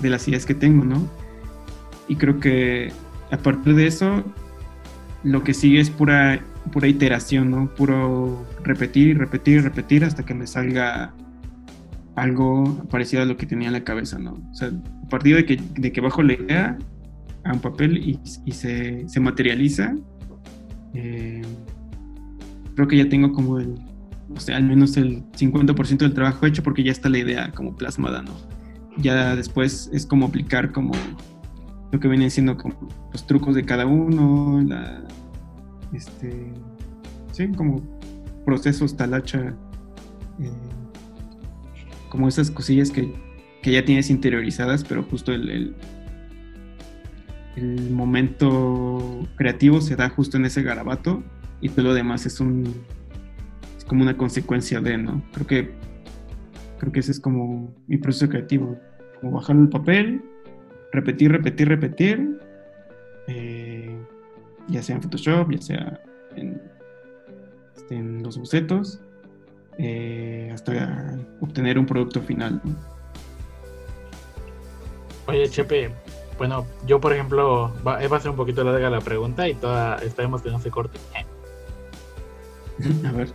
de 0.00 0.08
las 0.08 0.28
ideas 0.28 0.46
que 0.46 0.54
tengo, 0.54 0.84
¿no? 0.84 1.04
Y 2.06 2.14
creo 2.14 2.38
que 2.38 2.92
a 3.32 3.38
partir 3.38 3.74
de 3.74 3.88
eso 3.88 4.22
lo 5.24 5.42
que 5.42 5.54
sigue 5.54 5.80
es 5.80 5.90
pura, 5.90 6.40
pura 6.72 6.88
iteración, 6.88 7.50
¿no? 7.50 7.74
Puro 7.74 8.46
repetir 8.64 9.08
y 9.08 9.14
repetir 9.14 9.58
y 9.58 9.60
repetir 9.60 10.04
hasta 10.04 10.24
que 10.24 10.34
me 10.34 10.46
salga 10.46 11.14
algo 12.16 12.86
parecido 12.90 13.22
a 13.22 13.26
lo 13.26 13.36
que 13.36 13.46
tenía 13.46 13.68
en 13.68 13.74
la 13.74 13.84
cabeza, 13.84 14.18
¿no? 14.18 14.32
O 14.50 14.54
sea, 14.54 14.68
a 14.68 15.08
partir 15.08 15.36
de 15.36 15.46
que, 15.46 15.60
de 15.74 15.92
que 15.92 16.00
bajo 16.00 16.22
la 16.22 16.34
idea 16.34 16.78
a 17.44 17.52
un 17.52 17.60
papel 17.60 17.98
y, 17.98 18.52
se, 18.52 19.06
materializa, 19.20 19.94
eh, 20.94 21.42
creo 22.74 22.88
que 22.88 22.96
ya 22.98 23.08
tengo 23.08 23.32
como 23.32 23.58
el, 23.58 23.74
o 24.34 24.40
sea, 24.40 24.56
al 24.56 24.64
menos 24.64 24.96
el 24.96 25.22
50% 25.32 25.98
del 25.98 26.14
trabajo 26.14 26.46
hecho 26.46 26.62
porque 26.62 26.82
ya 26.82 26.92
está 26.92 27.08
la 27.08 27.18
idea 27.18 27.50
como 27.52 27.76
plasmada, 27.76 28.22
¿no? 28.22 28.32
ya 28.98 29.36
después 29.36 29.90
es 29.92 30.06
como 30.06 30.26
aplicar 30.26 30.72
como 30.72 30.92
lo 31.92 32.00
que 32.00 32.08
vienen 32.08 32.30
siendo 32.30 32.56
como 32.56 32.74
los 33.12 33.26
trucos 33.26 33.54
de 33.54 33.64
cada 33.64 33.86
uno, 33.86 34.62
la, 34.66 35.04
este, 35.92 36.50
sí, 37.32 37.48
como 37.52 37.82
procesos 38.46 38.96
talacha, 38.96 39.54
eh, 40.40 40.50
como 42.08 42.28
esas 42.28 42.50
cosillas 42.50 42.90
que, 42.90 43.14
ya 43.62 43.84
tienes 43.84 44.10
interiorizadas, 44.10 44.82
pero 44.82 45.04
justo 45.04 45.32
el, 45.32 45.48
el, 45.48 45.76
el, 47.56 47.90
momento 47.90 49.28
creativo 49.36 49.80
se 49.80 49.94
da 49.94 50.08
justo 50.08 50.36
en 50.36 50.46
ese 50.46 50.62
garabato 50.62 51.22
y 51.60 51.68
todo 51.68 51.82
lo 51.82 51.94
demás 51.94 52.26
es 52.26 52.40
un 52.40 52.64
es 53.76 53.84
como 53.84 54.02
una 54.02 54.16
consecuencia 54.16 54.80
de, 54.80 54.98
¿no? 54.98 55.22
Creo 55.32 55.46
que 55.46 55.70
creo 56.78 56.90
que 56.90 57.00
ese 57.00 57.12
es 57.12 57.20
como 57.20 57.72
mi 57.86 57.98
proceso 57.98 58.28
creativo, 58.28 58.76
como 59.20 59.34
bajar 59.34 59.54
el 59.54 59.68
papel, 59.68 60.24
repetir, 60.92 61.32
repetir, 61.32 61.68
repetir, 61.68 62.38
eh, 63.26 63.96
ya 64.68 64.82
sea 64.82 64.96
en 64.96 65.02
Photoshop, 65.02 65.50
ya 65.50 65.62
sea 65.62 66.00
en 66.36 66.60
este, 67.76 67.96
en 67.96 68.22
los 68.22 68.38
bocetos 68.38 69.00
eh, 69.78 70.50
hasta 70.52 71.18
obtener 71.40 71.78
un 71.78 71.86
producto 71.86 72.20
final. 72.20 72.60
Oye, 75.26 75.48
Chepe, 75.48 75.90
bueno, 76.36 76.66
yo 76.86 77.00
por 77.00 77.12
ejemplo, 77.12 77.72
va, 77.86 77.96
a 77.96 78.20
ser 78.20 78.30
un 78.30 78.36
poquito 78.36 78.64
larga 78.64 78.90
la 78.90 79.00
pregunta 79.00 79.48
y 79.48 79.54
toda 79.54 79.96
esperemos 79.96 80.42
que 80.42 80.50
no 80.50 80.60
se 80.60 80.70
corte. 80.70 80.98
a 83.06 83.12
ver. 83.12 83.32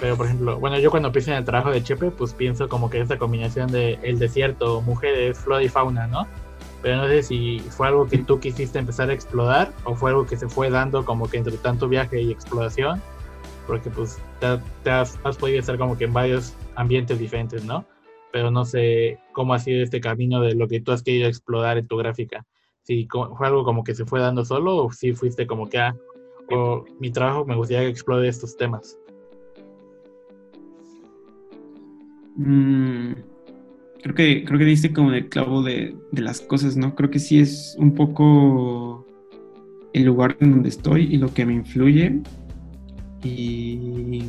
Pero 0.00 0.16
por 0.16 0.26
ejemplo, 0.26 0.58
bueno, 0.58 0.78
yo 0.78 0.90
cuando 0.90 1.12
pienso 1.12 1.30
en 1.32 1.36
el 1.36 1.44
trabajo 1.44 1.70
de 1.70 1.82
Chepe, 1.82 2.10
pues 2.10 2.32
pienso 2.32 2.68
como 2.68 2.88
que 2.88 3.00
esa 3.00 3.18
combinación 3.18 3.70
de 3.70 3.98
el 4.02 4.18
desierto, 4.18 4.80
mujeres, 4.80 5.38
flora 5.38 5.62
y 5.62 5.68
fauna, 5.68 6.06
¿no? 6.06 6.26
Pero 6.82 6.96
no 6.96 7.06
sé 7.06 7.22
si 7.22 7.60
fue 7.60 7.88
algo 7.88 8.06
que 8.06 8.18
tú 8.18 8.40
quisiste 8.40 8.78
empezar 8.78 9.08
a 9.08 9.12
explorar 9.12 9.72
o 9.84 9.94
fue 9.94 10.10
algo 10.10 10.26
que 10.26 10.36
se 10.36 10.48
fue 10.48 10.68
dando 10.68 11.04
como 11.04 11.30
que 11.30 11.38
entre 11.38 11.56
tanto 11.56 11.88
viaje 11.88 12.20
y 12.20 12.32
exploración 12.32 13.00
porque 13.66 13.90
pues 13.90 14.20
te, 14.40 14.90
has, 14.90 15.16
podido 15.38 15.60
estar 15.60 15.78
como 15.78 15.96
que 15.96 16.04
en 16.04 16.12
varios 16.12 16.54
ambientes 16.74 17.18
diferentes, 17.18 17.64
¿no? 17.64 17.86
Pero 18.32 18.50
no 18.50 18.64
sé 18.64 19.18
cómo 19.32 19.54
ha 19.54 19.58
sido 19.58 19.82
este 19.82 20.00
camino 20.00 20.40
de 20.40 20.54
lo 20.54 20.68
que 20.68 20.80
tú 20.80 20.92
has 20.92 21.02
querido 21.02 21.28
explorar 21.28 21.78
en 21.78 21.86
tu 21.86 21.96
gráfica. 21.96 22.44
Si 22.82 23.06
fue 23.06 23.46
algo 23.46 23.64
como 23.64 23.84
que 23.84 23.94
se 23.94 24.04
fue 24.04 24.20
dando 24.20 24.44
solo 24.44 24.76
o 24.76 24.92
si 24.92 25.12
fuiste 25.12 25.46
como 25.46 25.68
que, 25.68 25.78
ah, 25.78 25.94
o 26.50 26.84
mi 26.98 27.12
trabajo 27.12 27.44
me 27.44 27.54
gustaría 27.54 27.84
que 27.84 27.90
explore 27.90 28.28
estos 28.28 28.56
temas. 28.56 28.98
Mm, 32.36 33.12
creo 34.02 34.14
que 34.14 34.44
creo 34.44 34.58
que 34.58 34.64
diste 34.64 34.92
como 34.92 35.12
el 35.12 35.28
clavo 35.28 35.62
de, 35.62 35.96
de, 36.10 36.22
las 36.22 36.40
cosas, 36.40 36.76
¿no? 36.76 36.94
Creo 36.94 37.10
que 37.10 37.18
sí 37.18 37.38
es 37.38 37.76
un 37.78 37.94
poco 37.94 39.06
el 39.92 40.04
lugar 40.04 40.36
en 40.40 40.52
donde 40.52 40.68
estoy 40.68 41.04
y 41.04 41.16
lo 41.18 41.32
que 41.32 41.46
me 41.46 41.54
influye 41.54 42.20
y, 43.22 44.24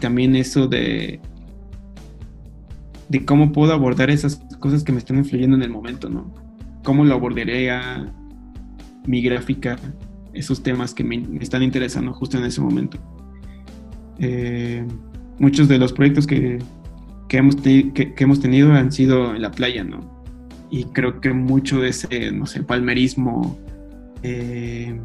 también 0.00 0.36
eso 0.36 0.68
de, 0.68 1.20
de 3.08 3.24
cómo 3.24 3.50
puedo 3.52 3.72
abordar 3.72 4.10
esas 4.10 4.36
cosas 4.60 4.84
que 4.84 4.92
me 4.92 4.98
están 4.98 5.16
influyendo 5.16 5.56
en 5.56 5.62
el 5.62 5.70
momento, 5.70 6.10
¿no? 6.10 6.34
Cómo 6.84 7.04
lo 7.04 7.14
abordaría 7.14 8.12
mi 9.06 9.22
gráfica, 9.22 9.78
esos 10.34 10.62
temas 10.62 10.92
que 10.92 11.02
me, 11.02 11.24
están 11.40 11.62
interesando 11.62 12.12
justo 12.12 12.36
en 12.36 12.44
ese 12.44 12.60
momento. 12.60 12.98
Eh, 14.18 14.86
muchos 15.38 15.66
de 15.66 15.78
los 15.78 15.92
proyectos 15.92 16.26
que, 16.26 16.58
hemos 17.30 17.56
que, 17.56 18.14
hemos 18.18 18.40
tenido 18.40 18.72
han 18.72 18.92
sido 18.92 19.34
en 19.34 19.42
la 19.42 19.50
playa, 19.50 19.84
¿no? 19.84 20.00
Y 20.70 20.84
creo 20.84 21.20
que 21.20 21.32
mucho 21.32 21.80
de 21.80 21.90
ese, 21.90 22.32
no 22.32 22.46
sé, 22.46 22.62
palmerismo, 22.62 23.58
eh, 24.22 24.98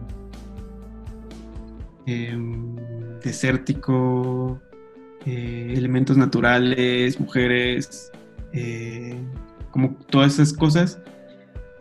em, 2.06 2.76
desértico, 3.24 4.60
eh, 5.26 5.74
elementos 5.76 6.18
naturales, 6.18 7.20
mujeres, 7.20 8.12
eh, 8.54 9.16
como 9.72 9.96
todas 10.10 10.34
esas 10.34 10.54
cosas, 10.54 11.00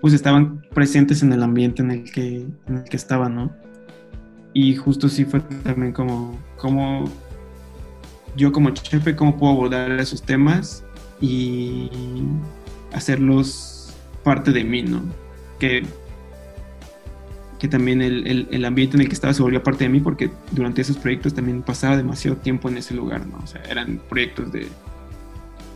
pues 0.01 0.14
estaban 0.14 0.62
presentes 0.74 1.22
en 1.22 1.32
el 1.32 1.43
ambiente 1.43 1.82
en 1.82 1.91
el 1.91 2.11
que, 2.11 2.47
en 2.66 2.76
el 2.76 2.84
que 2.84 2.97
estaba, 2.97 3.28
¿no? 3.28 3.51
Y 4.53 4.74
justo 4.76 5.09
sí 5.09 5.24
fue 5.24 5.41
también 5.62 5.93
como, 5.93 6.38
como 6.57 7.05
yo 8.37 8.53
como 8.53 8.70
chefe, 8.70 9.16
cómo 9.16 9.37
puedo 9.37 9.53
abordar 9.53 9.93
esos 9.93 10.22
temas 10.22 10.85
y 11.20 11.91
hacerlos 12.93 13.95
parte 14.22 14.53
de 14.53 14.64
mí, 14.64 14.83
¿no? 14.83 15.03
Que 15.59 15.85
que 17.61 17.68
también 17.68 18.01
el, 18.01 18.49
el, 18.51 18.64
ambiente 18.64 18.97
en 18.97 19.03
el 19.03 19.09
que 19.09 19.12
estaba 19.12 19.35
se 19.35 19.43
volvió 19.43 19.62
parte 19.62 19.85
de 19.85 19.91
mí 19.91 20.01
porque 20.01 20.31
durante 20.51 20.81
esos 20.81 20.97
proyectos 20.97 21.35
también 21.35 21.61
pasaba 21.61 21.95
demasiado 21.95 22.39
tiempo 22.39 22.70
en 22.70 22.78
ese 22.78 22.95
lugar, 22.95 23.26
¿no? 23.26 23.37
O 23.37 23.47
sea, 23.47 23.62
eran 23.68 24.01
proyectos 24.09 24.51
de, 24.51 24.66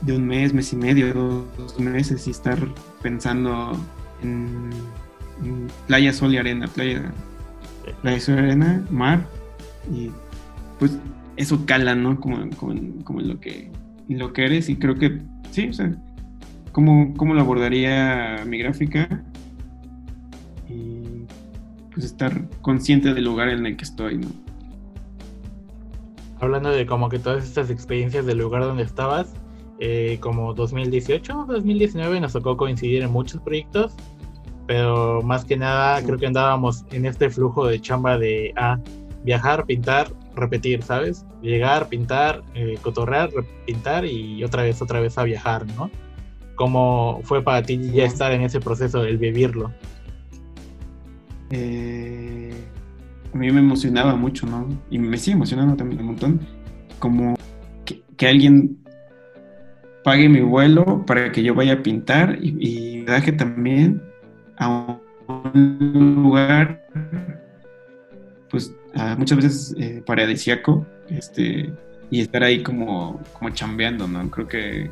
de 0.01 0.17
un 0.17 0.27
mes, 0.27 0.55
mes 0.55 0.73
y 0.73 0.77
medio, 0.77 1.45
dos, 1.59 1.79
meses 1.79 2.27
y 2.27 2.31
estar 2.31 2.59
pensando 3.03 3.79
en, 4.23 4.71
playa, 5.87 6.11
sol 6.15 6.33
y 6.33 6.39
arena, 6.39 6.69
playa, 6.69 7.13
playa, 8.01 8.21
sol 8.21 8.37
y 8.37 8.39
arena, 8.39 8.83
mar 8.91 9.27
y 9.93 10.11
pues 10.79 10.93
eso 11.37 11.67
cala, 11.67 11.95
¿no? 11.95 12.21
Como, 12.21 12.49
como, 13.05 13.21
lo 13.21 13.41
que, 13.41 13.71
lo 14.09 14.33
que 14.33 14.45
eres 14.45 14.69
y 14.69 14.77
creo 14.77 14.95
que 14.95 15.21
sí, 15.51 15.69
o 15.69 15.73
sea, 15.73 15.95
¿cómo, 16.73 17.15
cómo 17.17 17.35
lo 17.35 17.41
abordaría 17.41 18.45
mi 18.47 18.59
gráfica? 18.59 19.25
pues 21.95 22.07
estar 22.07 22.49
consciente 22.61 23.15
del 23.15 23.25
lugar 23.25 23.49
en 23.49 23.65
el 23.65 23.77
que 23.77 23.85
estoy, 23.85 24.19
¿no? 24.19 24.29
Hablando 26.41 26.71
de 26.71 26.85
como 26.85 27.09
que 27.09 27.19
todas 27.19 27.45
estas 27.45 27.71
experiencias 27.71 28.27
del 28.27 28.39
lugar 28.39 28.65
donde 28.65 28.83
estabas, 28.83 29.33
eh, 29.79 30.19
como 30.21 30.53
2018, 30.53 31.47
2019 31.49 32.21
nos 32.21 32.33
tocó 32.33 32.57
coincidir 32.57 33.03
en 33.03 33.13
muchos 33.13 33.41
proyectos, 33.41 33.95
pero 34.67 35.23
más 35.23 35.45
que 35.45 35.57
nada 35.57 36.03
creo 36.03 36.19
que 36.19 36.27
andábamos 36.27 36.85
en 36.91 37.07
este 37.07 37.31
flujo 37.31 37.67
de 37.67 37.81
chamba 37.81 38.19
de 38.19 38.53
ah, 38.57 38.79
viajar, 39.23 39.65
pintar, 39.65 40.09
repetir, 40.35 40.83
¿sabes? 40.83 41.25
Llegar, 41.43 41.89
pintar, 41.89 42.43
eh, 42.55 42.79
cotorrear, 42.83 43.31
pintar 43.67 44.05
y 44.05 44.43
otra 44.45 44.63
vez, 44.63 44.81
otra 44.83 45.01
vez 45.01 45.17
a 45.19 45.25
viajar, 45.25 45.67
¿no? 45.77 45.91
¿Cómo 46.55 47.21
fue 47.25 47.43
para 47.43 47.63
ti 47.63 47.79
ya 47.93 48.05
estar 48.05 48.33
en 48.33 48.43
ese 48.43 48.61
proceso, 48.61 49.05
el 49.05 49.19
vivirlo? 49.19 49.73
Eh, 51.51 52.53
a 53.33 53.37
mí 53.37 53.51
me 53.51 53.61
emocionaba 53.61 54.15
mucho, 54.15 54.47
¿no? 54.47 54.69
Y 54.91 54.99
me 54.99 55.17
sigue 55.17 55.37
emocionando 55.37 55.77
también 55.77 56.01
un 56.01 56.07
montón. 56.07 56.41
Como 56.99 57.35
que, 57.85 58.29
alguien 58.29 58.79
pague 60.05 60.29
mi 60.29 60.41
vuelo 60.41 61.05
para 61.07 61.33
que 61.33 61.43
yo 61.43 61.55
vaya 61.55 61.75
a 61.75 61.83
pintar 61.83 62.39
y, 62.41 62.57
y 62.59 63.01
viaje 63.05 63.33
también 63.33 64.03
a 64.59 64.99
un 65.27 66.17
lugar, 66.23 66.87
pues 68.55 68.73
muchas 69.19 69.37
veces 69.37 69.75
eh, 69.81 70.01
paradisiaco, 70.07 70.87
este, 71.09 71.73
y 72.09 72.21
estar 72.21 72.45
ahí 72.45 72.63
como, 72.63 73.21
como 73.37 73.51
chambeando, 73.51 74.07
¿no? 74.07 74.31
Creo 74.31 74.47
que, 74.47 74.91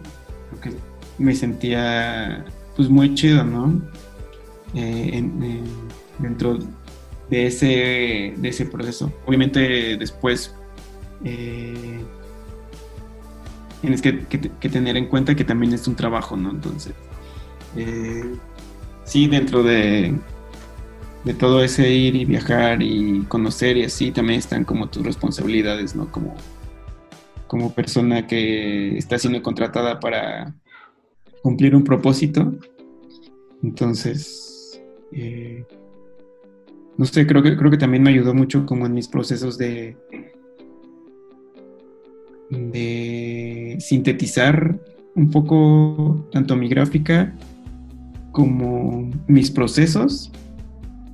creo 0.51 0.61
que 0.61 0.73
me 1.17 1.33
sentía 1.33 2.45
pues 2.75 2.89
muy 2.89 3.15
chido, 3.15 3.45
¿no? 3.45 3.81
Eh, 4.75 5.11
en, 5.13 5.63
dentro 6.19 6.59
de 7.31 7.47
ese, 7.47 8.35
de 8.37 8.49
ese 8.49 8.67
proceso. 8.67 9.13
Obviamente 9.27 9.97
después 9.97 10.53
eh, 11.25 12.03
tienes 13.81 14.03
que, 14.03 14.11
tener 14.71 14.97
en 14.97 15.07
cuenta 15.07 15.37
que 15.37 15.45
también 15.45 15.73
es 15.73 15.87
un 15.87 15.95
trabajo, 15.95 16.37
¿no? 16.37 16.51
Entonces, 16.51 16.95
eh, 17.77 18.25
sí, 19.05 19.29
dentro 19.29 19.63
de, 19.63 20.19
de 21.25 21.35
todo 21.35 21.63
ese 21.63 21.91
ir 21.91 22.17
y 22.17 22.25
viajar 22.25 22.83
y 22.83 23.23
conocer 23.29 23.77
y 23.77 23.85
así, 23.85 24.11
también 24.11 24.39
están 24.39 24.65
como 24.65 24.89
tus 24.89 25.05
responsabilidades, 25.05 25.95
¿no? 25.95 26.11
Como, 26.11 26.35
como 27.47 27.73
persona 27.73 28.27
que 28.27 28.97
está 28.97 29.19
siendo 29.19 29.43
contratada 29.43 30.01
para 30.01 30.55
cumplir 31.43 31.77
un 31.77 31.85
propósito. 31.85 32.53
Entonces, 33.63 34.83
eh, 35.13 35.65
no 36.97 37.05
sé, 37.05 37.27
creo 37.27 37.43
que, 37.43 37.57
creo 37.57 37.71
que 37.71 37.79
también 37.79 38.03
me 38.03 38.11
ayudó 38.11 38.35
mucho 38.35 38.67
como 38.67 38.87
en 38.87 38.95
mis 38.95 39.09
procesos 39.09 39.59
de, 39.59 39.97
de 42.51 43.77
sintetizar 43.81 44.79
un 45.15 45.31
poco 45.31 46.27
tanto 46.33 46.57
mi 46.57 46.69
gráfica 46.69 47.35
como 48.33 49.11
mis 49.27 49.51
procesos. 49.51 50.33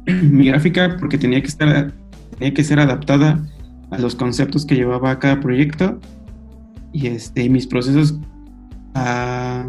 mi 0.23 0.47
gráfica 0.47 0.97
porque 0.99 1.19
tenía 1.19 1.41
que 1.41 1.49
estar 1.49 1.93
tenía 2.39 2.55
que 2.55 2.65
ser 2.65 2.81
adaptada 2.81 3.45
a 3.91 3.99
los 3.99 4.15
conceptos 4.15 4.65
que 4.65 4.75
llevaba 4.75 5.19
cada 5.19 5.41
proyecto 5.41 5.99
y 6.93 7.09
este 7.09 7.49
mis 7.49 7.67
procesos 7.67 8.19
a 8.95 9.67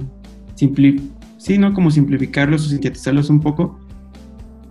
sí, 1.37 1.57
¿no? 1.57 1.73
Como 1.73 1.91
simplificarlos 1.91 2.65
o 2.65 2.69
sintetizarlos 2.69 3.29
un 3.29 3.39
poco 3.39 3.79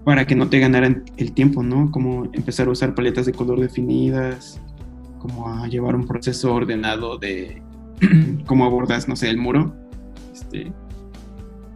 para 0.04 0.26
que 0.26 0.34
no 0.34 0.48
te 0.48 0.58
ganaran 0.58 1.04
el 1.16 1.32
tiempo, 1.32 1.62
¿no? 1.62 1.90
Como 1.90 2.24
empezar 2.32 2.68
a 2.68 2.70
usar 2.70 2.94
paletas 2.94 3.26
de 3.26 3.32
color 3.32 3.60
definidas, 3.60 4.60
como 5.18 5.48
a 5.48 5.66
llevar 5.68 5.94
un 5.96 6.06
proceso 6.06 6.54
ordenado 6.54 7.18
de 7.18 7.62
cómo 8.46 8.64
abordas, 8.64 9.08
no 9.08 9.16
sé, 9.16 9.30
el 9.30 9.38
muro. 9.38 9.74
Este, 10.32 10.72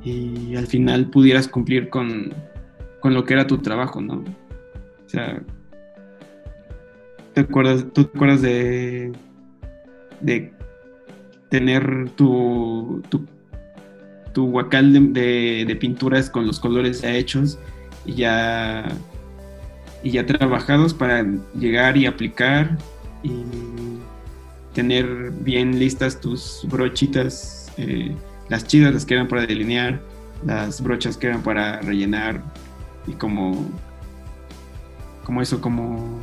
y 0.04 0.56
al 0.56 0.66
final 0.66 1.10
pudieras 1.10 1.48
cumplir 1.48 1.88
con, 1.88 2.32
con 3.02 3.12
lo 3.14 3.24
que 3.24 3.34
era 3.34 3.46
tu 3.46 3.58
trabajo, 3.58 4.00
¿no? 4.00 4.14
O 4.14 5.08
sea, 5.08 5.42
¿te 7.34 7.40
acuerdas, 7.40 7.84
¿tú 7.92 8.04
te 8.04 8.16
acuerdas 8.16 8.40
de, 8.40 9.12
de 10.20 10.52
tener 11.50 12.10
tu, 12.10 13.02
tu, 13.10 13.26
tu 14.32 14.46
huacal 14.46 15.12
de, 15.12 15.64
de, 15.66 15.76
pinturas 15.76 16.30
con 16.30 16.46
los 16.46 16.60
colores 16.60 17.02
ya 17.02 17.14
hechos 17.14 17.58
y 18.06 18.14
ya, 18.14 18.88
y 20.04 20.12
ya 20.12 20.24
trabajados 20.24 20.94
para 20.94 21.26
llegar 21.58 21.96
y 21.96 22.06
aplicar 22.06 22.78
y 23.24 23.42
tener 24.74 25.32
bien 25.40 25.78
listas 25.78 26.20
tus 26.20 26.66
brochitas, 26.70 27.70
eh, 27.76 28.14
las 28.48 28.64
chidas, 28.66 28.94
las 28.94 29.04
que 29.04 29.14
eran 29.14 29.26
para 29.26 29.44
delinear, 29.44 30.00
las 30.46 30.80
brochas 30.80 31.16
que 31.16 31.26
eran 31.26 31.42
para 31.42 31.80
rellenar 31.80 32.42
y 33.06 33.12
como, 33.12 33.66
como 35.24 35.42
eso, 35.42 35.60
como, 35.60 36.20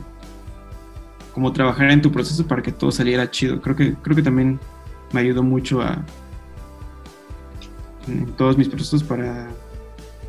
como 1.34 1.52
trabajar 1.54 1.92
en 1.92 2.02
tu 2.02 2.12
proceso 2.12 2.46
para 2.46 2.62
que 2.62 2.72
todo 2.72 2.92
saliera 2.92 3.30
chido. 3.30 3.62
Creo 3.62 3.76
que, 3.76 3.94
creo 3.96 4.16
que 4.16 4.24
también 4.24 4.60
me 5.12 5.22
ayudó 5.22 5.44
mucho 5.44 5.82
a 5.82 6.04
en 8.08 8.26
todos 8.38 8.58
mis 8.58 8.68
procesos 8.68 9.04
para 9.04 9.48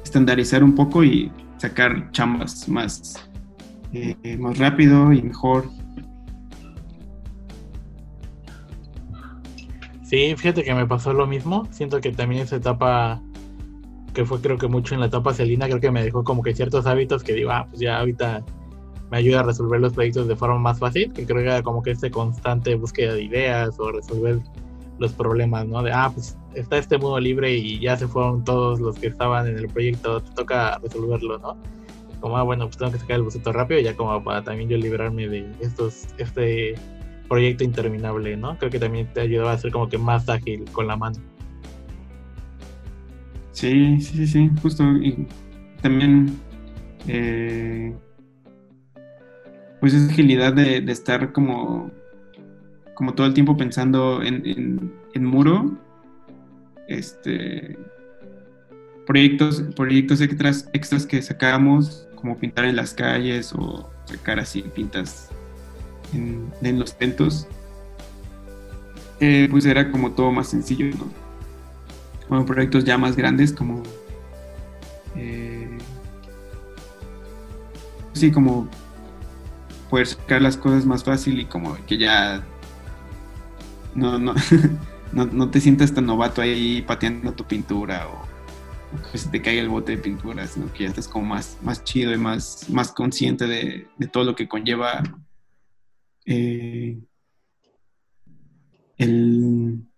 estandarizar 0.05 0.63
un 0.63 0.75
poco 0.75 1.03
y 1.03 1.33
sacar 1.57 2.11
chambas 2.13 2.69
más, 2.69 3.29
eh, 3.93 4.37
más 4.39 4.59
rápido 4.59 5.13
y 5.13 5.23
mejor 5.23 5.65
Sí, 10.11 10.35
fíjate 10.37 10.65
que 10.65 10.75
me 10.75 10.89
pasó 10.89 11.13
lo 11.13 11.25
mismo. 11.25 11.69
Siento 11.71 12.01
que 12.01 12.11
también 12.11 12.43
esa 12.43 12.57
etapa, 12.57 13.23
que 14.15 14.25
fue 14.25 14.41
creo 14.41 14.59
que 14.59 14.69
mucho 14.69 14.95
en 14.95 15.01
la 15.01 15.07
etapa 15.07 15.33
celina, 15.33 15.67
creo 15.67 15.81
que 15.81 15.91
me 15.91 16.03
dejó 16.03 16.25
como 16.25 16.43
que 16.43 16.55
ciertos 16.55 16.87
hábitos 16.87 17.23
que 17.23 17.35
digo, 17.35 17.51
ah, 17.51 17.67
pues 17.69 17.81
ya 17.81 17.99
ahorita 17.99 18.45
me 19.11 19.19
ayuda 19.19 19.41
a 19.41 19.43
resolver 19.43 19.81
los 19.81 19.93
proyectos 19.93 20.29
de 20.29 20.37
forma 20.37 20.59
más 20.59 20.79
fácil, 20.79 21.13
que 21.13 21.27
creo 21.27 21.39
que 21.39 21.45
era 21.45 21.63
como 21.63 21.83
que 21.83 21.91
este 21.91 22.11
constante 22.11 22.75
búsqueda 22.75 23.15
de 23.15 23.25
ideas 23.25 23.79
o 23.79 23.91
resolver 23.91 24.41
los 24.99 25.13
problemas, 25.13 25.67
¿no? 25.67 25.83
De, 25.83 25.93
ah, 25.93 26.11
pues 26.13 26.37
está 26.55 26.79
este 26.79 26.99
modo 26.99 27.19
libre 27.19 27.53
y 27.55 27.81
ya 27.81 27.97
se 27.97 28.07
fueron 28.07 28.45
todos 28.45 28.81
los 28.81 28.99
que 28.99 29.09
estaban 29.09 29.47
en 29.47 29.59
el 29.59 29.69
proyecto, 29.69 30.21
te 30.21 30.31
toca 30.33 30.79
resolverlo, 30.79 31.39
¿no? 31.39 31.57
Como, 32.21 32.37
ah, 32.37 32.43
bueno, 32.43 32.67
pues 32.67 32.77
tengo 32.77 32.93
que 32.93 32.99
sacar 32.99 33.17
el 33.17 33.23
boceto 33.23 33.53
rápido, 33.53 33.81
ya 33.81 33.97
como 33.97 34.23
para 34.23 34.45
también 34.45 34.69
yo 34.69 34.77
librarme 34.77 35.29
de 35.29 35.51
estos, 35.61 36.09
este 36.19 36.75
proyecto 37.29 37.65
interminable, 37.65 38.37
¿no? 38.37 38.59
Creo 38.59 38.71
que 38.71 38.79
también 38.79 39.11
te 39.13 39.21
ayudaba 39.21 39.53
a 39.53 39.59
ser 39.59 39.73
como 39.73 39.89
que 39.89 39.99
más 39.99 40.29
ágil 40.29 40.65
con 40.73 40.87
la 40.87 40.97
mano. 40.97 41.19
Sí, 43.61 44.01
sí, 44.01 44.27
sí, 44.27 44.51
justo. 44.63 44.83
Y 44.97 45.27
también, 45.83 46.41
eh, 47.07 47.95
pues 49.81 49.93
esa 49.93 50.11
agilidad 50.11 50.55
de, 50.55 50.79
estar 50.91 51.31
como, 51.33 51.91
como 52.95 53.13
todo 53.13 53.27
el 53.27 53.35
tiempo 53.35 53.59
pensando 53.59 54.23
en, 54.23 54.91
en, 55.13 55.25
muro, 55.27 55.77
este, 56.89 57.79
proyectos, 59.07 59.63
proyectos 59.77 60.23
extras, 60.23 60.71
extras 60.73 61.05
que 61.05 61.21
sacábamos, 61.21 62.09
como 62.15 62.39
pintar 62.39 62.65
en 62.65 62.77
las 62.77 62.95
calles 62.95 63.53
o 63.53 63.91
sacar 64.07 64.41
así 64.41 64.63
pintas 64.75 65.29
en, 66.15 66.79
los 66.79 66.97
tentos, 66.97 67.47
eh, 69.21 69.49
pues 69.51 69.67
era 69.67 69.91
como 69.93 70.13
todo 70.13 70.33
más 70.33 70.49
sencillo, 70.49 70.87
¿no? 70.97 71.30
Bueno, 72.31 72.47
proyectos 72.47 72.85
ya 72.85 72.97
más 72.97 73.17
grandes 73.17 73.53
como... 73.53 73.83
Eh, 75.17 75.77
sí, 78.13 78.31
como 78.31 78.69
poder 79.91 80.07
sacar 80.07 80.41
las 80.41 80.57
cosas 80.57 80.87
más 80.87 81.03
fácil 81.03 81.41
y 81.41 81.47
como 81.47 81.75
que 81.87 81.99
ya 81.99 82.47
no, 83.97 84.17
no, 84.21 84.35
no, 85.13 85.51
te 85.51 85.61
sientas 85.61 85.93
tan 85.93 86.07
novato 86.07 86.41
ahí 86.41 86.83
pateando 86.83 87.33
tu 87.33 87.45
pintura 87.45 88.07
o, 88.07 88.23
que 89.11 89.19
se 89.19 89.29
te 89.29 89.43
caiga 89.43 89.63
el 89.63 89.69
bote 89.69 89.97
de 89.97 89.99
pintura, 89.99 90.47
sino 90.47 90.73
que 90.73 90.85
ya 90.85 90.91
estás 90.91 91.09
como 91.09 91.25
más, 91.25 91.59
más 91.63 91.83
chido 91.83 92.15
y 92.15 92.17
más, 92.17 92.71
más 92.71 92.93
consciente 92.93 93.49
de, 93.49 93.89
de 93.99 94.07
todo 94.07 94.23
lo 94.23 94.37
que 94.37 94.47
conlleva 94.47 95.03
eh, 96.27 96.97
el, 98.99 99.90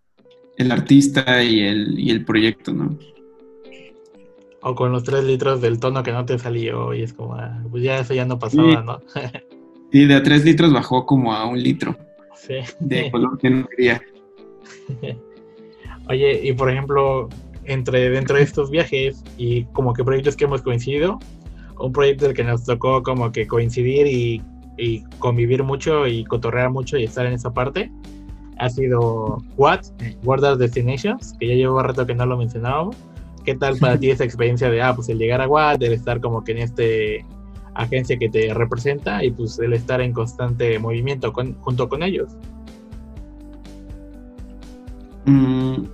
artista 0.70 1.42
y 1.42 1.60
el, 1.60 1.98
y 1.98 2.10
el 2.10 2.24
proyecto, 2.24 2.72
¿no? 2.72 2.98
O 4.60 4.74
con 4.74 4.92
los 4.92 5.02
tres 5.02 5.24
litros 5.24 5.60
del 5.60 5.80
tono 5.80 6.02
que 6.02 6.12
no 6.12 6.24
te 6.24 6.38
salió 6.38 6.94
y 6.94 7.02
es 7.02 7.12
como, 7.12 7.34
ah, 7.34 7.62
pues 7.70 7.82
ya 7.82 7.98
eso 7.98 8.14
ya 8.14 8.24
no 8.24 8.38
pasaba, 8.38 8.82
¿no? 8.82 9.00
y 9.92 10.04
de 10.04 10.14
a 10.14 10.22
tres 10.22 10.44
litros 10.44 10.72
bajó 10.72 11.04
como 11.04 11.32
a 11.32 11.46
un 11.46 11.60
litro. 11.60 11.96
Sí. 12.36 12.56
De 12.78 13.10
color 13.10 13.38
que 13.38 13.50
no 13.50 13.66
quería. 13.66 14.00
Oye, 16.08 16.40
y 16.44 16.52
por 16.52 16.70
ejemplo, 16.70 17.28
entre 17.64 18.10
dentro 18.10 18.36
de 18.36 18.42
estos 18.42 18.70
viajes 18.70 19.22
y 19.36 19.64
como 19.66 19.92
que 19.92 20.04
proyectos 20.04 20.36
que 20.36 20.44
hemos 20.44 20.62
coincidido, 20.62 21.18
un 21.80 21.92
proyecto 21.92 22.26
del 22.26 22.34
que 22.34 22.44
nos 22.44 22.64
tocó 22.64 23.02
como 23.02 23.32
que 23.32 23.46
coincidir 23.46 24.06
y 24.06 24.42
y 24.76 25.02
convivir 25.18 25.62
mucho 25.62 26.06
y 26.06 26.24
cotorrear 26.24 26.70
mucho 26.70 26.96
y 26.96 27.04
estar 27.04 27.26
en 27.26 27.34
esa 27.34 27.52
parte 27.52 27.90
ha 28.62 28.70
sido 28.70 29.42
What, 29.56 29.80
World 30.22 30.58
Destinations, 30.58 31.34
que 31.40 31.48
ya 31.48 31.54
llevo 31.54 31.82
rato 31.82 32.06
que 32.06 32.14
no 32.14 32.24
lo 32.26 32.36
mencionábamos. 32.36 32.96
¿Qué 33.44 33.56
tal 33.56 33.76
para 33.78 33.98
ti 33.98 34.10
esa 34.10 34.22
experiencia 34.22 34.70
de, 34.70 34.80
ah, 34.80 34.94
pues 34.94 35.08
el 35.08 35.18
llegar 35.18 35.40
a 35.40 35.48
What, 35.48 35.82
el 35.82 35.92
estar 35.92 36.20
como 36.20 36.44
que 36.44 36.52
en 36.52 36.58
este 36.58 37.26
agencia 37.74 38.16
que 38.18 38.28
te 38.28 38.54
representa 38.54 39.24
y 39.24 39.32
pues 39.32 39.58
el 39.58 39.72
estar 39.72 40.00
en 40.00 40.12
constante 40.12 40.78
movimiento 40.78 41.32
junto 41.32 41.88
con 41.88 42.04
ellos? 42.04 42.36
Mm, 45.26 45.84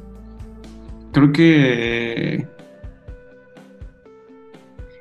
creo 1.12 1.32
que... 1.32 2.46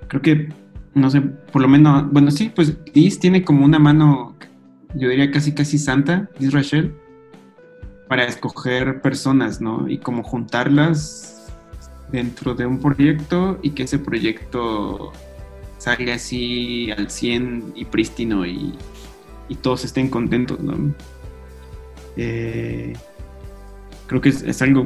Creo 0.08 0.22
que 0.22 0.50
no 0.94 1.10
sé, 1.10 1.20
por 1.20 1.62
lo 1.62 1.68
menos, 1.68 2.10
bueno, 2.14 2.32
sí, 2.32 2.50
pues 2.56 2.78
Liz 2.94 3.20
tiene 3.20 3.44
como 3.44 3.66
una 3.66 3.78
mano, 3.78 4.38
yo 4.96 5.10
diría 5.10 5.30
casi 5.32 5.54
casi 5.54 5.78
santa, 5.78 6.30
Liz 6.40 6.54
Rachel, 6.54 6.96
para 8.08 8.26
escoger 8.26 9.02
personas, 9.02 9.62
¿no? 9.62 9.88
Y 9.90 9.98
como 9.98 10.24
juntarlas 10.24 11.48
dentro 12.12 12.54
de 12.54 12.66
un 12.66 12.80
proyecto 12.80 13.60
y 13.62 13.72
que 13.72 13.84
ese 13.84 14.00
proyecto 14.00 15.12
salga 15.78 16.16
así 16.16 16.92
al 16.92 17.10
100 17.10 17.74
y 17.76 17.86
prístino 17.86 18.46
y, 18.46 18.78
todos 19.62 19.86
estén 19.86 20.10
contentos, 20.10 20.60
¿no? 20.60 20.94
Eh, 22.18 22.94
creo 24.08 24.22
que 24.22 24.30
es, 24.30 24.42
es, 24.44 24.62
algo 24.62 24.86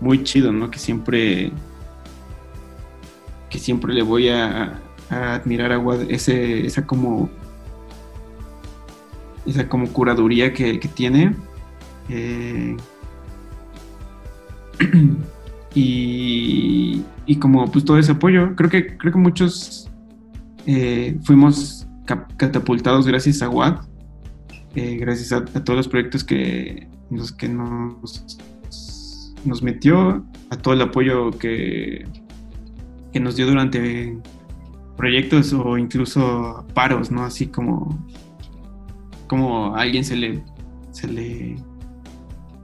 muy 0.00 0.24
chido, 0.24 0.52
¿no? 0.52 0.70
Que 0.70 0.78
siempre 0.78 1.52
que 3.50 3.58
siempre 3.58 3.92
le 3.92 4.02
voy 4.02 4.28
a, 4.28 4.80
admirar 5.10 5.72
a 5.72 5.82
ese, 6.08 6.64
esa 6.64 6.86
como 6.86 7.28
esa 9.44 9.68
como 9.68 9.92
curaduría 9.92 10.52
que, 10.52 10.78
tiene. 10.94 11.34
Eh, 12.10 12.76
y, 15.74 17.02
y, 17.26 17.36
como 17.36 17.70
pues 17.70 17.84
todo 17.84 17.98
ese 17.98 18.12
apoyo. 18.12 18.54
Creo 18.56 18.68
que, 18.68 18.96
creo 18.96 19.12
que 19.12 19.18
muchos 19.18 19.88
eh, 20.66 21.18
fuimos 21.22 21.86
catapultados 22.36 23.06
gracias 23.06 23.40
a 23.42 23.48
WAD, 23.48 23.80
eh, 24.74 24.96
gracias 24.96 25.32
a, 25.32 25.44
todos 25.44 25.76
los 25.76 25.88
proyectos 25.88 26.24
que, 26.24 26.88
los 27.10 27.30
que 27.30 27.48
nos, 27.48 28.26
nos 29.44 29.62
metió, 29.62 30.24
a 30.50 30.56
todo 30.56 30.74
el 30.74 30.82
apoyo 30.82 31.30
que, 31.30 32.04
que 33.12 33.20
nos 33.20 33.36
dio 33.36 33.46
durante 33.46 34.18
proyectos 34.96 35.52
o 35.52 35.78
incluso 35.78 36.66
paros, 36.74 37.10
¿no? 37.10 37.22
Así 37.22 37.46
como, 37.46 38.04
como 39.28 39.76
a 39.76 39.82
alguien 39.82 40.04
se 40.04 40.16
le, 40.16 40.42
se 40.90 41.06
le, 41.06 41.56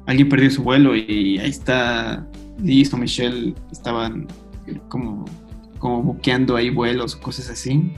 alguien 0.07 0.29
perdió 0.29 0.51
su 0.51 0.63
vuelo 0.63 0.97
y 0.97 1.39
ahí 1.39 1.51
está 1.51 2.27
Liz 2.63 2.93
o 2.95 2.97
Michelle 2.97 3.55
estaban 3.71 4.27
como, 4.89 5.25
como 5.79 6.03
buqueando 6.03 6.57
ahí 6.57 6.71
vuelos 6.71 7.15
o 7.15 7.21
cosas 7.21 7.51
así. 7.51 7.93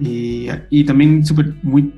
Y, 0.00 0.48
y 0.70 0.84
también 0.84 1.24
súper, 1.24 1.54
muy, 1.62 1.92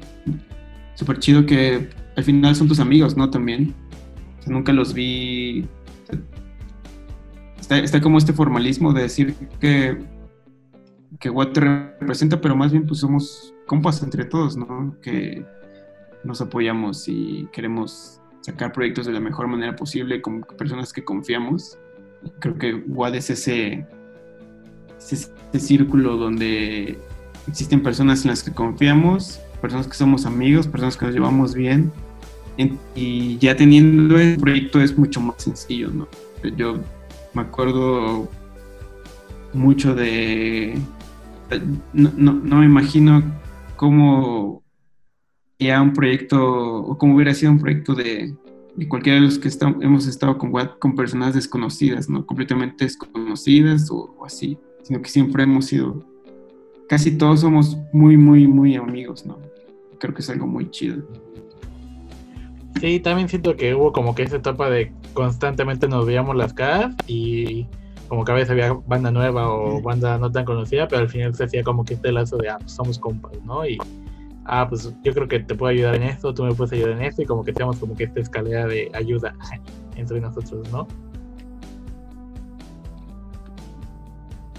súper 0.94 1.18
chido 1.18 1.47
que 1.47 1.88
al 2.16 2.24
final 2.24 2.55
son 2.55 2.68
tus 2.68 2.80
amigos, 2.80 3.16
¿no? 3.16 3.30
También. 3.30 3.74
nunca 4.47 4.72
los 4.72 4.92
vi 4.92 5.66
está, 7.66 7.78
está 7.78 8.01
como 8.01 8.18
este 8.18 8.32
formalismo 8.32 8.92
de 8.92 9.03
decir 9.03 9.34
que, 9.61 9.99
que 11.18 11.30
Watt 11.30 11.53
te 11.53 11.61
representa, 11.61 12.40
pero 12.40 12.55
más 12.55 12.70
bien 12.70 12.86
pues 12.86 13.01
somos 13.01 13.55
compas 13.66 14.03
entre 14.03 14.24
todos, 14.24 14.57
¿no? 14.57 14.97
Que 15.03 15.44
nos 16.24 16.40
apoyamos 16.40 17.09
y 17.09 17.49
queremos 17.53 18.20
sacar 18.47 18.72
proyectos 18.72 19.07
de 19.07 19.12
la 19.12 19.18
mejor 19.18 19.49
manera 19.49 19.74
posible 19.74 20.22
con 20.22 20.42
personas 20.42 20.92
que 20.92 21.05
confiamos. 21.05 21.78
Creo 22.38 22.57
que 22.57 22.74
WAD 22.74 23.16
es 23.16 23.30
ese, 23.30 23.84
ese, 24.99 25.30
círculo 25.59 26.16
donde 26.16 26.97
existen 27.49 27.82
personas 27.82 28.24
en 28.24 28.30
las 28.30 28.44
que 28.44 28.53
confiamos, 28.53 29.40
personas 29.61 29.88
que 29.88 29.94
somos 29.94 30.26
amigos, 30.26 30.68
personas 30.68 30.97
que 30.97 31.07
nos 31.07 31.14
llevamos 31.14 31.55
bien. 31.55 31.90
Y 32.94 33.36
ya 33.38 33.57
teniendo 33.57 34.16
el 34.18 34.38
proyecto 34.38 34.80
es 34.80 34.97
mucho 34.97 35.20
más 35.20 35.42
sencillo. 35.42 35.90
Yo 36.57 36.78
me 37.34 37.42
acuerdo 37.42 38.30
mucho 39.53 39.94
de... 39.94 40.78
No, 41.92 42.32
no 42.32 42.57
me 42.61 42.64
imagino 42.64 43.22
cómo 43.74 44.62
ya 45.59 45.80
un 45.80 45.92
proyecto, 45.92 46.38
o 46.38 46.98
como 46.98 47.14
hubiera 47.14 47.34
sido 47.34 47.52
un 47.52 47.59
proyecto 47.59 47.94
de, 47.94 48.34
cualquiera 48.88 49.18
de 49.18 49.26
los 49.26 49.38
que 49.38 49.48
hemos 49.80 50.07
estado 50.07 50.36
con, 50.36 50.52
con 50.78 50.94
personas 50.94 51.34
desconocidas, 51.34 52.09
¿no? 52.09 52.26
Completamente 52.26 52.84
desconocidas 52.84 53.90
o, 53.90 54.14
así, 54.24 54.59
sino 54.82 55.00
que 55.00 55.09
siempre 55.09 55.44
hemos 55.44 55.66
sido, 55.66 56.04
casi 56.88 57.16
todos 57.16 57.40
somos 57.40 57.78
muy, 57.92 58.16
muy, 58.16 58.46
muy 58.46 58.76
amigos, 58.76 59.24
¿no? 59.24 59.38
Creo 59.98 60.14
que 60.14 60.20
es 60.20 60.28
algo 60.28 60.46
muy 60.46 60.70
chido. 60.70 61.02
Sí, 62.80 63.00
también 63.00 63.28
siento 63.28 63.57
que 63.57 63.74
hubo 63.74 63.90
como 63.92 64.14
que 64.14 64.24
esa 64.24 64.36
etapa 64.36 64.68
de 64.68 64.92
constantemente 65.14 65.88
nos 65.88 66.04
veíamos 66.04 66.36
las 66.36 66.52
caras 66.52 66.94
y 67.07 67.66
como 68.09 68.24
que 68.24 68.32
a 68.32 68.34
veces 68.34 68.50
había 68.50 68.74
banda 68.86 69.11
nueva 69.11 69.50
o 69.50 69.80
banda 69.80 70.18
no 70.18 70.30
tan 70.30 70.44
conocida, 70.44 70.86
pero 70.86 71.00
al 71.00 71.09
final 71.09 71.34
se 71.34 71.44
hacía 71.44 71.64
como 71.64 71.86
que 71.86 71.94
este 71.94 72.12
lazo 72.12 72.36
de, 72.36 72.50
ah, 72.50 72.59
pues 72.59 72.72
somos 72.72 72.98
compas, 72.98 73.32
¿no? 73.44 73.66
Y 73.66 73.78
ah, 74.49 74.66
pues 74.68 74.94
yo 75.03 75.12
creo 75.12 75.28
que 75.28 75.40
te 75.40 75.55
puedo 75.55 75.70
ayudar 75.70 75.97
en 75.97 76.05
esto, 76.05 76.32
tú 76.32 76.44
me 76.44 76.55
puedes 76.55 76.72
ayudar 76.72 76.92
en 76.92 77.03
esto, 77.03 77.22
y 77.22 77.26
como 77.26 77.44
que 77.44 77.53
seamos 77.53 77.78
como 77.78 77.94
que 77.94 78.05
esta 78.05 78.20
escalera 78.20 78.66
de 78.66 78.90
ayuda 78.94 79.34
entre 79.97 80.20
nosotros, 80.20 80.70
¿no? 80.72 80.86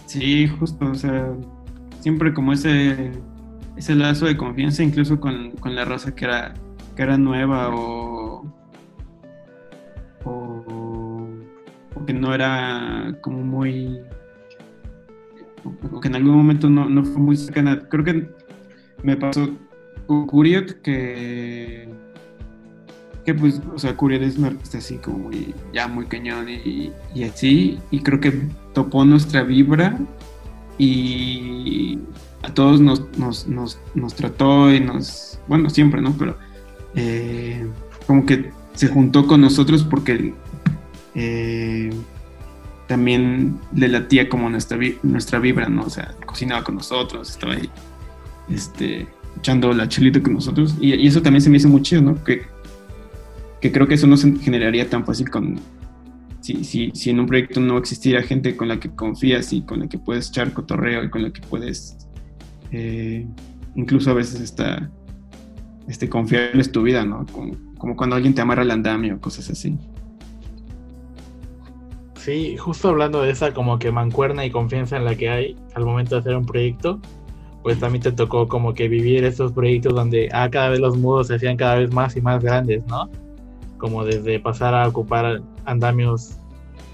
Sí, 0.05 0.47
justo, 0.47 0.89
o 0.89 0.95
sea, 0.95 1.33
siempre 1.99 2.33
como 2.33 2.53
ese, 2.53 3.11
ese 3.75 3.95
lazo 3.95 4.25
de 4.25 4.37
confianza, 4.37 4.83
incluso 4.83 5.19
con, 5.19 5.51
con 5.51 5.75
la 5.75 5.85
raza 5.85 6.15
que 6.15 6.25
era, 6.25 6.53
que 6.95 7.01
era 7.03 7.17
nueva 7.17 7.75
o, 7.75 8.45
o, 10.23 10.63
o, 11.93 12.05
que 12.05 12.13
no 12.13 12.33
era 12.33 13.17
como 13.21 13.39
muy, 13.39 13.99
o 15.91 15.99
que 15.99 16.07
en 16.07 16.15
algún 16.15 16.35
momento 16.35 16.69
no, 16.69 16.89
no 16.89 17.03
fue 17.03 17.21
muy 17.21 17.35
cercana. 17.35 17.79
Creo 17.89 18.05
que 18.05 18.29
me 19.03 19.17
pasó 19.17 19.49
Curiot 20.07 20.81
que 20.81 21.89
que 23.27 23.33
pues, 23.33 23.61
o 23.75 23.77
sea, 23.77 23.93
Curiot 23.93 24.21
es 24.21 24.37
un 24.37 24.45
artista 24.45 24.77
así 24.77 24.95
como 24.95 25.17
muy, 25.17 25.53
ya 25.73 25.89
muy 25.89 26.05
cañón 26.05 26.47
y, 26.47 26.93
y, 27.13 27.23
así, 27.25 27.77
y 27.91 27.99
creo 27.99 28.21
que 28.21 28.47
topó 28.73 29.03
nuestra 29.03 29.43
vibra 29.43 29.99
y 30.77 31.99
a 32.43 32.53
todos 32.53 32.79
nos, 32.79 33.03
nos, 33.17 33.45
nos, 33.45 33.79
nos 33.95 34.15
trató 34.15 34.73
y 34.73 34.79
nos, 34.79 35.41
bueno, 35.47 35.69
siempre, 35.69 36.01
¿no? 36.01 36.15
Pero 36.17 36.37
eh, 36.95 37.67
como 38.05 38.25
que 38.25 38.49
se 38.73 38.87
juntó 38.87 39.27
con 39.27 39.41
nosotros 39.41 39.83
porque 39.83 40.33
eh, 41.15 41.89
también 42.87 43.59
le 43.75 43.89
latía 43.89 44.29
como 44.29 44.49
nuestra, 44.49 44.79
nuestra 45.03 45.39
vibra, 45.39 45.67
¿no? 45.67 45.81
O 45.83 45.89
sea, 45.89 46.15
cocinaba 46.25 46.63
con 46.63 46.75
nosotros, 46.75 47.31
estaba 47.31 47.55
ahí, 47.55 47.69
este, 48.49 49.05
echando 49.37 49.73
la 49.73 49.87
chelita 49.87 50.21
con 50.21 50.33
nosotros. 50.33 50.75
Y, 50.79 51.07
eso 51.07 51.21
también 51.21 51.41
se 51.41 51.49
me 51.49 51.57
hizo 51.57 51.69
muy 51.69 51.81
chido, 51.81 52.01
¿no? 52.01 52.23
Que, 52.23 52.41
que 53.61 53.71
creo 53.71 53.87
que 53.87 53.95
eso 53.95 54.07
no 54.07 54.17
se 54.17 54.35
generaría 54.37 54.89
tan 54.89 55.05
fácil 55.05 55.29
con... 55.29 55.59
Si, 56.41 56.63
si, 56.63 56.91
si, 56.93 57.09
en 57.09 57.19
un 57.19 57.25
proyecto 57.25 57.59
no 57.59 57.77
existiera 57.77 58.21
gente 58.21 58.55
con 58.55 58.67
la 58.67 58.79
que 58.79 58.89
confías 58.89 59.51
y 59.51 59.63
con 59.63 59.79
la 59.79 59.87
que 59.87 59.97
puedes 59.97 60.29
echar 60.29 60.53
cotorreo 60.53 61.03
y 61.03 61.09
con 61.09 61.23
la 61.23 61.31
que 61.31 61.41
puedes... 61.41 61.97
Eh, 62.71 63.27
incluso 63.75 64.11
a 64.11 64.13
veces 64.13 64.41
está... 64.41 64.89
Este, 65.87 66.09
confiarles 66.09 66.71
tu 66.71 66.83
vida, 66.83 67.05
¿no? 67.05 67.25
Como, 67.31 67.55
como 67.77 67.95
cuando 67.95 68.15
alguien 68.15 68.33
te 68.33 68.41
amarra 68.41 68.63
el 68.63 68.71
andamio, 68.71 69.19
cosas 69.21 69.49
así. 69.49 69.77
Sí, 72.15 72.57
justo 72.57 72.89
hablando 72.89 73.21
de 73.21 73.31
esa 73.31 73.53
como 73.53 73.79
que 73.79 73.89
mancuerna 73.89 74.45
y 74.45 74.51
confianza 74.51 74.97
en 74.97 75.05
la 75.05 75.15
que 75.15 75.29
hay 75.29 75.55
al 75.75 75.85
momento 75.85 76.15
de 76.15 76.19
hacer 76.19 76.35
un 76.35 76.45
proyecto, 76.45 76.99
pues 77.67 77.81
también 77.81 78.01
te 78.01 78.13
tocó 78.13 78.47
como 78.47 78.73
que 78.73 78.87
vivir 78.87 79.25
estos 79.25 79.51
proyectos 79.51 79.93
donde 79.93 80.29
ah, 80.31 80.49
cada 80.49 80.69
vez 80.69 80.79
los 80.79 80.95
mudos 80.95 81.27
se 81.27 81.35
hacían 81.35 81.57
cada 81.57 81.75
vez 81.75 81.91
más 81.91 82.15
y 82.15 82.21
más 82.21 82.41
grandes, 82.41 82.81
¿no? 82.87 83.09
Como 83.77 84.05
desde 84.05 84.39
pasar 84.39 84.73
a 84.73 84.87
ocupar 84.87 85.41
andamios, 85.65 86.37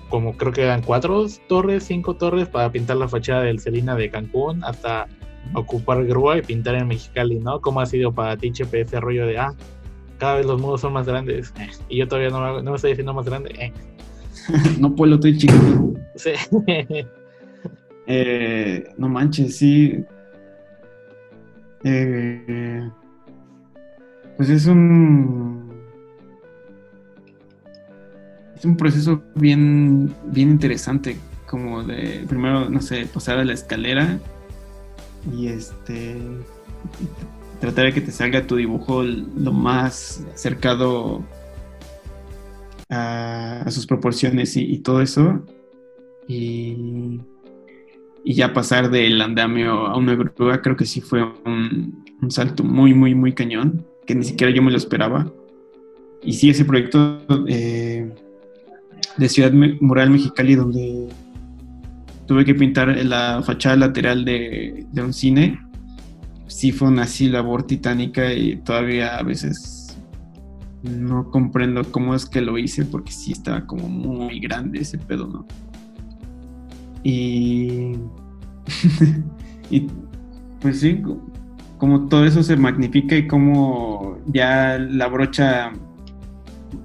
como 0.09 0.35
creo 0.35 0.51
que 0.51 0.63
eran 0.63 0.81
cuatro 0.81 1.27
torres, 1.47 1.83
cinco 1.83 2.15
torres 2.15 2.47
para 2.47 2.71
pintar 2.71 2.97
la 2.97 3.07
fachada 3.07 3.43
del 3.43 3.59
Celina 3.59 3.95
de 3.95 4.09
Cancún, 4.09 4.63
hasta 4.63 5.05
ocupar 5.53 6.03
grúa 6.05 6.39
y 6.39 6.41
pintar 6.41 6.73
en 6.73 6.87
Mexicali, 6.87 7.37
¿no? 7.37 7.61
¿Cómo 7.61 7.79
ha 7.79 7.85
sido 7.85 8.11
para 8.11 8.35
ti, 8.35 8.51
Chepe, 8.51 8.81
ese 8.81 8.99
rollo 8.99 9.27
de, 9.27 9.37
ah, 9.37 9.53
cada 10.17 10.37
vez 10.37 10.47
los 10.47 10.59
mudos 10.59 10.81
son 10.81 10.93
más 10.93 11.05
grandes 11.05 11.53
eh, 11.59 11.69
y 11.87 11.97
yo 11.99 12.07
todavía 12.07 12.31
no, 12.31 12.63
no 12.63 12.71
me 12.71 12.75
estoy 12.77 12.93
diciendo 12.93 13.13
más 13.13 13.27
grande? 13.27 13.53
Eh. 13.59 13.71
no 14.79 14.95
puedo, 14.95 15.13
estoy 15.13 15.37
chiquito. 15.37 15.93
Sí. 16.15 16.31
Eh, 18.07 18.83
no 18.97 19.07
manches, 19.07 19.57
sí. 19.57 20.03
Eh, 21.83 22.89
pues 24.37 24.49
es 24.49 24.65
un 24.67 25.71
es 28.55 28.63
un 28.63 28.77
proceso 28.77 29.21
bien 29.35 30.15
bien 30.25 30.51
interesante 30.51 31.17
como 31.45 31.83
de 31.83 32.25
primero 32.27 32.69
no 32.69 32.81
sé 32.81 33.05
pasar 33.05 33.39
a 33.39 33.45
la 33.45 33.53
escalera 33.53 34.17
y 35.31 35.47
este 35.47 36.15
tratar 37.59 37.85
de 37.85 37.93
que 37.93 38.01
te 38.01 38.11
salga 38.11 38.47
tu 38.47 38.55
dibujo 38.55 39.03
lo 39.03 39.51
más 39.51 40.23
acercado 40.33 41.23
a, 42.89 43.65
sus 43.69 43.87
proporciones 43.87 44.55
y, 44.57 44.63
y 44.63 44.79
todo 44.79 45.01
eso. 45.01 45.41
Y 46.27 47.21
y 48.23 48.33
ya 48.35 48.53
pasar 48.53 48.89
del 48.89 49.21
andamio 49.21 49.85
a 49.85 49.97
una 49.97 50.15
grúa 50.15 50.61
creo 50.61 50.75
que 50.77 50.85
sí 50.85 51.01
fue 51.01 51.23
un, 51.45 52.03
salto 52.29 52.63
muy, 52.63 52.93
muy, 52.93 53.13
muy 53.15 53.33
cañón, 53.33 53.85
que 54.05 54.15
ni 54.15 54.23
siquiera 54.23 54.53
yo 54.53 54.61
me 54.61 54.71
lo 54.71 54.77
esperaba. 54.77 55.31
Y 56.23 56.33
sí, 56.33 56.49
ese 56.49 56.63
proyecto 56.63 57.21
eh, 57.49 58.09
de 59.17 59.29
Ciudad 59.29 59.51
Mural 59.51 60.09
Mexicali, 60.09 60.55
donde 60.55 61.09
tuve 62.25 62.45
que 62.45 62.55
pintar 62.55 62.95
la 63.05 63.41
fachada 63.43 63.75
lateral 63.75 64.23
de, 64.23 64.85
un 64.95 65.11
cine, 65.11 65.59
sí 66.47 66.71
fue 66.71 66.87
una 66.87 67.03
así 67.03 67.27
labor 67.27 67.63
titánica 67.63 68.33
y 68.33 68.55
todavía 68.55 69.17
a 69.17 69.23
veces 69.23 69.97
no 70.81 71.29
comprendo 71.29 71.83
cómo 71.91 72.15
es 72.15 72.25
que 72.25 72.39
lo 72.39 72.57
hice, 72.57 72.85
porque 72.85 73.11
sí 73.11 73.33
estaba 73.33 73.65
como 73.65 73.89
muy 73.89 74.39
grande 74.39 74.79
ese 74.79 74.97
pedo, 74.97 75.27
¿no? 75.27 75.45
Y, 77.03 77.93
y 79.69 79.87
pues 80.61 80.79
sí, 80.79 81.01
como 81.77 82.07
todo 82.07 82.25
eso 82.25 82.43
se 82.43 82.55
magnifica 82.55 83.15
y 83.15 83.27
como 83.27 84.17
ya 84.27 84.77
la 84.77 85.07
brocha 85.07 85.73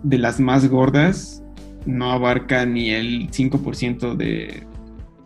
de 0.03 0.19
las 0.19 0.41
más 0.41 0.69
gordas 0.69 1.43
no 1.87 2.11
abarca 2.11 2.67
ni 2.67 2.91
el 2.91 3.31
5% 3.31 4.17
de, 4.17 4.67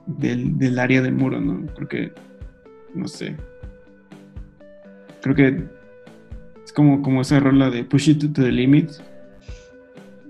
del, 0.07 0.79
área 0.79 1.03
del 1.03 1.15
muro, 1.15 1.41
¿no? 1.41 1.67
Porque, 1.75 2.13
no 2.95 3.09
sé. 3.09 3.37
Creo 5.23 5.35
que 5.35 5.65
es 6.65 6.73
como, 6.73 7.03
como 7.03 7.23
esa 7.23 7.41
rola 7.41 7.71
de 7.71 7.85
push 7.85 8.11
it 8.11 8.21
to 8.21 8.43
the 8.43 8.53
limit. 8.53 8.91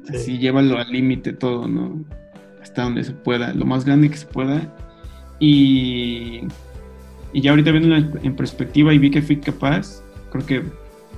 Así 0.08 0.38
llévalo 0.38 0.78
al 0.78 0.90
límite 0.90 1.32
todo, 1.32 1.68
¿no? 1.68 2.04
Donde 2.74 3.04
se 3.04 3.12
pueda, 3.12 3.52
lo 3.52 3.66
más 3.66 3.84
grande 3.84 4.10
que 4.10 4.16
se 4.16 4.26
pueda. 4.26 4.74
Y, 5.38 6.42
y 7.32 7.40
ya 7.42 7.50
ahorita 7.50 7.70
viendo 7.72 7.94
en 7.94 8.36
perspectiva 8.36 8.94
y 8.94 8.98
vi 8.98 9.10
que 9.10 9.20
fui 9.20 9.36
capaz, 9.36 10.02
creo 10.30 10.46
que 10.46 10.62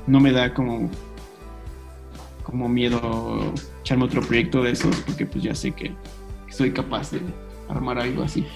no 0.06 0.20
me 0.20 0.32
da 0.32 0.52
como, 0.52 0.90
como 2.42 2.68
miedo 2.68 3.52
echarme 3.80 4.04
otro 4.04 4.22
proyecto 4.22 4.62
de 4.62 4.72
esos, 4.72 4.96
porque 5.02 5.26
pues 5.26 5.44
ya 5.44 5.54
sé 5.54 5.70
que, 5.72 5.94
soy 6.48 6.72
capaz 6.72 7.10
de 7.10 7.20
armar 7.68 7.98
algo 7.98 8.22
así. 8.22 8.46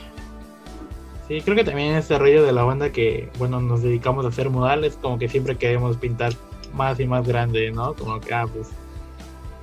Sí, 1.27 1.41
creo 1.43 1.57
que 1.57 1.65
también 1.65 1.95
este 1.95 2.19
rollo 2.19 2.43
de 2.43 2.53
la 2.53 2.63
banda 2.63 2.91
que, 2.91 3.29
bueno, 3.39 3.61
nos 3.61 3.83
dedicamos 3.83 4.25
a 4.25 4.29
hacer 4.29 4.49
modales, 4.49 4.97
como 5.01 5.19
que 5.19 5.29
siempre 5.29 5.57
queremos 5.57 5.97
pintar 5.99 6.33
más 6.75 6.99
y 7.01 7.07
más 7.07 7.27
grande, 7.27 7.71
¿no? 7.71 7.95
Como 7.95 8.19
que, 8.21 8.33
ah, 8.33 8.47
pues 8.47 8.71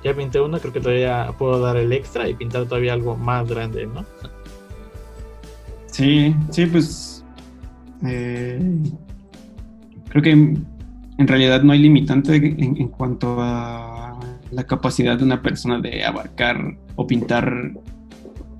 ya 0.06 0.14
pinté 0.14 0.40
uno, 0.40 0.58
creo 0.60 0.72
que 0.72 0.80
todavía 0.80 1.32
puedo 1.36 1.60
dar 1.60 1.76
el 1.76 1.92
extra 1.92 2.28
y 2.28 2.34
pintar 2.34 2.64
todavía 2.66 2.92
algo 2.92 3.16
más 3.16 3.48
grande, 3.48 3.86
¿no? 3.86 4.04
Sí, 5.86 6.34
sí, 6.50 6.66
pues 6.66 7.24
eh, 8.06 8.60
creo 10.08 10.22
que 10.22 10.30
en 10.30 11.28
realidad 11.28 11.62
no 11.62 11.72
hay 11.72 11.80
limitante 11.80 12.36
en, 12.36 12.88
cuanto 12.88 13.38
a 13.40 14.18
la 14.52 14.64
capacidad 14.64 15.18
de 15.18 15.24
una 15.24 15.42
persona 15.42 15.80
de 15.80 16.04
abarcar 16.04 16.76
o 16.94 17.06
pintar 17.06 17.72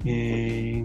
eh, 0.05 0.85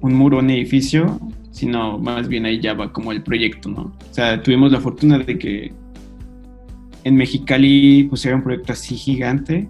un 0.00 0.14
muro, 0.14 0.38
un 0.38 0.48
edificio, 0.50 1.20
sino 1.50 1.98
más 1.98 2.28
bien 2.28 2.46
ahí 2.46 2.60
ya 2.60 2.72
va 2.72 2.92
como 2.92 3.12
el 3.12 3.22
proyecto, 3.22 3.68
¿no? 3.68 3.82
O 3.82 4.14
sea, 4.14 4.42
tuvimos 4.42 4.72
la 4.72 4.80
fortuna 4.80 5.18
de 5.18 5.38
que 5.38 5.81
en 7.04 7.16
Mexicali 7.16 8.04
pusieron 8.04 8.40
un 8.40 8.44
proyecto 8.44 8.72
así 8.72 8.96
gigante 8.96 9.68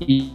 y, 0.00 0.32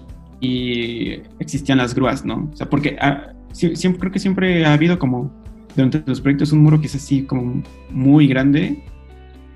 existían 1.39 1.77
las 1.77 1.95
grúas, 1.95 2.25
¿no? 2.25 2.49
O 2.51 2.55
sea, 2.55 2.69
porque 2.69 2.97
ah, 2.99 3.31
siempre, 3.53 3.99
creo 3.99 4.11
que 4.11 4.19
siempre 4.19 4.65
ha 4.65 4.73
habido 4.73 4.99
como 4.99 5.31
durante 5.73 6.03
los 6.05 6.19
proyectos 6.19 6.51
un 6.51 6.63
muro 6.63 6.81
que 6.81 6.87
es 6.87 6.95
así 6.95 7.23
como 7.23 7.63
muy 7.89 8.27
grande 8.27 8.83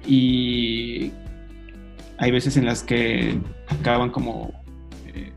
y 0.08 1.12
hay 2.18 2.32
veces 2.32 2.56
en 2.56 2.66
las 2.66 2.84
que 2.84 3.38
acaban 3.68 4.12
como 4.12 4.54
eh, 5.14 5.34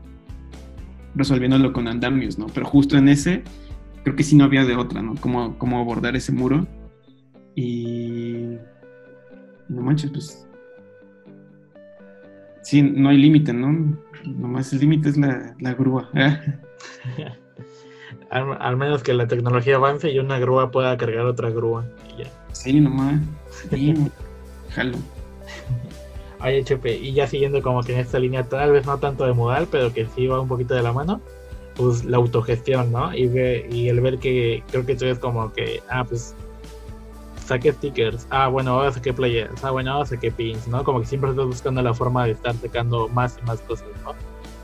resolviéndolo 1.15 1.73
con 1.73 1.89
andamios, 1.89 2.39
¿no? 2.39 2.47
Pero 2.47 2.65
justo 2.65 2.97
en 2.97 3.09
ese 3.09 3.43
creo 4.03 4.15
que 4.15 4.23
sí 4.23 4.35
no 4.35 4.45
había 4.45 4.65
de 4.65 4.75
otra, 4.75 5.01
¿no? 5.01 5.15
Cómo, 5.15 5.57
cómo 5.57 5.79
abordar 5.79 6.15
ese 6.15 6.31
muro. 6.31 6.67
Y. 7.55 8.57
No 9.69 9.81
manches, 9.81 10.11
pues. 10.11 10.47
Sí, 12.63 12.81
no 12.81 13.09
hay 13.09 13.17
límite, 13.17 13.53
¿no? 13.53 13.97
Nomás 14.25 14.71
el 14.73 14.79
límite 14.79 15.09
es 15.09 15.17
la, 15.17 15.73
grúa. 15.73 16.09
al, 18.29 18.77
menos 18.77 19.03
que 19.03 19.13
la 19.13 19.27
tecnología 19.27 19.75
avance 19.75 20.11
y 20.11 20.19
una 20.19 20.39
grúa 20.39 20.71
pueda 20.71 20.97
cargar 20.97 21.25
otra 21.25 21.49
grúa. 21.49 21.85
Y 22.13 22.23
ya. 22.23 22.31
Sí, 22.51 22.79
nomás. 22.79 23.21
Sí, 23.69 23.93
jalo. 24.69 24.97
Ay, 26.39 26.61
HP, 26.61 26.97
y 26.97 27.13
ya 27.13 27.27
siguiendo 27.27 27.61
como 27.61 27.83
que 27.83 27.93
en 27.93 27.99
esta 27.99 28.17
línea, 28.17 28.43
tal 28.43 28.71
vez 28.71 28.85
no 28.85 28.97
tanto 28.97 29.25
de 29.25 29.33
modal, 29.33 29.67
pero 29.69 29.93
que 29.93 30.07
sí 30.15 30.27
va 30.27 30.41
un 30.41 30.47
poquito 30.47 30.73
de 30.73 30.81
la 30.81 30.91
mano 30.91 31.21
pues 31.75 32.03
la 32.05 32.17
autogestión, 32.17 32.91
¿no? 32.91 33.15
Y, 33.15 33.27
ve, 33.27 33.67
y 33.71 33.87
el 33.87 34.01
ver 34.01 34.19
que 34.19 34.63
creo 34.71 34.85
que 34.85 34.95
tú 34.95 35.05
es 35.05 35.19
como 35.19 35.51
que, 35.53 35.81
ah, 35.89 36.03
pues 36.03 36.35
saqué 37.45 37.73
stickers, 37.73 38.27
ah, 38.29 38.47
bueno, 38.47 38.71
ahora 38.71 38.91
saqué 38.91 39.13
players, 39.13 39.63
ah, 39.63 39.71
bueno, 39.71 39.91
ahora 39.91 40.05
saqué 40.05 40.31
pins, 40.31 40.67
¿no? 40.67 40.83
Como 40.83 41.01
que 41.01 41.05
siempre 41.05 41.31
estás 41.31 41.45
buscando 41.45 41.81
la 41.81 41.93
forma 41.93 42.25
de 42.25 42.31
estar 42.31 42.55
sacando 42.55 43.07
más 43.09 43.37
y 43.41 43.45
más 43.45 43.61
cosas, 43.61 43.87
¿no? 44.03 44.13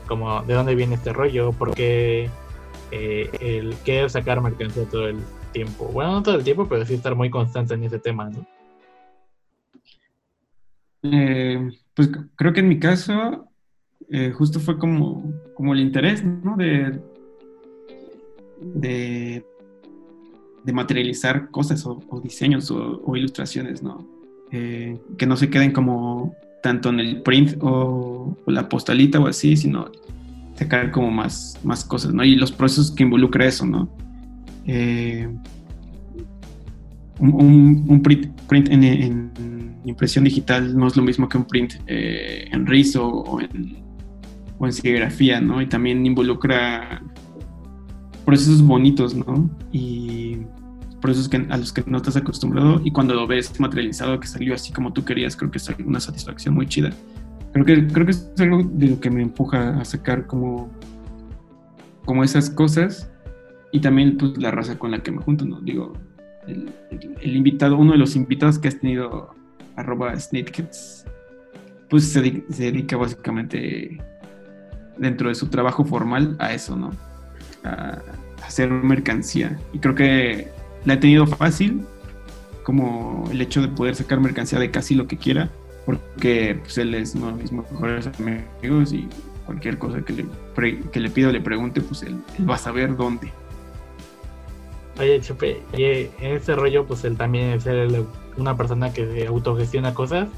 Como, 0.06 0.42
¿de 0.42 0.54
dónde 0.54 0.74
viene 0.74 0.94
este 0.94 1.12
rollo? 1.12 1.52
Porque 1.52 2.30
eh, 2.90 3.30
el 3.40 3.74
querer 3.84 4.08
sacar 4.08 4.40
mercancía 4.40 4.84
todo 4.84 5.08
el 5.08 5.18
tiempo. 5.52 5.86
Bueno, 5.86 6.12
no 6.12 6.22
todo 6.22 6.36
el 6.36 6.44
tiempo, 6.44 6.66
pero 6.68 6.84
sí 6.86 6.94
estar 6.94 7.14
muy 7.14 7.30
constante 7.30 7.74
en 7.74 7.84
ese 7.84 7.98
tema, 7.98 8.30
¿no? 8.30 8.46
Eh, 11.02 11.70
pues 11.94 12.10
creo 12.34 12.52
que 12.52 12.60
en 12.60 12.68
mi 12.68 12.78
caso 12.78 13.48
eh, 14.10 14.32
justo 14.32 14.60
fue 14.60 14.78
como, 14.78 15.32
como 15.54 15.74
el 15.74 15.80
interés, 15.80 16.24
¿no? 16.24 16.56
De, 16.56 17.00
de, 18.60 19.44
materializar 20.72 21.50
cosas 21.50 21.84
o, 21.86 22.00
diseños 22.22 22.70
o, 22.70 23.16
ilustraciones, 23.16 23.82
¿no? 23.82 24.06
Eh, 24.50 24.98
que 25.16 25.26
no 25.26 25.36
se 25.36 25.50
queden 25.50 25.72
como 25.72 26.34
tanto 26.62 26.88
en 26.88 27.00
el 27.00 27.22
print 27.22 27.56
o, 27.60 28.36
la 28.46 28.68
postalita 28.68 29.20
o 29.20 29.26
así, 29.26 29.56
sino 29.56 29.90
sacar 30.54 30.90
como 30.90 31.10
más, 31.10 31.58
más 31.62 31.84
cosas, 31.84 32.12
¿no? 32.12 32.24
Y 32.24 32.34
los 32.34 32.52
procesos 32.52 32.90
que 32.90 33.04
involucra 33.04 33.46
eso, 33.46 33.66
¿no? 33.66 33.88
Eh, 34.66 35.28
un, 37.20 38.00
print, 38.02 38.68
en, 38.70 39.80
impresión 39.84 40.24
digital 40.24 40.76
no 40.76 40.86
es 40.86 40.96
lo 40.96 41.02
mismo 41.02 41.28
que 41.28 41.38
un 41.38 41.44
print 41.44 41.74
en 41.86 42.66
rizo 42.66 43.06
o 43.06 43.40
en 43.40 43.88
o 44.58 44.70
serigrafía, 44.70 45.40
¿no? 45.40 45.62
Y 45.62 45.66
también 45.66 46.04
involucra 46.04 47.02
procesos 48.24 48.62
bonitos, 48.62 49.14
¿no? 49.14 49.48
Y 49.72 50.38
procesos 51.00 51.28
que, 51.28 51.36
a 51.48 51.56
los 51.56 51.72
que 51.72 51.84
no 51.86 51.98
estás 51.98 52.16
acostumbrado 52.16 52.80
y 52.84 52.90
cuando 52.90 53.14
lo 53.14 53.26
ves 53.26 53.58
materializado 53.60 54.18
que 54.20 54.26
salió 54.26 54.54
así 54.54 54.72
como 54.72 54.92
tú 54.92 55.04
querías, 55.04 55.36
creo 55.36 55.50
que 55.50 55.58
es 55.58 55.68
una 55.84 56.00
satisfacción 56.00 56.54
muy 56.54 56.66
chida. 56.66 56.90
Creo 57.52 57.64
que, 57.64 57.86
creo 57.86 58.06
que 58.06 58.12
es 58.12 58.30
algo 58.38 58.62
de 58.62 58.88
lo 58.88 59.00
que 59.00 59.10
me 59.10 59.22
empuja 59.22 59.80
a 59.80 59.84
sacar 59.84 60.26
como, 60.26 60.70
como 62.04 62.24
esas 62.24 62.50
cosas 62.50 63.10
y 63.72 63.80
también 63.80 64.16
pues 64.16 64.36
la 64.38 64.50
raza 64.50 64.78
con 64.78 64.90
la 64.90 65.02
que 65.02 65.10
me 65.10 65.18
junto, 65.18 65.44
¿no? 65.44 65.60
Digo, 65.60 65.92
el, 66.46 67.36
invitado, 67.36 67.76
uno 67.76 67.92
de 67.92 67.98
los 67.98 68.16
invitados 68.16 68.58
que 68.58 68.68
has 68.68 68.78
tenido, 68.78 69.34
arroba 69.76 70.14
pues 71.90 72.04
se, 72.04 72.44
se 72.50 72.62
dedica 72.62 72.96
básicamente 72.96 73.98
dentro 74.98 75.28
de 75.28 75.34
su 75.34 75.48
trabajo 75.48 75.84
formal 75.84 76.36
a 76.38 76.52
eso, 76.52 76.76
¿no? 76.76 76.90
A 77.64 77.98
hacer 78.44 78.70
mercancía. 78.70 79.58
Y 79.72 79.78
creo 79.78 79.94
que 79.94 80.48
la 80.84 80.94
he 80.94 80.96
tenido 80.96 81.26
fácil, 81.26 81.82
como 82.62 83.28
el 83.30 83.40
hecho 83.40 83.62
de 83.62 83.68
poder 83.68 83.94
sacar 83.94 84.20
mercancía 84.20 84.58
de 84.58 84.70
casi 84.70 84.94
lo 84.94 85.06
que 85.06 85.16
quiera, 85.16 85.50
porque 85.86 86.58
pues, 86.62 86.78
él 86.78 86.94
es 86.94 87.14
uno 87.14 87.28
de 87.28 87.42
mis 87.42 87.52
mejores 87.52 88.08
amigos 88.18 88.92
y 88.92 89.08
cualquier 89.46 89.78
cosa 89.78 90.02
que 90.02 90.12
le, 90.12 90.80
que 90.90 91.00
le 91.00 91.10
pido, 91.10 91.32
le 91.32 91.40
pregunte, 91.40 91.80
pues 91.80 92.02
él, 92.02 92.18
va 92.48 92.56
a 92.56 92.58
saber 92.58 92.96
dónde. 92.96 93.32
Oye, 94.98 95.20
Chupe, 95.20 95.62
y 95.76 95.84
en 95.84 96.36
ese 96.36 96.56
rollo, 96.56 96.84
pues 96.84 97.04
él 97.04 97.16
también 97.16 97.50
es 97.50 97.66
una 98.36 98.56
persona 98.56 98.92
que 98.92 99.26
autogestiona 99.26 99.94
cosas 99.94 100.28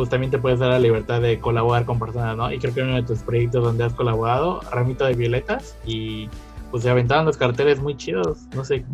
pues 0.00 0.08
también 0.08 0.30
te 0.30 0.38
puedes 0.38 0.58
dar 0.58 0.70
la 0.70 0.78
libertad 0.78 1.20
de 1.20 1.38
colaborar 1.40 1.84
con 1.84 1.98
personas, 1.98 2.36
¿no? 2.36 2.50
Y 2.52 2.58
creo 2.58 2.72
que 2.72 2.82
uno 2.82 2.94
de 2.94 3.02
tus 3.02 3.18
proyectos 3.20 3.62
donde 3.62 3.84
has 3.84 3.92
colaborado, 3.92 4.60
Ramito 4.70 5.04
de 5.04 5.14
Violetas, 5.14 5.76
y 5.84 6.28
pues 6.70 6.84
se 6.84 6.90
aventaban 6.90 7.26
los 7.26 7.36
carteles 7.36 7.80
muy 7.80 7.96
chidos, 7.96 8.46
no 8.54 8.64
sé, 8.64 8.84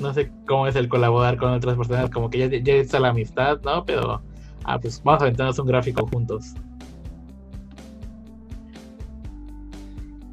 no 0.00 0.12
sé 0.14 0.30
cómo 0.46 0.66
es 0.66 0.76
el 0.76 0.88
colaborar 0.88 1.36
con 1.36 1.52
otras 1.52 1.76
personas, 1.76 2.10
como 2.10 2.30
que 2.30 2.38
ya, 2.38 2.46
ya 2.46 2.74
está 2.74 3.00
la 3.00 3.08
amistad, 3.08 3.60
¿no? 3.64 3.84
Pero, 3.84 4.22
ah, 4.64 4.78
pues 4.78 5.02
vamos 5.02 5.22
a 5.22 5.24
aventarnos 5.26 5.58
un 5.58 5.66
gráfico 5.66 6.06
juntos. 6.06 6.54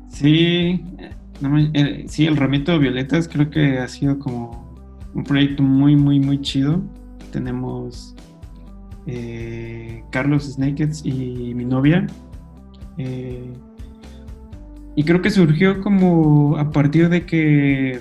Sí, 0.10 0.82
eh, 1.74 2.06
sí, 2.08 2.26
el 2.26 2.38
Ramito 2.38 2.80
Violetas 2.80 3.28
creo 3.28 3.50
que 3.50 3.80
ha 3.80 3.88
sido 3.88 4.18
como 4.18 4.74
un 5.14 5.24
proyecto 5.24 5.62
muy, 5.62 5.96
muy, 5.96 6.20
muy 6.20 6.42
chido. 6.42 6.82
Tenemos 7.32 8.16
eh, 9.08 10.04
Carlos 10.12 10.46
Snakeheads 10.54 11.06
y 11.06 11.54
mi 11.54 11.66
novia. 11.66 12.08
Eh, 12.98 13.52
y 14.96 15.04
creo 15.04 15.22
que 15.22 15.30
surgió 15.30 15.82
como 15.82 16.58
a 16.58 16.72
partir 16.72 17.10
de 17.10 17.26
que 17.26 18.00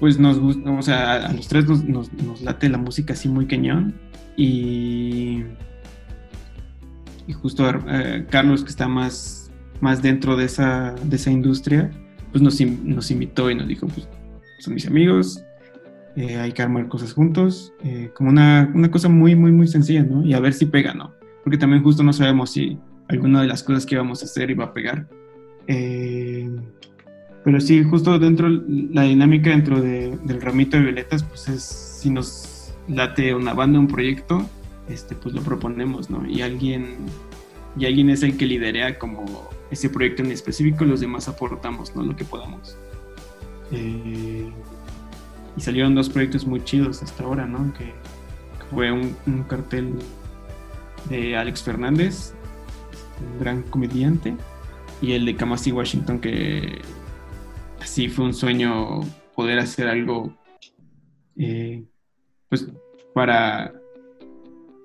pues 0.00 0.18
nos 0.18 0.38
gusta, 0.38 0.70
o 0.70 0.82
sea, 0.82 1.26
a 1.26 1.32
los 1.32 1.46
tres 1.46 1.66
nos, 1.84 2.10
late 2.42 2.68
la 2.68 2.78
música 2.78 3.12
así 3.12 3.28
muy 3.28 3.46
cañón. 3.46 3.94
Y, 4.36 5.44
y 7.26 7.32
justo 7.34 7.68
eh, 7.88 8.26
Carlos, 8.30 8.64
que 8.64 8.70
está 8.70 8.88
más, 8.88 9.52
más 9.80 10.02
dentro 10.02 10.36
de 10.36 10.46
esa, 10.46 10.94
de 11.04 11.16
esa 11.16 11.30
industria, 11.30 11.90
pues 12.32 12.42
nos, 12.42 12.60
nos 12.60 13.10
invitó 13.10 13.50
y 13.50 13.54
nos 13.54 13.68
dijo, 13.68 13.86
pues 13.86 14.08
son 14.60 14.74
mis 14.74 14.86
amigos, 14.86 15.44
eh, 16.16 16.36
hay 16.38 16.52
que 16.52 16.62
armar 16.62 16.88
cosas 16.88 17.12
juntos, 17.12 17.72
eh, 17.84 18.10
como 18.14 18.30
una, 18.30 18.70
una, 18.74 18.90
cosa 18.90 19.08
muy, 19.08 19.36
muy, 19.36 19.52
muy 19.52 19.68
sencilla, 19.68 20.02
¿no? 20.02 20.24
Y 20.24 20.34
a 20.34 20.40
ver 20.40 20.54
si 20.54 20.66
pega, 20.66 20.92
¿no? 20.92 21.14
Porque 21.44 21.56
también 21.56 21.82
justo 21.82 22.02
no 22.02 22.12
sabemos 22.12 22.50
si 22.50 22.78
alguna 23.08 23.42
de 23.42 23.48
las 23.48 23.62
cosas 23.62 23.86
que 23.86 23.94
íbamos 23.94 24.22
a 24.22 24.24
hacer 24.24 24.50
iba 24.50 24.64
a 24.64 24.72
pegar. 24.72 25.08
Eh, 25.66 26.50
pero 27.44 27.60
sí, 27.60 27.82
justo 27.82 28.18
dentro, 28.18 28.48
la 28.48 29.02
dinámica 29.02 29.50
dentro 29.50 29.80
de, 29.80 30.16
del 30.24 30.40
ramito 30.40 30.76
de 30.76 30.84
violetas, 30.84 31.22
pues 31.22 31.48
es 31.48 31.62
si 31.62 32.10
nos 32.10 32.72
late 32.88 33.34
una 33.34 33.54
banda, 33.54 33.78
un 33.78 33.86
proyecto, 33.86 34.46
este, 34.88 35.14
pues 35.14 35.34
lo 35.34 35.42
proponemos, 35.42 36.10
¿no? 36.10 36.26
Y 36.26 36.42
alguien, 36.42 36.96
y 37.78 37.86
alguien 37.86 38.10
es 38.10 38.22
el 38.22 38.36
que 38.36 38.46
liderea 38.46 38.98
como 38.98 39.48
ese 39.70 39.88
proyecto 39.88 40.22
en 40.22 40.32
específico, 40.32 40.84
los 40.84 41.00
demás 41.00 41.28
aportamos, 41.28 41.94
¿no? 41.94 42.02
Lo 42.02 42.16
que 42.16 42.24
podamos. 42.24 42.76
Eh, 43.72 44.50
y 45.56 45.60
salieron 45.60 45.94
dos 45.94 46.08
proyectos 46.08 46.46
muy 46.46 46.62
chidos 46.64 47.02
hasta 47.02 47.24
ahora, 47.24 47.46
¿no? 47.46 47.72
Que, 47.74 47.92
fue 48.70 48.92
un, 48.92 49.16
cartel 49.48 49.94
de 51.08 51.36
Alex 51.36 51.62
Fernández, 51.64 52.34
un 53.32 53.40
gran 53.40 53.62
comediante, 53.62 54.36
y 55.02 55.12
el 55.12 55.26
de 55.26 55.34
Kamasi 55.34 55.72
Washington, 55.72 56.20
que 56.20 56.80
así 57.80 58.08
fue 58.08 58.24
un 58.24 58.34
sueño 58.34 59.00
poder 59.34 59.58
hacer 59.58 59.88
algo, 59.88 60.34
eh, 61.36 61.84
pues, 62.48 62.70
para 63.14 63.72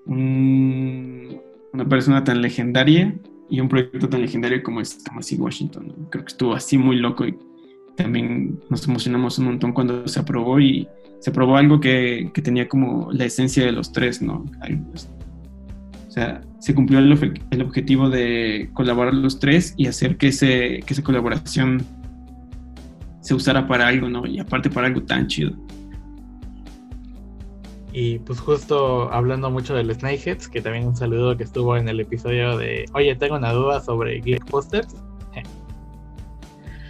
un, 0.05 1.41
una 1.73 1.87
persona 1.87 2.23
tan 2.23 2.41
legendaria 2.41 3.15
y 3.49 3.59
un 3.59 3.69
proyecto 3.69 4.09
tan 4.09 4.21
legendario 4.21 4.63
como 4.63 4.81
es 4.81 5.03
Thomas 5.03 5.31
Washington. 5.31 6.07
Creo 6.09 6.23
que 6.23 6.31
estuvo 6.31 6.53
así 6.53 6.77
muy 6.77 6.97
loco 6.97 7.25
y 7.25 7.37
también 7.95 8.59
nos 8.69 8.87
emocionamos 8.87 9.37
un 9.39 9.45
montón 9.45 9.73
cuando 9.73 10.07
se 10.07 10.19
aprobó 10.19 10.59
y 10.59 10.87
se 11.19 11.29
aprobó 11.29 11.57
algo 11.57 11.79
que, 11.79 12.31
que 12.33 12.41
tenía 12.41 12.67
como 12.67 13.11
la 13.11 13.25
esencia 13.25 13.65
de 13.65 13.71
los 13.71 13.91
tres, 13.91 14.21
¿no? 14.21 14.45
Pues, 14.91 15.09
o 16.07 16.11
sea, 16.11 16.41
se 16.59 16.73
cumplió 16.73 16.99
el, 16.99 17.39
el, 17.51 17.61
objetivo 17.61 18.09
de 18.09 18.69
colaborar 18.73 19.13
los 19.13 19.39
tres 19.39 19.73
y 19.75 19.87
hacer 19.87 20.17
que, 20.17 20.27
ese, 20.27 20.81
que 20.85 20.93
esa 20.93 21.03
colaboración 21.03 21.83
se 23.26 23.34
usara 23.34 23.67
para 23.67 23.88
algo, 23.88 24.07
¿no? 24.07 24.26
Y 24.28 24.38
aparte 24.39 24.69
para 24.69 24.86
algo 24.86 25.01
tan 25.01 25.26
chido. 25.26 25.51
Y 27.91 28.19
pues 28.19 28.39
justo 28.39 29.11
hablando 29.11 29.49
mucho 29.49 29.73
del 29.73 29.91
Snakeheads, 29.91 30.47
que 30.47 30.61
también 30.61 30.86
un 30.86 30.95
saludo 30.95 31.36
que 31.36 31.43
estuvo 31.43 31.76
en 31.76 31.89
el 31.89 31.99
episodio 31.99 32.55
de, 32.55 32.86
oye, 32.93 33.15
tengo 33.15 33.36
una 33.36 33.51
duda 33.51 33.82
sobre 33.82 34.21
Geek 34.21 34.45
Posters. 34.45 34.95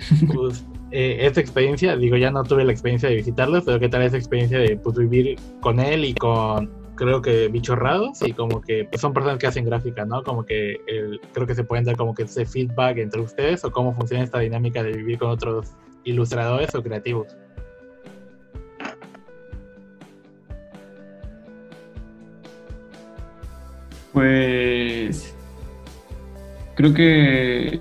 pues 0.34 0.66
eh, 0.92 1.20
esta 1.22 1.40
experiencia, 1.40 1.96
digo, 1.96 2.18
ya 2.18 2.32
no 2.32 2.44
tuve 2.44 2.66
la 2.66 2.74
experiencia 2.74 3.08
de 3.08 3.16
visitarlos, 3.16 3.64
pero 3.64 3.80
qué 3.80 3.88
tal 3.88 4.02
esa 4.02 4.18
experiencia 4.18 4.60
de 4.60 4.76
pues, 4.76 4.98
vivir 4.98 5.40
con 5.62 5.80
él 5.80 6.04
y 6.04 6.14
con, 6.16 6.70
creo 6.96 7.22
que 7.22 7.48
bichorrados 7.48 8.22
y 8.28 8.34
como 8.34 8.60
que 8.60 8.84
pues, 8.84 9.00
son 9.00 9.14
personas 9.14 9.38
que 9.38 9.48
hacen 9.48 9.64
gráfica, 9.64 10.04
¿no? 10.04 10.22
Como 10.22 10.44
que 10.44 10.82
el, 10.88 11.22
creo 11.32 11.48
que 11.48 11.56
se 11.56 11.64
pueden 11.64 11.86
dar 11.86 11.96
como 11.96 12.14
que 12.14 12.24
ese 12.24 12.46
feedback 12.46 12.98
entre 12.98 13.22
ustedes 13.22 13.64
o 13.64 13.72
cómo 13.72 13.96
funciona 13.96 14.24
esta 14.24 14.40
dinámica 14.40 14.84
de 14.84 14.92
vivir 14.92 15.18
con 15.18 15.30
otros 15.30 15.78
ilustradores 16.06 16.74
o 16.76 16.82
creativos. 16.82 17.36
Pues 24.14 25.36
creo 26.76 26.94
que 26.94 27.80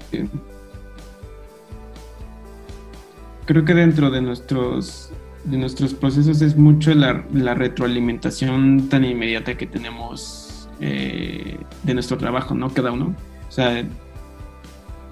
creo 3.44 3.64
que 3.64 3.74
dentro 3.74 4.10
de 4.10 4.20
nuestros 4.20 5.12
de 5.44 5.58
nuestros 5.58 5.94
procesos 5.94 6.40
es 6.42 6.56
mucho 6.56 6.94
la, 6.94 7.54
retroalimentación 7.54 8.88
tan 8.88 9.04
inmediata 9.04 9.56
que 9.56 9.66
tenemos 9.66 10.68
eh, 10.80 11.58
de 11.82 11.94
nuestro 11.94 12.16
trabajo, 12.16 12.54
¿no? 12.54 12.70
Cada 12.70 12.92
uno. 12.92 13.14
O 13.48 13.52
sea, 13.52 13.84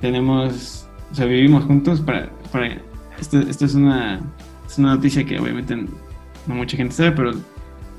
tenemos, 0.00 0.88
o 1.12 1.14
sea, 1.14 1.26
vivimos 1.26 1.64
juntos 1.64 2.00
para, 2.00 2.30
para 2.50 2.80
esto, 3.22 3.64
es, 3.64 3.74
una, 3.74 4.20
es 4.66 4.78
una 4.78 4.94
noticia 4.96 5.24
que 5.24 5.38
obviamente 5.38 5.76
no 5.76 6.54
mucha 6.54 6.76
gente 6.76 6.94
sabe, 6.94 7.12
pero 7.12 7.32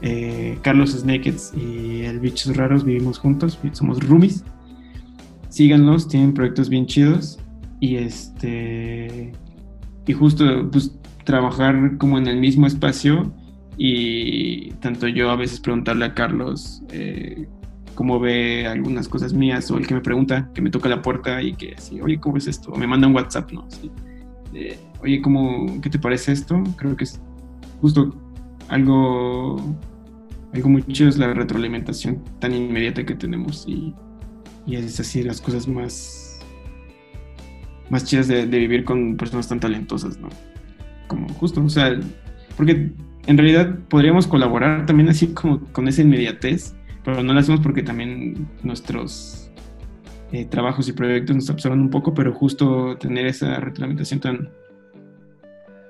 eh, 0.01 0.57
Carlos 0.61 0.91
Snakes 0.91 1.57
y 1.57 2.01
el 2.01 2.19
Bichos 2.19 2.55
Raros 2.57 2.83
vivimos 2.83 3.17
juntos, 3.17 3.57
somos 3.71 4.05
roomies. 4.07 4.43
Síganlos, 5.49 6.07
tienen 6.07 6.33
proyectos 6.33 6.69
bien 6.69 6.85
chidos. 6.85 7.39
Y 7.79 7.97
este. 7.97 9.31
Y 10.05 10.13
justo 10.13 10.69
pues, 10.71 10.97
trabajar 11.23 11.97
como 11.97 12.17
en 12.17 12.27
el 12.27 12.39
mismo 12.39 12.67
espacio. 12.67 13.31
Y 13.77 14.71
tanto 14.81 15.07
yo 15.07 15.31
a 15.31 15.35
veces 15.35 15.59
preguntarle 15.59 16.05
a 16.05 16.13
Carlos 16.13 16.83
eh, 16.91 17.47
cómo 17.95 18.19
ve 18.19 18.67
algunas 18.67 19.07
cosas 19.07 19.33
mías, 19.33 19.71
o 19.71 19.77
el 19.77 19.87
que 19.87 19.95
me 19.95 20.01
pregunta, 20.01 20.49
que 20.53 20.61
me 20.61 20.69
toca 20.69 20.89
la 20.89 21.01
puerta 21.01 21.41
y 21.41 21.53
que 21.53 21.73
así, 21.75 21.99
oye, 22.01 22.19
¿cómo 22.19 22.37
es 22.37 22.47
esto? 22.47 22.71
O 22.71 22.77
me 22.77 22.87
manda 22.87 23.07
un 23.07 23.15
WhatsApp, 23.15 23.51
¿no? 23.51 23.67
Oye, 25.03 25.21
¿cómo, 25.21 25.79
¿qué 25.81 25.89
te 25.89 25.99
parece 25.99 26.31
esto? 26.31 26.63
Creo 26.77 26.95
que 26.95 27.03
es 27.03 27.21
justo 27.81 28.15
algo 28.69 29.77
algo 30.53 30.69
muy 30.69 30.83
chido 30.83 31.09
es 31.09 31.17
la 31.17 31.33
retroalimentación 31.33 32.23
tan 32.39 32.53
inmediata 32.53 33.05
que 33.05 33.15
tenemos 33.15 33.65
y, 33.67 33.93
es 34.67 34.99
así 34.99 35.23
las 35.23 35.41
cosas 35.41 35.67
más, 35.67 36.39
más 37.89 38.05
chidas 38.05 38.27
de, 38.29 38.45
vivir 38.45 38.85
con 38.85 39.17
personas 39.17 39.49
tan 39.49 39.59
talentosas, 39.59 40.17
¿no? 40.19 40.29
Como 41.07 41.27
justo, 41.33 41.61
o 41.61 41.69
sea, 41.69 41.99
porque 42.55 42.93
en 43.27 43.37
realidad 43.37 43.77
podríamos 43.89 44.25
colaborar 44.25 44.85
también 44.85 45.09
así 45.09 45.27
como 45.33 45.59
con 45.73 45.87
esa 45.87 46.01
inmediatez, 46.01 46.75
pero 47.03 47.23
no 47.23 47.33
lo 47.33 47.39
hacemos 47.39 47.59
porque 47.59 47.83
también 47.83 48.47
nuestros 48.61 49.51
eh, 50.31 50.45
trabajos 50.45 50.87
y 50.87 50.93
proyectos 50.93 51.35
nos 51.35 51.49
absorben 51.49 51.81
un 51.81 51.89
poco, 51.89 52.13
pero 52.13 52.31
justo 52.31 52.95
tener 52.97 53.25
esa 53.25 53.59
retroalimentación 53.59 54.21
tan, 54.21 54.49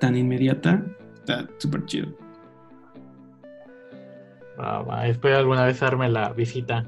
tan 0.03 0.17
inmediata 0.17 0.83
está 1.15 1.47
súper 1.59 1.85
chido. 1.85 2.09
espero 5.05 5.37
alguna 5.37 5.63
vez 5.63 5.79
darme 5.79 6.09
la 6.09 6.33
visita. 6.33 6.85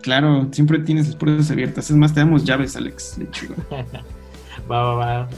Claro, 0.00 0.46
siempre 0.52 0.78
tienes 0.78 1.08
las 1.08 1.16
puertas 1.16 1.50
abiertas. 1.50 1.90
Es 1.90 1.96
más, 1.96 2.14
te 2.14 2.20
damos 2.20 2.44
llaves, 2.44 2.76
Alex. 2.76 3.18
va, 4.70 4.80
va, 4.80 4.94
va. 4.94 5.28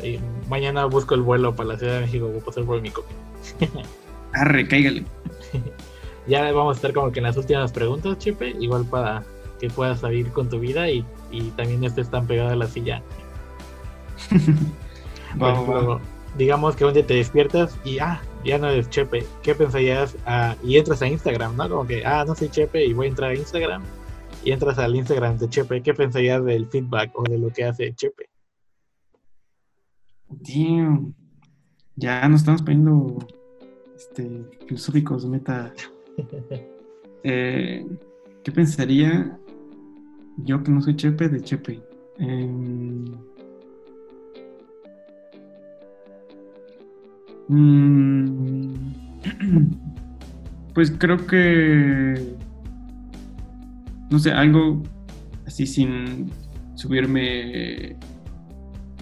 mañana 0.51 0.85
busco 0.85 1.14
el 1.14 1.22
vuelo 1.22 1.57
para 1.57 1.70
la 1.70 1.79
Ciudad 1.79 1.95
de 1.95 2.01
México. 2.03 2.29
Voy 2.29 2.41
a 2.41 2.45
pasar 2.45 2.64
por 2.64 2.83
mi 2.83 2.91
copia. 2.91 3.16
Arre, 4.35 4.68
cáigale. 4.68 5.07
ya 6.29 6.53
vamos 6.53 6.76
a 6.76 6.76
estar 6.76 6.93
como 6.93 7.11
que 7.11 7.20
en 7.20 7.24
las 7.24 7.39
últimas 7.39 7.72
preguntas, 7.72 8.18
Chepe. 8.18 8.51
Igual 8.61 8.85
para 8.85 9.24
que 9.59 9.70
puedas 9.70 10.01
salir 10.01 10.31
con 10.33 10.51
tu 10.51 10.61
vida 10.61 10.91
y, 10.91 11.07
también 11.57 11.85
estés 11.85 12.11
tan 12.11 12.26
pegado 12.26 12.51
a 12.51 12.57
la 12.57 12.66
silla. 12.66 13.03
Digamos 16.37 16.76
que 16.76 16.85
un 16.85 16.95
día 16.95 17.07
te 17.07 17.14
despiertas 17.14 17.79
y, 17.85 17.99
ah, 17.99 18.20
ya 18.45 18.59
no 18.59 18.68
eres 18.68 18.89
Chepe, 18.91 19.24
¿qué 19.43 19.55
pensarías? 19.55 20.16
Ah, 20.26 20.57
y 20.62 20.76
entras 20.76 21.03
a 21.03 21.09
Instagram, 21.09 21.57
¿no? 21.57 21.68
Como 21.68 21.87
que, 21.87 22.05
ah, 22.05 22.24
no 22.26 22.35
soy 22.35 22.49
Chepe 22.49 22.85
y 22.85 22.93
voy 22.93 23.07
a 23.07 23.11
entrar 23.11 23.31
a 23.31 23.35
Instagram. 23.35 23.83
Y 24.45 24.53
entras 24.53 24.79
al 24.79 24.95
Instagram 24.95 25.37
de 25.39 25.49
Chepe, 25.49 25.83
¿qué 25.83 25.95
pensarías 25.95 26.45
del 26.45 26.66
feedback 26.66 27.11
o 27.14 27.22
de 27.24 27.39
lo 27.39 27.51
que 27.51 27.64
hace 27.64 27.93
Chepe? 27.95 28.29
Tío, 30.45 31.12
ya 31.97 32.29
nos 32.29 32.41
estamos 32.41 32.62
poniendo 32.62 33.18
este, 33.97 34.45
filosóficos, 34.66 35.26
meta. 35.26 35.72
Eh, 37.24 37.85
¿Qué 38.45 38.53
pensaría 38.53 39.37
yo 40.37 40.62
que 40.62 40.70
no 40.70 40.81
soy 40.81 40.95
Chepe 40.95 41.29
de 41.29 41.41
Chepe? 41.41 41.83
Eh, 42.20 43.05
pues 50.74 50.92
creo 50.99 51.26
que, 51.26 52.36
no 54.11 54.18
sé, 54.18 54.32
algo 54.32 54.82
así 55.46 55.66
sin 55.66 56.30
subirme 56.74 57.96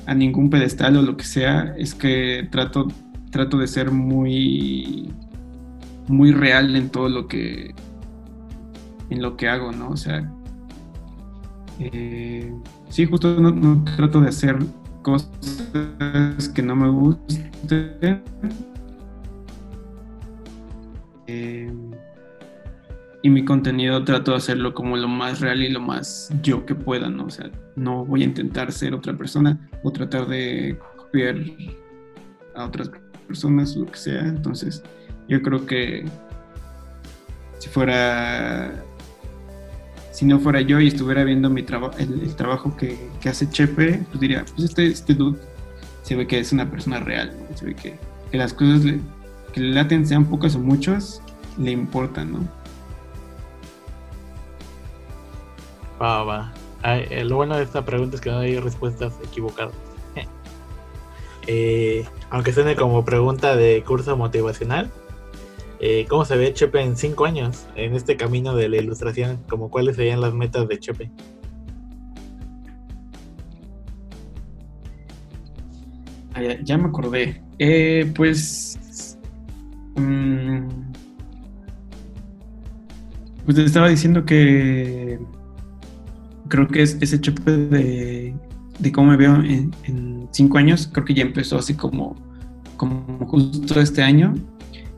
a 0.06 0.14
ningún 0.14 0.48
pedestal 0.48 0.96
o 0.96 1.02
lo 1.02 1.16
que 1.16 1.24
sea, 1.24 1.74
es 1.76 1.94
que 1.94 2.48
trato, 2.50 2.86
trato 3.30 3.58
de 3.58 3.66
ser 3.66 3.90
muy, 3.90 5.10
muy 6.06 6.30
real 6.30 6.76
en 6.76 6.88
todo 6.88 7.08
lo 7.08 7.26
que, 7.26 7.74
en 9.10 9.22
lo 9.22 9.36
que 9.36 9.48
hago, 9.48 9.72
¿no? 9.72 9.88
O 9.88 9.96
sea, 9.96 10.30
eh, 11.80 12.54
sí, 12.88 13.06
justo 13.06 13.40
no 13.40 13.84
trato 13.96 14.20
de 14.20 14.28
hacer 14.28 14.56
cosas 15.06 16.48
que 16.52 16.62
no 16.62 16.74
me 16.74 16.88
gusten. 16.88 17.48
Eh, 21.28 21.72
y 23.22 23.30
mi 23.30 23.44
contenido 23.44 24.02
trato 24.02 24.32
de 24.32 24.38
hacerlo 24.38 24.74
como 24.74 24.96
lo 24.96 25.06
más 25.06 25.40
real 25.40 25.62
y 25.62 25.68
lo 25.68 25.80
más 25.80 26.32
yo 26.42 26.66
que 26.66 26.74
pueda, 26.74 27.08
¿no? 27.08 27.26
O 27.26 27.30
sea, 27.30 27.48
no 27.76 28.04
voy 28.04 28.22
a 28.22 28.24
intentar 28.24 28.72
ser 28.72 28.94
otra 28.94 29.16
persona 29.16 29.70
o 29.84 29.92
tratar 29.92 30.26
de 30.26 30.76
copiar 30.96 31.36
a 32.56 32.66
otras 32.66 32.90
personas, 33.28 33.76
lo 33.76 33.86
que 33.86 33.98
sea. 33.98 34.26
Entonces, 34.26 34.82
yo 35.28 35.40
creo 35.40 35.64
que 35.66 36.04
si 37.58 37.68
fuera 37.68 38.72
si 40.16 40.24
no 40.24 40.40
fuera 40.40 40.62
yo 40.62 40.80
y 40.80 40.88
estuviera 40.88 41.24
viendo 41.24 41.50
mi 41.50 41.62
trabajo 41.62 41.94
el, 41.98 42.34
trabajo 42.36 42.74
que, 42.74 43.10
hace 43.28 43.50
Chepe, 43.50 44.02
pues 44.08 44.18
diría, 44.18 44.46
pues 44.46 44.70
este, 44.70 44.86
este 44.86 45.12
dude 45.12 45.38
se 46.04 46.16
ve 46.16 46.26
que 46.26 46.38
es 46.38 46.52
una 46.52 46.70
persona 46.70 47.00
real, 47.00 47.36
se 47.54 47.66
ve 47.66 47.74
que, 47.74 47.98
las 48.32 48.54
cosas 48.54 48.80
que 49.52 49.60
le 49.60 49.74
laten, 49.74 50.06
sean 50.06 50.24
pocas 50.24 50.54
o 50.54 50.58
muchas, 50.58 51.20
le 51.58 51.70
importan, 51.70 52.32
¿no? 52.32 52.48
Va, 56.00 56.24
va. 56.24 56.52
Eh, 56.82 57.22
lo 57.22 57.36
bueno 57.36 57.58
de 57.58 57.64
esta 57.64 57.84
pregunta 57.84 58.16
es 58.16 58.22
que 58.22 58.30
no 58.30 58.38
hay 58.38 58.58
respuestas 58.58 59.12
equivocadas. 59.22 59.74
Eh, 61.48 62.04
aunque 62.30 62.52
suene 62.52 62.74
como 62.74 63.04
pregunta 63.04 63.54
de 63.54 63.84
curso 63.86 64.16
motivacional, 64.16 64.90
eh, 65.80 66.06
¿Cómo 66.08 66.24
se 66.24 66.36
ve 66.36 66.52
Chepe 66.52 66.80
en 66.80 66.96
cinco 66.96 67.24
años 67.24 67.66
en 67.74 67.94
este 67.94 68.16
camino 68.16 68.54
de 68.54 68.68
la 68.68 68.76
ilustración? 68.76 69.38
Como 69.48 69.70
cuáles 69.70 69.96
serían 69.96 70.20
las 70.20 70.34
metas 70.34 70.66
de 70.68 70.78
Chepe? 70.78 71.10
Ah, 76.34 76.42
ya, 76.62 76.76
me 76.78 76.88
acordé. 76.88 77.42
Eh, 77.58 78.12
pues. 78.14 79.18
Mm, 79.96 80.68
Pues 83.46 83.58
estaba 83.58 83.88
diciendo 83.88 84.24
que 84.24 85.20
creo 86.48 86.66
que 86.66 86.82
es 86.82 86.98
ese 87.00 87.20
chope 87.20 87.52
de, 87.52 88.34
de 88.78 88.92
cómo 88.92 89.10
me 89.10 89.16
veo 89.16 89.36
en, 89.36 89.72
en, 89.84 90.28
cinco 90.32 90.58
años, 90.58 90.90
creo 90.92 91.06
que 91.06 91.14
ya 91.14 91.22
empezó 91.22 91.56
así 91.56 91.74
como, 91.74 92.16
como 92.76 93.24
justo 93.26 93.80
este 93.80 94.02
año, 94.02 94.34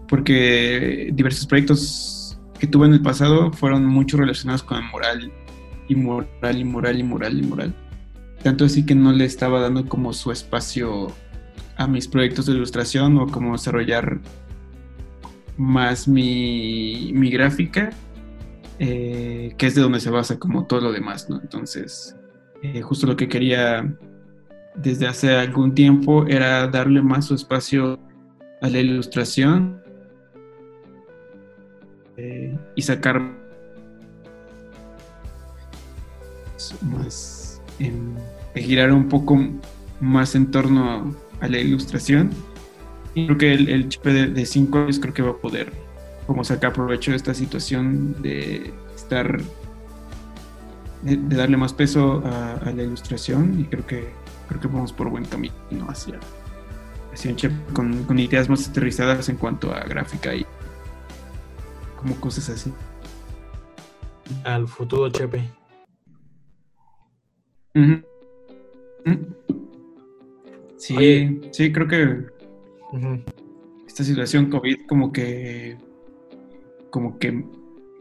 porque 0.08 1.10
diversos 1.12 1.46
proyectos 1.46 2.38
que 2.58 2.66
tuve 2.66 2.86
en 2.86 2.94
el 2.94 3.02
pasado 3.02 3.52
fueron 3.52 3.86
mucho 3.86 4.16
relacionados 4.16 4.62
con 4.62 4.84
moral 4.86 5.32
y 5.88 5.94
moral 5.94 6.58
y 6.58 6.64
moral 6.64 7.00
y 7.00 7.02
moral 7.02 7.38
y 7.38 7.42
moral. 7.42 7.74
Tanto 8.42 8.64
así 8.64 8.84
que 8.84 8.94
no 8.94 9.12
le 9.12 9.24
estaba 9.24 9.60
dando 9.60 9.86
como 9.86 10.12
su 10.12 10.32
espacio 10.32 11.12
a 11.76 11.86
mis 11.86 12.08
proyectos 12.08 12.46
de 12.46 12.52
ilustración 12.52 13.18
o 13.18 13.26
como 13.26 13.52
desarrollar 13.52 14.20
más 15.56 16.08
mi, 16.08 17.12
mi 17.14 17.30
gráfica 17.30 17.90
eh, 18.80 19.54
que 19.58 19.66
es 19.66 19.74
de 19.74 19.82
donde 19.82 19.98
se 19.98 20.08
basa 20.08 20.38
como 20.38 20.66
todo 20.66 20.80
lo 20.80 20.92
demás, 20.92 21.28
¿no? 21.28 21.40
Entonces, 21.40 22.16
eh, 22.62 22.80
justo 22.80 23.08
lo 23.08 23.16
que 23.16 23.28
quería 23.28 23.92
desde 24.76 25.08
hace 25.08 25.34
algún 25.34 25.74
tiempo 25.74 26.26
era 26.28 26.68
darle 26.68 27.02
más 27.02 27.26
su 27.26 27.34
espacio 27.34 27.98
a 28.62 28.68
la 28.68 28.78
ilustración 28.78 29.82
y 32.74 32.82
sacar 32.82 33.20
más, 36.82 37.62
girar 38.54 38.92
un 38.92 39.08
poco 39.08 39.38
más 40.00 40.34
en 40.34 40.50
torno 40.50 41.14
a 41.40 41.48
la 41.48 41.58
ilustración. 41.58 42.30
Y 43.14 43.26
creo 43.26 43.38
que 43.38 43.52
el, 43.52 43.88
chip 43.88 44.04
de 44.04 44.46
5 44.46 44.78
años 44.78 44.98
creo 45.00 45.14
que 45.14 45.22
va 45.22 45.30
a 45.30 45.36
poder 45.36 45.72
como 46.28 46.44
sacar 46.44 46.74
provecho 46.74 47.12
de 47.12 47.16
esta 47.16 47.32
situación 47.32 48.20
de 48.20 48.74
estar, 48.94 49.40
de, 51.02 51.16
darle 51.16 51.56
más 51.56 51.72
peso 51.72 52.22
a, 52.24 52.70
la 52.70 52.82
ilustración 52.82 53.58
y 53.58 53.64
creo 53.64 53.86
que, 53.86 54.10
creo 54.46 54.60
que 54.60 54.68
vamos 54.68 54.92
por 54.92 55.08
buen 55.08 55.24
camino 55.24 55.54
hacia, 55.88 56.20
hacia 57.14 57.30
un 57.30 57.36
chef 57.38 57.52
con, 57.72 58.04
con 58.04 58.18
ideas 58.18 58.48
más 58.50 58.68
aterrizadas 58.68 59.30
en 59.30 59.36
cuanto 59.36 59.72
a 59.72 59.80
gráfica 59.84 60.34
y 60.34 60.44
como 62.08 62.20
cosas 62.20 62.48
así. 62.48 62.72
Al 64.44 64.66
futuro 64.66 65.10
Chepe. 65.10 65.42
Sí, 70.76 71.40
sí, 71.52 71.72
creo 71.72 71.86
que 71.86 72.26
esta 73.86 74.04
situación 74.04 74.50
COVID 74.50 74.86
como 74.86 75.12
que 75.12 75.76
como 76.90 77.18
que 77.18 77.44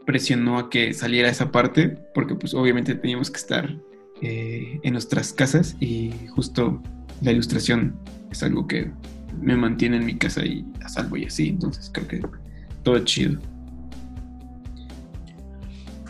presionó 0.06 0.58
a 0.58 0.70
que 0.70 0.94
saliera 0.94 1.28
esa 1.28 1.52
parte, 1.52 1.88
porque 2.14 2.34
pues 2.34 2.54
obviamente 2.54 2.94
teníamos 2.94 3.30
que 3.30 3.36
estar 3.36 3.76
eh, 4.22 4.80
en 4.82 4.92
nuestras 4.92 5.32
casas 5.32 5.76
y 5.80 6.12
justo 6.30 6.82
la 7.20 7.32
ilustración 7.32 7.94
es 8.30 8.42
algo 8.42 8.66
que 8.66 8.90
me 9.40 9.54
mantiene 9.54 9.98
en 9.98 10.06
mi 10.06 10.16
casa 10.16 10.44
y 10.44 10.64
a 10.82 10.88
salvo 10.88 11.18
y 11.18 11.26
así, 11.26 11.48
entonces 11.48 11.90
creo 11.92 12.08
que 12.08 12.22
todo 12.82 12.98
chido. 13.00 13.38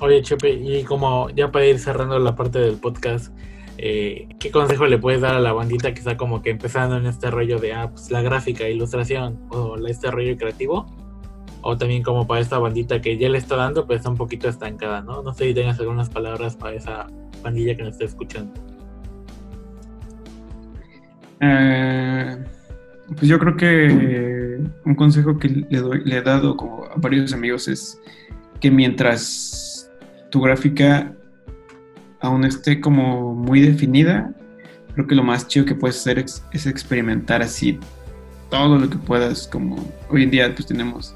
Oye, 0.00 0.22
Chepe, 0.22 0.52
y 0.52 0.84
como 0.84 1.28
ya 1.30 1.50
para 1.50 1.66
ir 1.66 1.78
cerrando 1.78 2.18
la 2.18 2.36
parte 2.36 2.58
del 2.58 2.76
podcast, 2.76 3.34
eh, 3.78 4.28
¿qué 4.38 4.50
consejo 4.50 4.86
le 4.86 4.98
puedes 4.98 5.20
dar 5.20 5.34
a 5.34 5.40
la 5.40 5.52
bandita 5.52 5.92
que 5.92 5.98
está 5.98 6.16
como 6.16 6.42
que 6.42 6.50
empezando 6.50 6.96
en 6.96 7.06
este 7.06 7.30
rollo 7.30 7.58
de 7.58 7.72
ah, 7.74 7.90
pues, 7.90 8.10
la 8.10 8.22
gráfica, 8.22 8.68
ilustración 8.68 9.40
o 9.50 9.76
este 9.86 10.10
rollo 10.10 10.36
creativo? 10.36 10.86
o 11.62 11.76
también 11.76 12.02
como 12.02 12.26
para 12.26 12.40
esta 12.40 12.58
bandita 12.58 13.00
que 13.00 13.18
ya 13.18 13.28
le 13.28 13.38
está 13.38 13.56
dando, 13.56 13.86
pues 13.86 13.98
está 13.98 14.10
un 14.10 14.16
poquito 14.16 14.48
estancada, 14.48 15.02
¿no? 15.02 15.22
No 15.22 15.34
sé 15.34 15.46
si 15.46 15.54
tengas 15.54 15.78
algunas 15.80 16.08
palabras 16.08 16.56
para 16.56 16.76
esa 16.76 17.06
bandilla 17.42 17.76
que 17.76 17.82
nos 17.82 17.92
está 17.92 18.04
escuchando. 18.04 18.52
Eh, 21.40 22.44
pues 23.08 23.22
yo 23.22 23.38
creo 23.38 23.56
que 23.56 24.60
un 24.84 24.94
consejo 24.94 25.38
que 25.38 25.48
le, 25.48 25.80
le 26.04 26.16
he 26.16 26.22
dado 26.22 26.56
como 26.56 26.84
a 26.84 26.94
varios 26.96 27.32
amigos 27.32 27.68
es 27.68 28.00
que 28.60 28.70
mientras 28.70 29.67
tu 30.30 30.40
gráfica 30.40 31.14
aún 32.20 32.44
esté 32.44 32.80
como 32.80 33.34
muy 33.34 33.60
definida, 33.60 34.34
creo 34.94 35.06
que 35.06 35.14
lo 35.14 35.22
más 35.22 35.46
chido 35.46 35.64
que 35.64 35.74
puedes 35.74 35.98
hacer 35.98 36.18
es, 36.18 36.66
experimentar 36.66 37.42
así 37.42 37.78
todo 38.50 38.78
lo 38.78 38.88
que 38.90 38.96
puedas, 38.96 39.46
como 39.46 39.76
hoy 40.08 40.24
en 40.24 40.30
día 40.30 40.54
pues 40.54 40.66
tenemos 40.66 41.14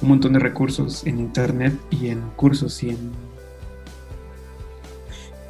un 0.00 0.08
montón 0.08 0.32
de 0.32 0.40
recursos 0.40 1.06
en 1.06 1.18
internet 1.18 1.74
y 1.90 2.08
en 2.08 2.20
cursos 2.30 2.82
y 2.82 2.90
en 2.90 3.12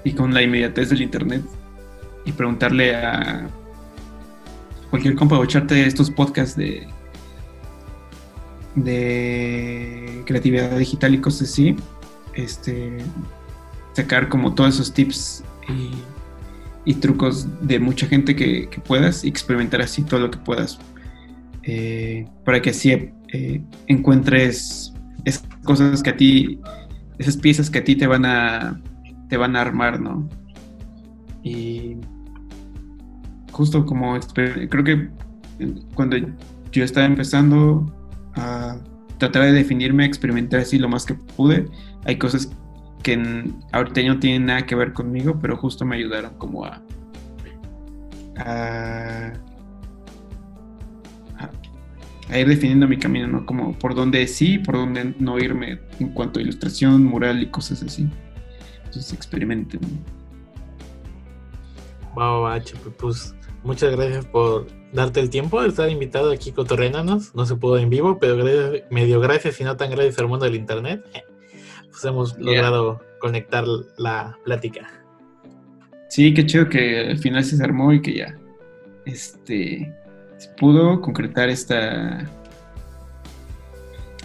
y 0.05 0.13
con 0.13 0.35
la 0.35 0.43
inmediatez 0.43 0.91
del 0.91 1.01
internet 1.01 1.43
y 2.25 2.33
preguntarle 2.33 2.95
a 2.97 3.49
cualquier 4.91 5.15
compa 5.15 5.39
o 5.39 5.45
echarte 5.45 5.87
estos 5.87 6.11
podcasts 6.11 6.57
de 6.57 6.87
de 8.75 10.23
creatividad 10.27 10.77
digital 10.77 11.15
y 11.15 11.19
cosas 11.19 11.51
así 11.51 11.77
este 12.35 12.99
sacar 13.95 14.29
como 14.29 14.55
todos 14.55 14.75
esos 14.75 14.93
tips 14.93 15.45
y, 16.85 16.95
trucos 16.95 17.47
de 17.61 17.79
mucha 17.79 18.07
gente 18.07 18.35
que, 18.35 18.69
puedas 18.87 19.25
y 19.25 19.29
experimentar 19.29 19.81
así 19.81 20.03
todo 20.03 20.21
lo 20.21 20.31
que 20.31 20.39
puedas 20.39 20.79
eh, 21.63 22.27
para 22.45 22.61
que 22.61 22.71
así 22.71 22.91
eh, 23.33 23.63
encuentres 23.87 24.93
esas 25.25 25.45
cosas 25.65 26.03
que 26.03 26.11
a 26.11 26.17
ti, 26.17 26.59
esas 27.19 27.37
piezas 27.37 27.71
que 27.71 27.79
a 27.79 27.85
ti 27.85 27.95
te 27.95 28.07
van 28.07 28.25
a, 28.25 28.81
te 29.29 29.37
van 29.37 29.55
a 29.57 29.61
armar, 29.61 30.01
¿no? 30.01 30.29
Y 31.45 31.97
justo 33.53 33.87
como 33.87 34.19
creo 34.35 34.85
que 34.85 35.09
cuando 35.95 36.17
yo 36.73 36.85
estaba 36.85 37.07
empezando 37.07 37.93
a 38.35 38.77
tratar 39.19 39.45
de 39.45 39.53
definirme, 39.53 40.05
experimentar 40.05 40.61
así 40.61 40.79
lo 40.79 40.89
más 40.89 41.05
que 41.05 41.15
pude, 41.15 41.67
hay 42.05 42.19
cosas 42.19 42.51
que 43.03 43.51
ahorita 43.73 44.03
no 44.03 44.19
tienen 44.19 44.47
nada 44.47 44.67
que 44.67 44.75
ver 44.75 44.93
conmigo, 44.93 45.39
pero 45.41 45.57
justo 45.57 45.85
me 45.85 45.97
ayudaron 45.97 46.35
como 46.35 46.65
a, 46.65 46.81
ir 52.35 52.49
definiendo 52.49 52.89
mi 52.89 52.99
camino, 52.99 53.27
¿no? 53.27 53.45
Como 53.45 53.79
por 53.79 53.95
dónde 53.95 54.27
sí, 54.27 54.59
por 54.59 54.77
dónde 54.77 55.15
no 55.19 55.39
irme 55.39 55.81
en 55.99 56.09
cuanto 56.11 56.39
a 56.39 56.43
ilustración, 56.43 57.05
mural 57.05 57.43
y 57.43 57.47
cosas 57.51 57.83
así. 57.83 58.09
Entonces 58.85 59.13
experimenten. 59.13 59.81
Wow, 62.15 62.49
pues 62.99 63.35
muchas 63.65 63.93
gracias 63.93 64.27
por 64.27 64.67
darte 64.93 65.21
el 65.21 65.31
tiempo 65.31 65.61
de 65.63 65.69
estar 65.69 65.91
invitado 65.91 66.31
aquí 66.31 66.53
con 66.53 66.67
Torrenanos. 66.67 67.35
No 67.35 67.47
se 67.47 67.57
pudo 67.57 67.79
en 67.79 67.91
vivo, 67.91 68.19
pero 68.19 68.45
medio 68.91 69.21
gracias 69.21 69.61
y 69.61 69.65
no 69.65 69.77
tan 69.77 69.91
gracias 69.91 70.19
al 70.19 70.29
mundo 70.29 70.45
del 70.45 70.55
internet. 70.55 71.05
Pues 71.93 72.05
hemos 72.05 72.37
logrado 72.39 73.01
conectar 73.21 73.65
la 73.97 74.37
plática. 74.45 74.91
Sí, 76.09 76.35
qué 76.35 76.45
chido 76.45 76.69
que 76.69 77.11
al 77.11 77.19
final 77.19 77.45
se 77.45 77.63
armó 77.63 77.93
y 77.93 78.03
que 78.03 78.15
ya 78.17 78.37
este 79.07 79.93
pudo 80.59 81.01
concretar 81.01 81.49
esta 81.49 82.29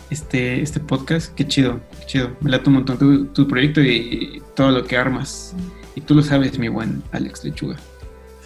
este, 0.10 0.62
este 0.62 0.80
podcast, 0.80 1.34
qué 1.36 1.48
chido, 1.48 1.80
qué 2.00 2.06
chido. 2.06 2.32
Me 2.42 2.50
late 2.50 2.70
un 2.70 2.76
montón 2.76 3.34
tu, 3.34 3.48
proyecto 3.48 3.82
y 3.82 4.42
todo 4.56 4.72
lo 4.72 4.84
que 4.86 4.98
armas. 4.98 5.54
Y 5.96 6.02
tú 6.02 6.16
lo 6.16 6.24
sabes, 6.24 6.58
mi 6.58 6.70
buen 6.70 7.04
Alex 7.12 7.44
Lechuga. 7.44 7.78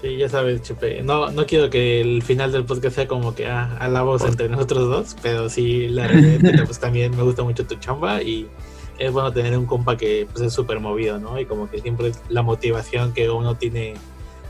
Sí, 0.01 0.17
ya 0.17 0.27
sabes, 0.27 0.63
Chupe. 0.63 1.03
No, 1.03 1.29
no 1.29 1.45
quiero 1.45 1.69
que 1.69 2.01
el 2.01 2.23
final 2.23 2.51
del 2.51 2.65
podcast 2.65 2.95
sea 2.95 3.07
como 3.07 3.35
que 3.35 3.45
ah, 3.45 3.77
a 3.79 3.87
la 3.87 4.01
voz 4.01 4.25
entre 4.25 4.49
nosotros 4.49 4.89
dos, 4.89 5.15
pero 5.21 5.47
sí, 5.47 5.87
la 5.89 6.07
realidad 6.07 6.63
pues 6.65 6.79
también 6.79 7.15
me 7.15 7.21
gusta 7.21 7.43
mucho 7.43 7.67
tu 7.67 7.75
chamba 7.75 8.21
y 8.23 8.47
es 8.97 9.11
bueno 9.11 9.31
tener 9.31 9.57
un 9.57 9.65
compa 9.65 9.97
que 9.97 10.27
es 10.41 10.53
súper 10.53 10.79
movido, 10.79 11.19
¿no? 11.19 11.39
Y 11.39 11.45
como 11.45 11.69
que 11.69 11.79
siempre 11.79 12.11
la 12.29 12.41
motivación 12.41 13.13
que 13.13 13.29
uno 13.29 13.55
tiene 13.55 13.93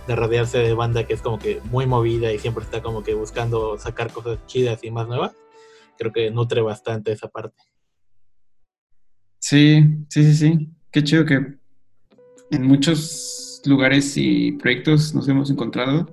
de 0.08 0.16
rodearse 0.16 0.58
de 0.58 0.74
banda 0.74 1.06
que 1.06 1.14
es 1.14 1.22
como 1.22 1.40
que 1.40 1.62
muy 1.66 1.86
movida 1.86 2.32
y 2.34 2.40
siempre 2.40 2.64
está 2.64 2.82
como 2.82 3.04
que 3.04 3.14
buscando 3.14 3.78
sacar 3.78 4.12
cosas 4.12 4.40
chidas 4.48 4.84
y 4.84 4.92
más 4.92 5.08
nuevas, 5.08 5.34
creo 5.98 6.12
que 6.12 6.32
nutre 6.32 6.62
bastante 6.62 7.12
esa 7.12 7.28
parte. 7.28 7.64
Sí, 9.40 9.84
sí, 10.10 10.24
sí, 10.24 10.34
sí. 10.34 10.70
Qué 10.92 11.04
chido 11.04 11.26
que 11.26 11.58
en 12.52 12.64
muchos 12.64 13.62
lugares 13.66 14.18
y 14.18 14.54
proyectos 14.54 15.14
nos 15.14 15.28
hemos 15.28 15.50
encontrado 15.50 16.08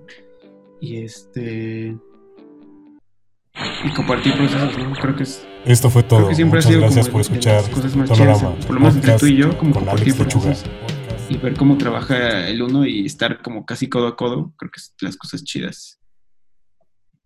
y 0.80 1.02
este 1.02 1.96
y 3.84 3.94
compartir 3.94 4.34
procesos, 4.34 4.74
creo 5.00 5.16
que 5.16 5.22
es 5.24 5.47
esto 5.64 5.90
fue 5.90 6.02
todo. 6.02 6.30
Muchas 6.30 6.70
gracias 6.70 7.08
por 7.08 7.20
escuchar 7.20 7.62
Panorama, 8.08 8.54
por 8.54 8.74
lo 8.74 8.80
menos 8.80 8.96
entre 8.96 9.18
tú 9.18 9.26
y 9.26 9.36
yo, 9.36 9.56
como 9.58 9.74
compartir 9.74 10.16
procesos 10.16 10.64
y 11.28 11.36
ver 11.36 11.54
cómo 11.56 11.76
trabaja 11.76 12.48
el 12.48 12.62
uno 12.62 12.86
y 12.86 13.04
estar 13.04 13.42
como 13.42 13.66
casi 13.66 13.88
codo 13.88 14.06
a 14.06 14.16
codo, 14.16 14.54
creo 14.56 14.70
que 14.70 14.80
es 14.80 14.94
las 15.00 15.16
cosas 15.16 15.44
chidas. 15.44 16.00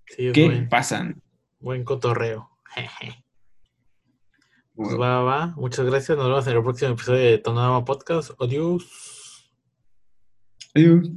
¿Qué 0.04 0.66
pasan? 0.68 1.22
Buen 1.60 1.84
cotorreo. 1.84 2.50
Pues 4.74 4.98
va, 4.98 5.22
va. 5.22 5.54
Muchas 5.56 5.86
gracias. 5.86 6.16
Nos 6.18 6.26
vemos 6.26 6.46
en 6.46 6.56
el 6.56 6.62
próximo 6.62 6.92
episodio 6.92 7.20
de 7.20 7.38
Tonorama 7.38 7.84
Podcast. 7.84 8.32
Adiós. 8.40 9.52
Adiós. 10.74 11.08